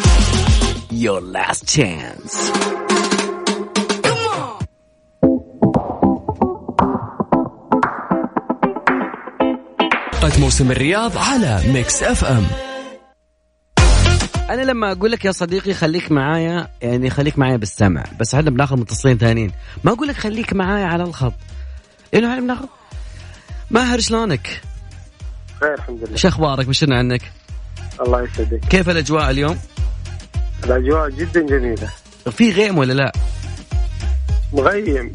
Your 0.92 1.20
last 1.20 1.64
chance. 1.76 2.83
قد 10.24 10.40
موسم 10.40 10.70
الرياض 10.70 11.18
على 11.18 11.62
Mix 11.72 12.02
FM 12.02 12.46
أنا 14.50 14.62
لما 14.62 14.92
أقول 14.92 15.10
لك 15.12 15.24
يا 15.24 15.32
صديقي 15.32 15.74
خليك 15.74 16.12
معايا 16.12 16.68
يعني 16.82 17.10
خليك 17.10 17.38
معايا 17.38 17.56
بالسمع 17.56 18.04
بس 18.20 18.34
إحنا 18.34 18.50
بناخذ 18.50 18.76
متصلين 18.76 19.18
ثانيين. 19.18 19.52
ما 19.84 19.92
أقول 19.92 20.08
لك 20.08 20.16
خليك 20.16 20.52
معايا 20.52 20.86
على 20.86 21.02
الخط. 21.02 21.32
لأنه 22.12 22.30
إحنا 22.30 22.40
بناخذ؟ 22.40 22.66
ماهر 23.70 24.00
شلونك؟ 24.00 24.60
خير 25.60 25.74
الحمد 25.74 26.04
لله. 26.04 26.16
شو 26.16 26.28
أخبارك؟ 26.28 26.66
بشرنا 26.66 26.98
عنك. 26.98 27.22
الله 28.00 28.22
يسعدك. 28.22 28.60
كيف 28.70 28.90
الأجواء 28.90 29.30
اليوم؟ 29.30 29.58
الأجواء 30.64 31.10
جدا 31.10 31.46
جميلة. 31.46 31.90
في 32.30 32.52
غيم 32.52 32.78
ولا 32.78 32.92
لا؟ 32.92 33.12
مغيم. 34.52 35.12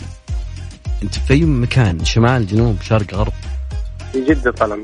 أنت 1.04 1.16
في 1.20 1.34
اي 1.34 1.42
مكان 1.42 2.06
شمال 2.06 2.48
جنوب 2.48 2.82
شرق 2.82 3.14
غرب؟ 3.14 3.34
في 4.12 4.26
جدة 4.26 4.52
طالما 4.52 4.84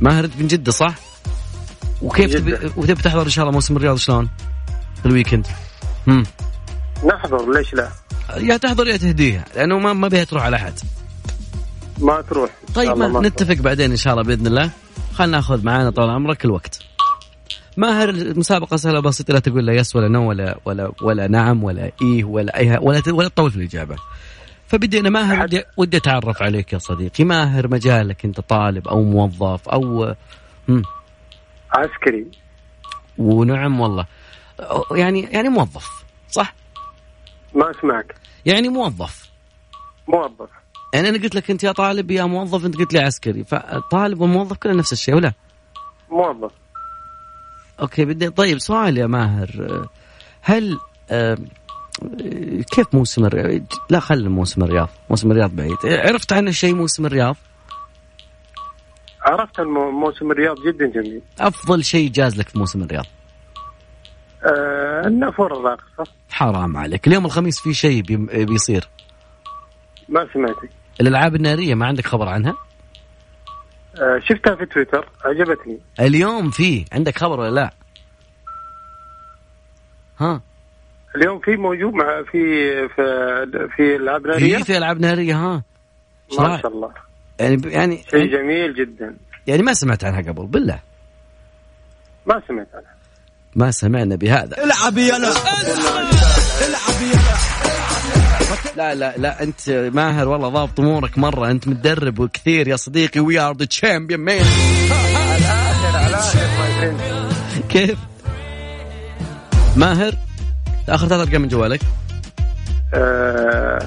ماهر 0.00 0.24
أنت 0.24 0.36
من 0.38 0.46
جدة 0.46 0.72
صح؟ 0.72 0.94
وكيف 2.02 2.30
جدة. 2.30 2.56
تبي 2.56 2.70
وتبي 2.76 3.02
تحضر 3.02 3.22
إن 3.22 3.28
شاء 3.28 3.42
الله 3.42 3.54
موسم 3.54 3.76
الرياض 3.76 3.96
شلون؟ 3.96 4.30
في 5.02 5.06
ال 5.06 5.10
weekend؟ 5.10 5.46
امم 6.08 6.24
نحضر 7.04 7.52
ليش 7.52 7.74
لا؟ 7.74 7.90
يا 8.36 8.56
تحضر 8.56 8.86
يا 8.86 8.96
تهديها 8.96 9.44
لأنه 9.56 9.78
ما 9.78 9.92
ما 9.92 10.08
بيها 10.08 10.24
تروح 10.24 10.42
على 10.42 10.56
أحد. 10.56 10.74
ما 11.98 12.20
تروح. 12.20 12.50
طيب 12.74 12.96
ما 12.96 13.08
ما 13.08 13.28
نتفق 13.28 13.54
بعدين 13.54 13.90
إن 13.90 13.96
شاء 13.96 14.12
الله 14.12 14.24
بإذن 14.24 14.46
الله. 14.46 14.70
خلينا 15.12 15.36
ناخذ 15.36 15.64
معانا 15.64 15.90
طول 15.90 16.10
عمرك 16.10 16.44
الوقت. 16.44 16.78
ماهر 17.76 18.08
المسابقة 18.08 18.76
سهلة 18.76 19.00
بسيطه 19.00 19.34
لا 19.34 19.38
تقول 19.38 19.66
لا 19.66 19.72
yes 19.72 19.96
ولا 19.96 20.08
no 20.08 20.28
ولا 20.28 20.58
ولا 20.64 20.92
ولا 21.02 21.28
نعم 21.28 21.64
ولا 21.64 21.92
إيه 22.02 22.24
ولا 22.24 22.56
اي 22.56 22.78
ولا 22.78 23.02
ولا 23.08 23.28
تطول 23.28 23.50
في 23.50 23.56
الإجابة. 23.56 23.96
فبدي 24.70 25.00
أنا 25.00 25.10
ماهر 25.10 25.42
ودي, 25.42 25.64
ودي 25.76 25.96
أتعرف 25.96 26.42
عليك 26.42 26.72
يا 26.72 26.78
صديقي. 26.78 27.24
ماهر 27.24 27.68
مجالك 27.68 28.24
أنت 28.24 28.40
طالب 28.40 28.88
أو 28.88 29.02
موظف 29.02 29.68
أو 29.68 30.14
مم. 30.68 30.82
عسكري. 31.72 32.26
ونعم 33.18 33.80
والله. 33.80 34.06
يعني 34.90 35.22
يعني 35.22 35.48
موظف 35.48 36.04
صح؟ 36.28 36.54
ما 37.54 37.70
أسمعك. 37.70 38.14
يعني 38.46 38.68
موظف. 38.68 39.30
موظف. 40.08 40.50
يعني 40.94 41.08
أنا 41.08 41.18
قلت 41.18 41.34
لك 41.34 41.50
أنت 41.50 41.64
يا 41.64 41.72
طالب 41.72 42.10
يا 42.10 42.24
موظف 42.24 42.64
أنت 42.64 42.76
قلت 42.76 42.92
لي 42.92 43.00
عسكري. 43.00 43.44
فطالب 43.44 44.20
وموظف 44.20 44.56
كله 44.56 44.72
نفس 44.72 44.92
الشيء 44.92 45.14
ولا؟ 45.14 45.32
موظف. 46.10 46.52
أوكي 47.80 48.04
بدي 48.04 48.30
طيب 48.30 48.58
سؤال 48.58 48.98
يا 48.98 49.06
ماهر. 49.06 49.88
هل 50.42 50.78
كيف 52.70 52.94
موسم 52.94 53.24
الرياض؟ 53.24 53.62
لا 53.90 54.00
خلي 54.00 54.28
موسم 54.28 54.62
الرياض 54.62 54.88
موسم 55.10 55.30
الرياض 55.30 55.56
بعيد. 55.56 55.76
عرفت 55.84 56.32
عنه 56.32 56.50
شيء 56.50 56.74
موسم 56.74 57.06
الرياض؟ 57.06 57.36
عرفت 59.22 59.60
موسم 60.00 60.30
الرياض 60.30 60.56
جدا 60.66 60.86
جميل. 60.86 61.20
أفضل 61.40 61.84
شيء 61.84 62.10
جاز 62.10 62.38
لك 62.38 62.48
في 62.48 62.58
موسم 62.58 62.82
الرياض؟ 62.82 63.04
آه 64.44 65.06
النافوره 65.06 65.58
الراقصة. 65.58 66.12
حرام 66.30 66.76
عليك. 66.76 67.06
اليوم 67.06 67.26
الخميس 67.26 67.60
في 67.60 67.74
شيء 67.74 68.02
بي- 68.02 68.44
بيصير؟ 68.44 68.88
ما 70.08 70.26
سمعتك. 70.34 70.70
الألعاب 71.00 71.34
النارية 71.34 71.74
ما 71.74 71.86
عندك 71.86 72.06
خبر 72.06 72.28
عنها؟ 72.28 72.54
آه 73.96 74.18
شفتها 74.28 74.54
في 74.54 74.66
تويتر 74.66 75.08
عجبتني. 75.24 75.78
اليوم 76.00 76.50
في 76.50 76.84
عندك 76.92 77.18
خبر 77.18 77.40
ولا 77.40 77.50
لا؟ 77.50 77.70
ها؟ 80.20 80.40
اليوم 81.16 81.40
في 81.40 81.56
موجود 81.56 81.92
مع 81.94 82.22
في 82.32 82.38
في 82.88 83.68
في 83.76 83.96
العاب 83.96 84.26
ناريه 84.26 84.56
في 84.56 84.64
في 84.64 84.76
العاب 84.76 85.00
ناريه 85.00 85.34
ها 85.34 85.62
ما؟ 86.38 86.60
شاء 86.62 86.72
الله. 86.72 86.90
يعني 87.40 87.62
يعني 87.64 88.04
شيء 88.10 88.26
جميل 88.26 88.74
جدا. 88.74 89.16
يعني 89.46 89.62
ما 89.62 89.72
سمعت 89.74 90.04
عنها 90.04 90.20
قبل 90.20 90.46
بالله. 90.46 90.78
ما 92.26 92.42
سمعت 92.48 92.68
عنها. 92.74 92.94
ما 93.56 93.70
سمعنا 93.70 94.16
بهذا. 94.16 94.64
العب 94.64 94.98
يلا 94.98 95.16
العب 96.68 97.02
يلا 97.02 97.50
لا 98.76 98.94
لا 98.94 99.16
لا 99.16 99.42
أنت 99.42 99.70
ماهر 99.70 100.28
والله 100.28 100.48
ضابط 100.48 100.80
أمورك 100.80 101.18
مرة. 101.18 101.50
أنت 101.50 101.68
متدرب 101.68 102.18
وكثير 102.18 102.68
يا 102.68 102.76
صديقي. 102.76 103.20
we 103.20 103.40
are 103.40 103.56
the 103.56 103.64
champion 103.64 104.20
man 104.20 104.44
كيف؟ 107.68 107.98
ماهر؟ 109.76 110.14
اخر 110.88 111.08
ثلاث 111.08 111.28
أرقام 111.28 111.42
من 111.42 111.48
جوالك. 111.48 111.80
آه 112.94 113.78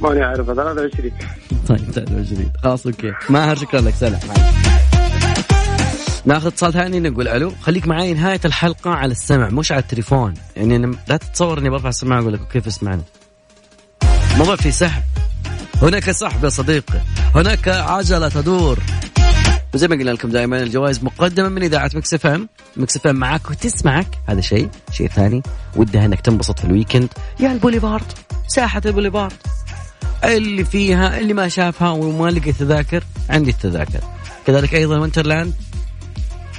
ماني 0.00 0.22
عارف 0.22 0.46
23 0.46 1.12
طيب 1.68 1.78
23 1.78 2.52
خلاص 2.62 2.86
okay. 2.86 3.12
ماهر 3.30 3.56
شكرا 3.56 3.80
لك 3.80 3.94
سلام. 3.94 4.20
ناخذ 6.24 6.46
اتصال 6.46 6.72
ثاني 6.72 7.00
نقول 7.00 7.28
ألو. 7.28 7.52
خليك 7.62 7.86
معي 7.88 8.14
نهاية 8.14 8.40
الحلقة 8.44 8.90
على 8.90 9.12
السمع 9.12 9.48
مش 9.48 9.72
على 9.72 9.80
التليفون. 9.80 10.34
يعني 10.56 10.76
أنا 10.76 10.96
لا 11.08 11.16
تتصور 11.16 11.58
اني 11.58 11.70
برفع 11.70 11.88
السماعة 11.88 12.20
أقول 12.20 12.32
لك 12.32 12.40
كيف 12.52 12.66
اسمعني 12.66 13.02
الموضوع 14.32 14.56
في 14.56 14.72
سحب. 14.72 15.02
هناك 15.82 16.10
سحب 16.10 16.44
يا 16.44 16.48
صديقي. 16.48 17.00
هناك 17.34 17.68
عجلة 17.68 18.28
تدور. 18.28 18.78
وزي 19.74 19.88
ما 19.88 19.96
قلنا 19.96 20.10
لكم 20.10 20.28
دائما 20.30 20.62
الجوائز 20.62 21.04
مقدمة 21.04 21.48
من 21.48 21.62
إذاعة 21.62 21.90
Mix 21.94 22.14
FM. 22.14 22.48
Mix 22.76 22.96
FM 22.96 23.16
معك 23.16 23.50
وتسمعك. 23.50 24.18
هذا 24.28 24.40
شيء 24.40 24.68
شيء 24.92 25.08
ثاني. 25.08 25.42
ودها 25.76 26.04
أنك 26.04 26.20
تنبسط 26.20 26.58
في 26.58 26.64
ال 26.64 26.69
weekend. 26.69 27.08
يا 27.40 27.52
البوليفارد 27.52 28.12
ساحة 28.48 28.82
البوليفارد. 28.86 29.32
اللي 30.24 30.64
فيها 30.64 31.18
اللي 31.18 31.34
ما 31.34 31.48
شافها 31.48 31.90
وما 31.90 32.30
لقى 32.30 32.52
تذاكر 32.52 33.04
عندي 33.30 33.50
التذاكر. 33.50 34.00
كذلك 34.46 34.74
أيضا 34.74 34.98
Winter 34.98 35.32
Land 35.32 35.54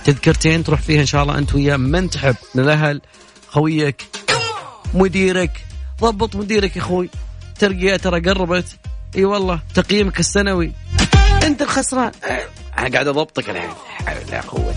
تذكرتين 0.05 0.63
تروح 0.63 0.81
فيها 0.81 1.01
إن 1.01 1.05
شاء 1.05 1.23
الله 1.23 1.37
أنت 1.37 1.55
وياه 1.55 1.77
من 1.77 2.09
تحب 2.09 2.35
من 2.55 2.63
الأهل 2.63 3.01
خويك 3.47 4.05
مديرك. 4.93 5.65
ضبط 6.01 6.35
مديرك 6.35 6.75
يا 6.75 6.81
أخوي. 6.81 7.09
ترقية 7.59 7.95
ترى 7.95 8.19
قربت. 8.19 8.65
إي 9.15 9.25
والله 9.25 9.59
تقييمك 9.73 10.19
السنوي. 10.19 10.71
أنت 11.43 11.61
الخسران. 11.61 12.11
أنا 12.77 12.89
قاعد 12.89 13.07
أضبطك 13.07 13.49
الحين. 13.49 13.69
لا 14.31 14.41
قوة. 14.41 14.75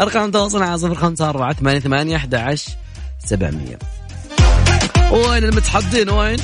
أرقام 0.00 0.30
تواصل 0.30 0.62
على 0.62 0.78
صفر 0.78 0.94
خمسة 0.94 1.28
أربعة 1.28 1.52
ثمانية 1.52 1.80
ثمانية 1.80 2.16
أحد 2.16 2.34
عشر 2.34 2.70
سبعمية. 3.24 3.78
وين 5.10 5.44
المتحدين؟ 5.44 6.10
وين؟ 6.10 6.38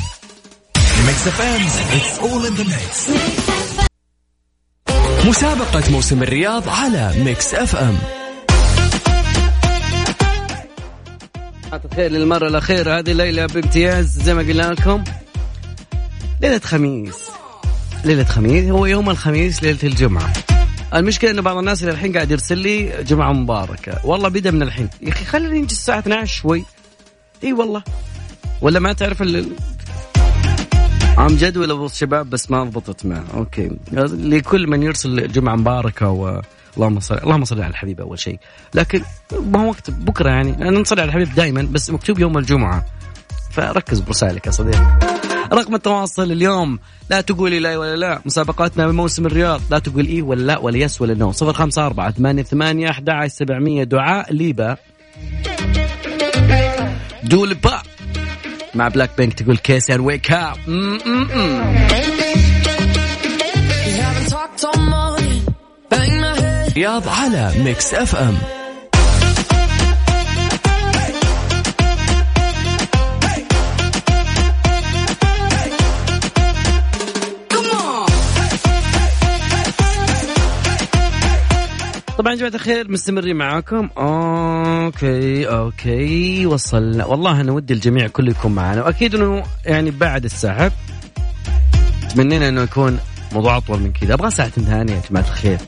مسابقة 5.25 5.91
موسم 5.91 6.23
الرياض 6.23 6.69
على 6.69 7.13
Mix 7.17 7.55
FM 7.55 7.99
الخير 11.85 12.11
للمرة 12.11 12.49
الأخيرة. 12.49 12.99
هذه 12.99 13.11
الليلة 13.11 13.47
بامتياز 13.47 14.07
زي 14.07 14.35
ما 14.35 14.43
قلنا 14.43 14.63
لكم 14.63 15.05
ليلة 16.41 16.59
خميس. 16.59 17.31
ليلة 18.05 18.25
خميس 18.25 18.65
هو 18.71 18.87
يوم 18.87 19.11
الخميس 19.11 19.63
ليلة 19.63 19.79
الجمعة. 19.83 20.33
المشكلة 20.95 21.31
انه 21.31 21.43
بعض 21.43 21.57
الناس 21.57 21.83
اللي 21.83 21.93
الحين 21.93 22.13
قاعد 22.13 22.31
يرسل 22.31 22.59
لي 22.59 23.03
جمعة 23.03 23.33
مباركة. 23.33 24.07
والله 24.07 24.29
بدا 24.29 24.51
من 24.51 24.63
الحين. 24.63 24.89
يا 25.03 25.09
أخي 25.09 25.25
خلينا 25.25 25.55
نجي 25.55 25.75
الساعة 25.75 25.99
12 25.99 26.27
شوي. 26.27 26.65
إي 27.45 27.53
والله. 27.53 27.83
ولا 28.61 28.81
ما 28.81 28.93
تعرف 28.93 29.23
ال 29.23 29.53
عم 31.19 31.27
جدول 31.27 31.71
أبو 31.71 31.87
الشباب 31.87 32.31
بس 32.31 32.51
ما 32.51 32.65
ضبطت 32.65 33.07
معه. 33.07 33.25
أوكي. 33.35 33.71
لكل 33.93 34.67
من 34.67 34.83
يرسل 34.83 35.33
جمعة 35.33 35.57
مباركة 35.57 36.09
و 36.09 36.41
اللهم 36.77 37.01
صل 37.01 37.19
اللهم 37.19 37.45
صل 37.45 37.61
على 37.61 37.71
الحبيب 37.71 38.01
أول 38.01 38.19
شيء. 38.19 38.39
لكن 38.75 39.03
ما 39.33 39.63
هو 39.63 39.69
وقت 39.69 39.91
بكرة 39.91 40.31
يعني. 40.31 40.53
لأن 40.53 40.75
نصلي 40.75 41.01
على 41.01 41.09
الحبيب 41.09 41.35
دائما 41.35 41.63
بس 41.63 41.91
مكتوب 41.91 42.19
يوم 42.19 42.39
الجمعة. 42.39 42.87
فركز 43.51 44.01
برسالك 44.01 44.47
يا 44.47 44.53
صديقي. 44.53 44.99
رقم 45.53 45.75
التواصل 45.75 46.33
اليوم. 46.33 46.79
لا 47.11 47.21
تقولي 47.21 47.61
لا 47.61 47.77
ولا 47.77 47.97
لا. 47.97 48.23
مسابقاتنا 48.27 48.87
بموسم 48.87 49.27
الرياض. 49.27 49.61
لا 49.71 49.79
تقول 49.79 50.07
إي 50.07 50.23
ولا 50.23 50.43
لا 50.43 50.59
ولا 50.59 50.79
يس 50.79 51.03
ولا 51.03 51.15
نو. 51.15 51.33
صفر 51.33 51.53
خمسة 51.53 51.87
أربعة 51.87 52.11
ثمانية 52.11 52.43
ثمانية 52.43 52.91
أحد 52.91 53.27
سبعمية. 53.27 53.85
دعاء 53.85 54.33
ليبا. 54.33 54.77
دول 57.25 57.55
با 57.55 57.83
مع 58.75 58.89
بلاك 58.89 59.11
بينك 59.19 59.33
تقول 59.33 59.57
كيس 59.57 59.91
ويك 59.91 60.33
اب 60.33 60.57
رياض 66.77 67.09
على 67.09 67.53
ميكس 67.65 67.95
اف 67.95 68.17
ام 68.17 68.39
طبعا 82.19 82.35
جماعة 82.35 82.55
الخير 82.55 82.91
مستمرين 82.91 83.37
معاكم. 83.37 83.89
okay 83.99 85.49
okay 85.49 86.47
وصلنا. 86.47 87.05
والله 87.05 87.41
أنا 87.41 87.53
ودي 87.53 87.75
الجميع 87.75 88.09
كله 88.09 88.31
يكون 88.31 88.53
معنا 88.53 88.85
وأكيد 88.85 89.15
إنه 89.15 89.43
يعني 89.65 89.91
بعد 89.91 90.25
السحب 90.25 90.73
تمنينا 92.15 92.49
إنه 92.49 92.63
يكون 92.63 92.99
موضوع 93.33 93.57
أطول 93.57 93.81
من 93.81 93.93
كذا. 93.93 94.15
أبغى 94.15 94.31
ساعتين 94.31 94.65
ثانية 94.65 94.95
يا 94.95 95.03
جماعة 95.11 95.25
الخير. 95.25 95.59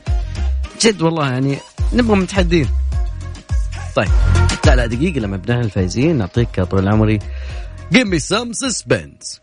جد 0.81 1.01
والله 1.01 1.29
يعني 1.31 1.57
نبغى 1.93 2.15
متحدين. 2.15 2.67
طيب 3.95 4.09
لا 4.65 4.75
لا 4.75 4.85
دقيقة 4.85 5.19
لما 5.19 5.37
بدنا 5.37 5.61
الفايزين 5.61 6.17
نعطيك 6.17 6.61
طول 6.61 6.87
عمري 6.87 7.19
Give 7.93 8.07
me 8.07 8.19
some 8.19 8.53
suspense. 8.65 9.39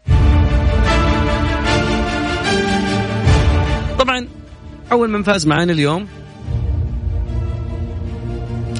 طبعا 3.99 4.29
أول 4.93 5.11
من 5.11 5.23
فاز 5.23 5.47
معانا 5.47 5.73
اليوم 5.73 6.09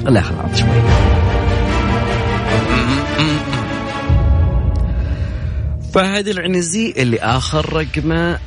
لا 0.05 0.21
خلاص 0.21 0.59
شوي. 0.59 0.67
فهد 5.93 6.27
العنزي 6.27 6.93
اللي 6.97 7.19
آخر 7.19 7.73
رقمه 7.73 8.39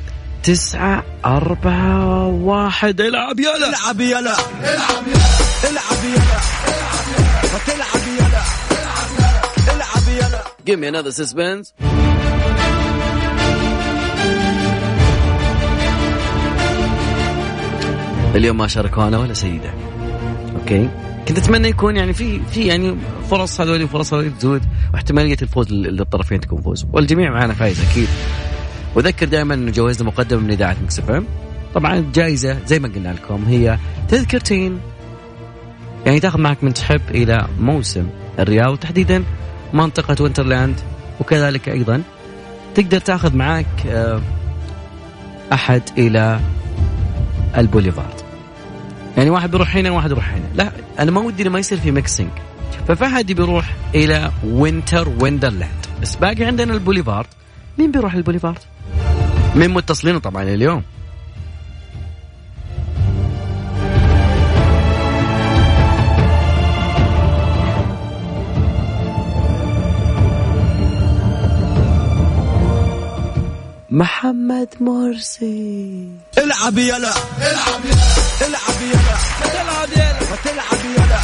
تسعة 0.43 1.03
أربعة 1.25 2.27
واحد. 2.27 3.01
العب 3.01 3.39
يلا 3.39 3.69
العب 3.69 4.01
يلا 4.01 4.19
العب 4.19 5.07
يلا 5.07 5.69
العب 5.69 6.03
يلا 6.03 6.39
العب 7.75 8.07
يلا 8.17 8.41
العب 9.75 10.07
يلا 10.17 10.43
Give 10.65 10.79
me 10.79 10.87
another 10.87 11.11
suspense. 11.11 11.73
اليوم 18.35 18.57
ما 18.57 18.67
شاركونا 18.67 19.17
ولا 19.17 19.33
سيدة. 19.33 19.73
okay. 20.55 20.89
كنت 21.27 21.37
أتمنى 21.37 21.67
يكون 21.67 21.95
يعني 21.95 22.13
في 22.13 22.39
في 22.51 22.65
يعني 22.65 22.97
فرص 23.29 23.61
هذول 23.61 23.83
وفرص 23.83 24.13
هذول 24.13 24.37
تزود 24.37 24.61
واحتمالية 24.93 25.37
الفوز 25.41 25.71
للطرفين 25.71 26.39
تكون 26.39 26.61
فوز. 26.61 26.85
والجميع 26.93 27.31
معنا 27.31 27.53
فايز 27.53 27.81
أكيد. 27.91 28.07
وذكر 28.95 29.25
دائما 29.25 29.53
إنه 29.53 29.71
جوائزنا 29.71 30.07
مقدمه 30.07 30.41
من 30.41 30.51
إذاعة 30.51 30.77
مكس 30.83 31.01
طبعا 31.73 31.93
الجائزه 31.93 32.57
زي 32.65 32.79
ما 32.79 32.87
قلنا 32.87 33.09
لكم 33.09 33.43
هي 33.47 33.77
تذكرتين. 34.09 34.79
يعني 36.05 36.19
تاخذ 36.19 36.41
معك 36.41 36.63
من 36.63 36.73
تحب 36.73 37.01
إلى 37.09 37.47
موسم 37.59 38.07
الرياض 38.39 38.77
تحديدا 38.77 39.23
منطقة 39.73 40.23
وينترلاند 40.23 40.75
وكذلك 41.19 41.69
أيضا 41.69 42.03
تقدر 42.75 42.99
تاخذ 42.99 43.35
معك 43.35 43.85
آه، 43.87 44.21
أحد 45.53 45.81
إلى 45.97 46.39
البوليفارد. 47.57 48.26
يعني 49.17 49.29
واحد 49.29 49.51
بيروح 49.51 49.75
هنا 49.75 49.91
وواحد 49.91 50.11
يروح 50.11 50.29
هنا. 50.29 50.45
لا 50.55 50.71
أنا 50.99 51.11
ما 51.11 51.21
ودي 51.21 51.49
ما 51.49 51.59
يصير 51.59 51.77
في 51.77 51.91
mixing 51.91 52.29
ففهد 52.87 53.31
بيروح 53.31 53.75
إلى 53.95 54.31
وينتر 54.45 55.09
ويندرلاند 55.19 55.85
بس 56.01 56.15
باقي 56.15 56.43
عندنا 56.43 56.73
البوليفارد. 56.73 57.27
مين 57.77 57.91
بيروح 57.91 58.13
البوليفارد؟ 58.13 58.57
مين 59.55 59.69
متصلين 59.69 60.19
طبعا 60.19 60.43
اليوم. 60.43 60.83
محمد 73.89 74.69
مرسي. 74.81 76.26
العب 76.47 76.77
يلا 76.77 76.97
العب 76.97 77.85
يلا 77.85 78.47
العب 78.47 78.81
يلا 78.81 79.15
العب 79.61 79.91
يلا 79.91 81.19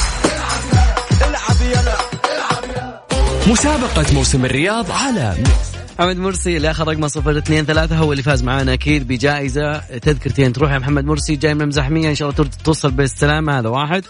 العب 1.27 1.61
يلا 1.61 1.95
العب 2.37 2.63
يلا 2.75 3.01
مسابقة 3.47 4.13
موسم 4.13 4.45
الرياض 4.45 4.91
على 4.91 5.35
محمد 5.99 6.17
مرسي 6.17 6.57
اللي 6.57 6.71
أخذ 6.71 6.87
رقمه 6.87 7.07
صفر 7.07 7.37
اثنين 7.37 7.65
ثلاثة 7.65 7.97
هو 7.97 8.11
اللي 8.11 8.23
فاز 8.23 8.43
معانا 8.43 8.73
أكيد 8.73 9.07
بجائزة. 9.07 9.77
تذكرتين 9.77 10.53
تروح 10.53 10.71
يا 10.71 10.79
محمد 10.79 11.05
مرسي 11.05 11.35
جاي 11.35 11.53
من 11.53 11.67
مزحمية 11.67 12.09
إن 12.09 12.15
شاء 12.15 12.29
الله 12.29 12.49
توصل 12.63 12.91
بالسلامة 12.91 13.59
هذا 13.59 13.69
واحد. 13.69 14.03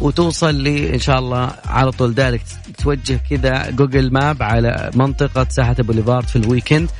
وتوصل 0.00 0.54
لي 0.54 0.94
إن 0.94 0.98
شاء 0.98 1.18
الله 1.18 1.50
على 1.64 1.90
طول. 1.90 2.14
direct 2.14 2.46
توجه 2.78 3.20
كذا 3.30 3.70
Google 3.70 4.12
Maps 4.12 4.42
على 4.42 4.90
منطقة 4.94 5.46
ساحة 5.50 5.74
بوليفارد 5.78 6.28
في 6.28 6.36
ال 6.36 6.43
weekend 6.43 6.90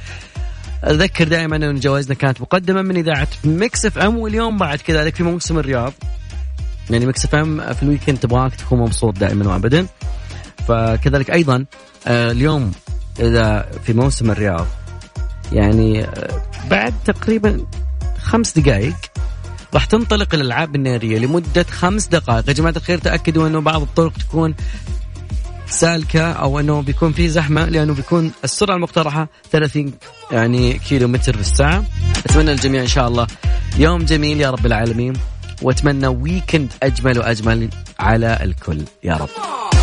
أذكر 0.85 1.29
دائما 1.29 1.57
أن 1.57 1.81
جوائزنا 1.81 2.15
كانت 2.15 2.41
مقدمة 2.41 2.83
من 2.83 2.97
إذاعة 2.97 3.29
ميكس 3.45 3.87
إف 3.87 3.99
إم 3.99 4.19
واليوم 4.19 4.57
بعد 4.57 4.79
كذلك 4.79 5.15
في 5.15 5.23
موسم 5.23 5.59
الرياض. 5.59 5.93
يعني 6.91 7.07
ميكس 7.07 7.25
إف 7.25 7.35
إم 7.35 7.73
في 7.73 7.83
ال 7.83 7.87
weekend 7.87 8.19
تبغاك 8.19 8.55
تكون 8.55 8.79
مبسوط 8.79 9.19
دائما 9.19 9.49
وابدا. 9.49 9.87
فكذلك 10.69 11.31
أيضا 11.31 11.65
آه، 12.07 12.31
اليوم 12.31 12.73
إذا 13.21 13.71
في 13.85 13.93
موسم 13.93 14.31
الرياض 14.31 14.67
يعني 15.53 16.05
آه، 16.05 16.43
بعد 16.71 16.95
تقريبا 17.05 17.67
خمس 18.19 18.59
دقائق 18.59 18.95
راح 19.75 19.85
تنطلق 19.85 20.35
الألعاب 20.35 20.75
النارية 20.75 21.19
لمدة 21.19 21.63
خمس 21.71 22.07
دقائق. 22.07 22.49
يا 22.49 22.53
جماعة 22.53 22.75
الخير 22.77 22.99
تأكدوا 22.99 23.49
أنه 23.49 23.61
بعض 23.61 23.83
الطرق 23.83 24.13
تكون 24.13 24.55
سالكه 25.67 26.33
أو 26.33 26.61
أنه 26.61 26.83
بيكون 26.83 27.13
في 27.13 27.29
زحمة 27.29 27.65
لأنه 27.65 27.95
بيكون 27.95 28.33
السرعة 28.45 28.77
المقترحة 28.77 29.29
30 29.51 29.93
يعني 30.33 30.79
كيلو 30.79 31.09
متر 31.09 31.35
في 31.35 31.41
الساعة. 31.41 31.85
أتمنى 32.27 32.51
للجميع 32.51 32.83
إن 32.83 32.87
شاء 32.87 33.09
الله 33.09 33.27
يوم 33.79 34.05
جميل 34.05 34.41
يا 34.41 34.51
رب 34.51 34.67
العالمين 34.67 35.13
وأتمنى 35.63 36.07
ويكند 36.07 36.73
أجمل 36.83 37.19
وأجمل 37.19 37.69
على 37.99 38.39
الكل. 38.43 38.83
يا 39.05 39.15
رب. 39.15 39.76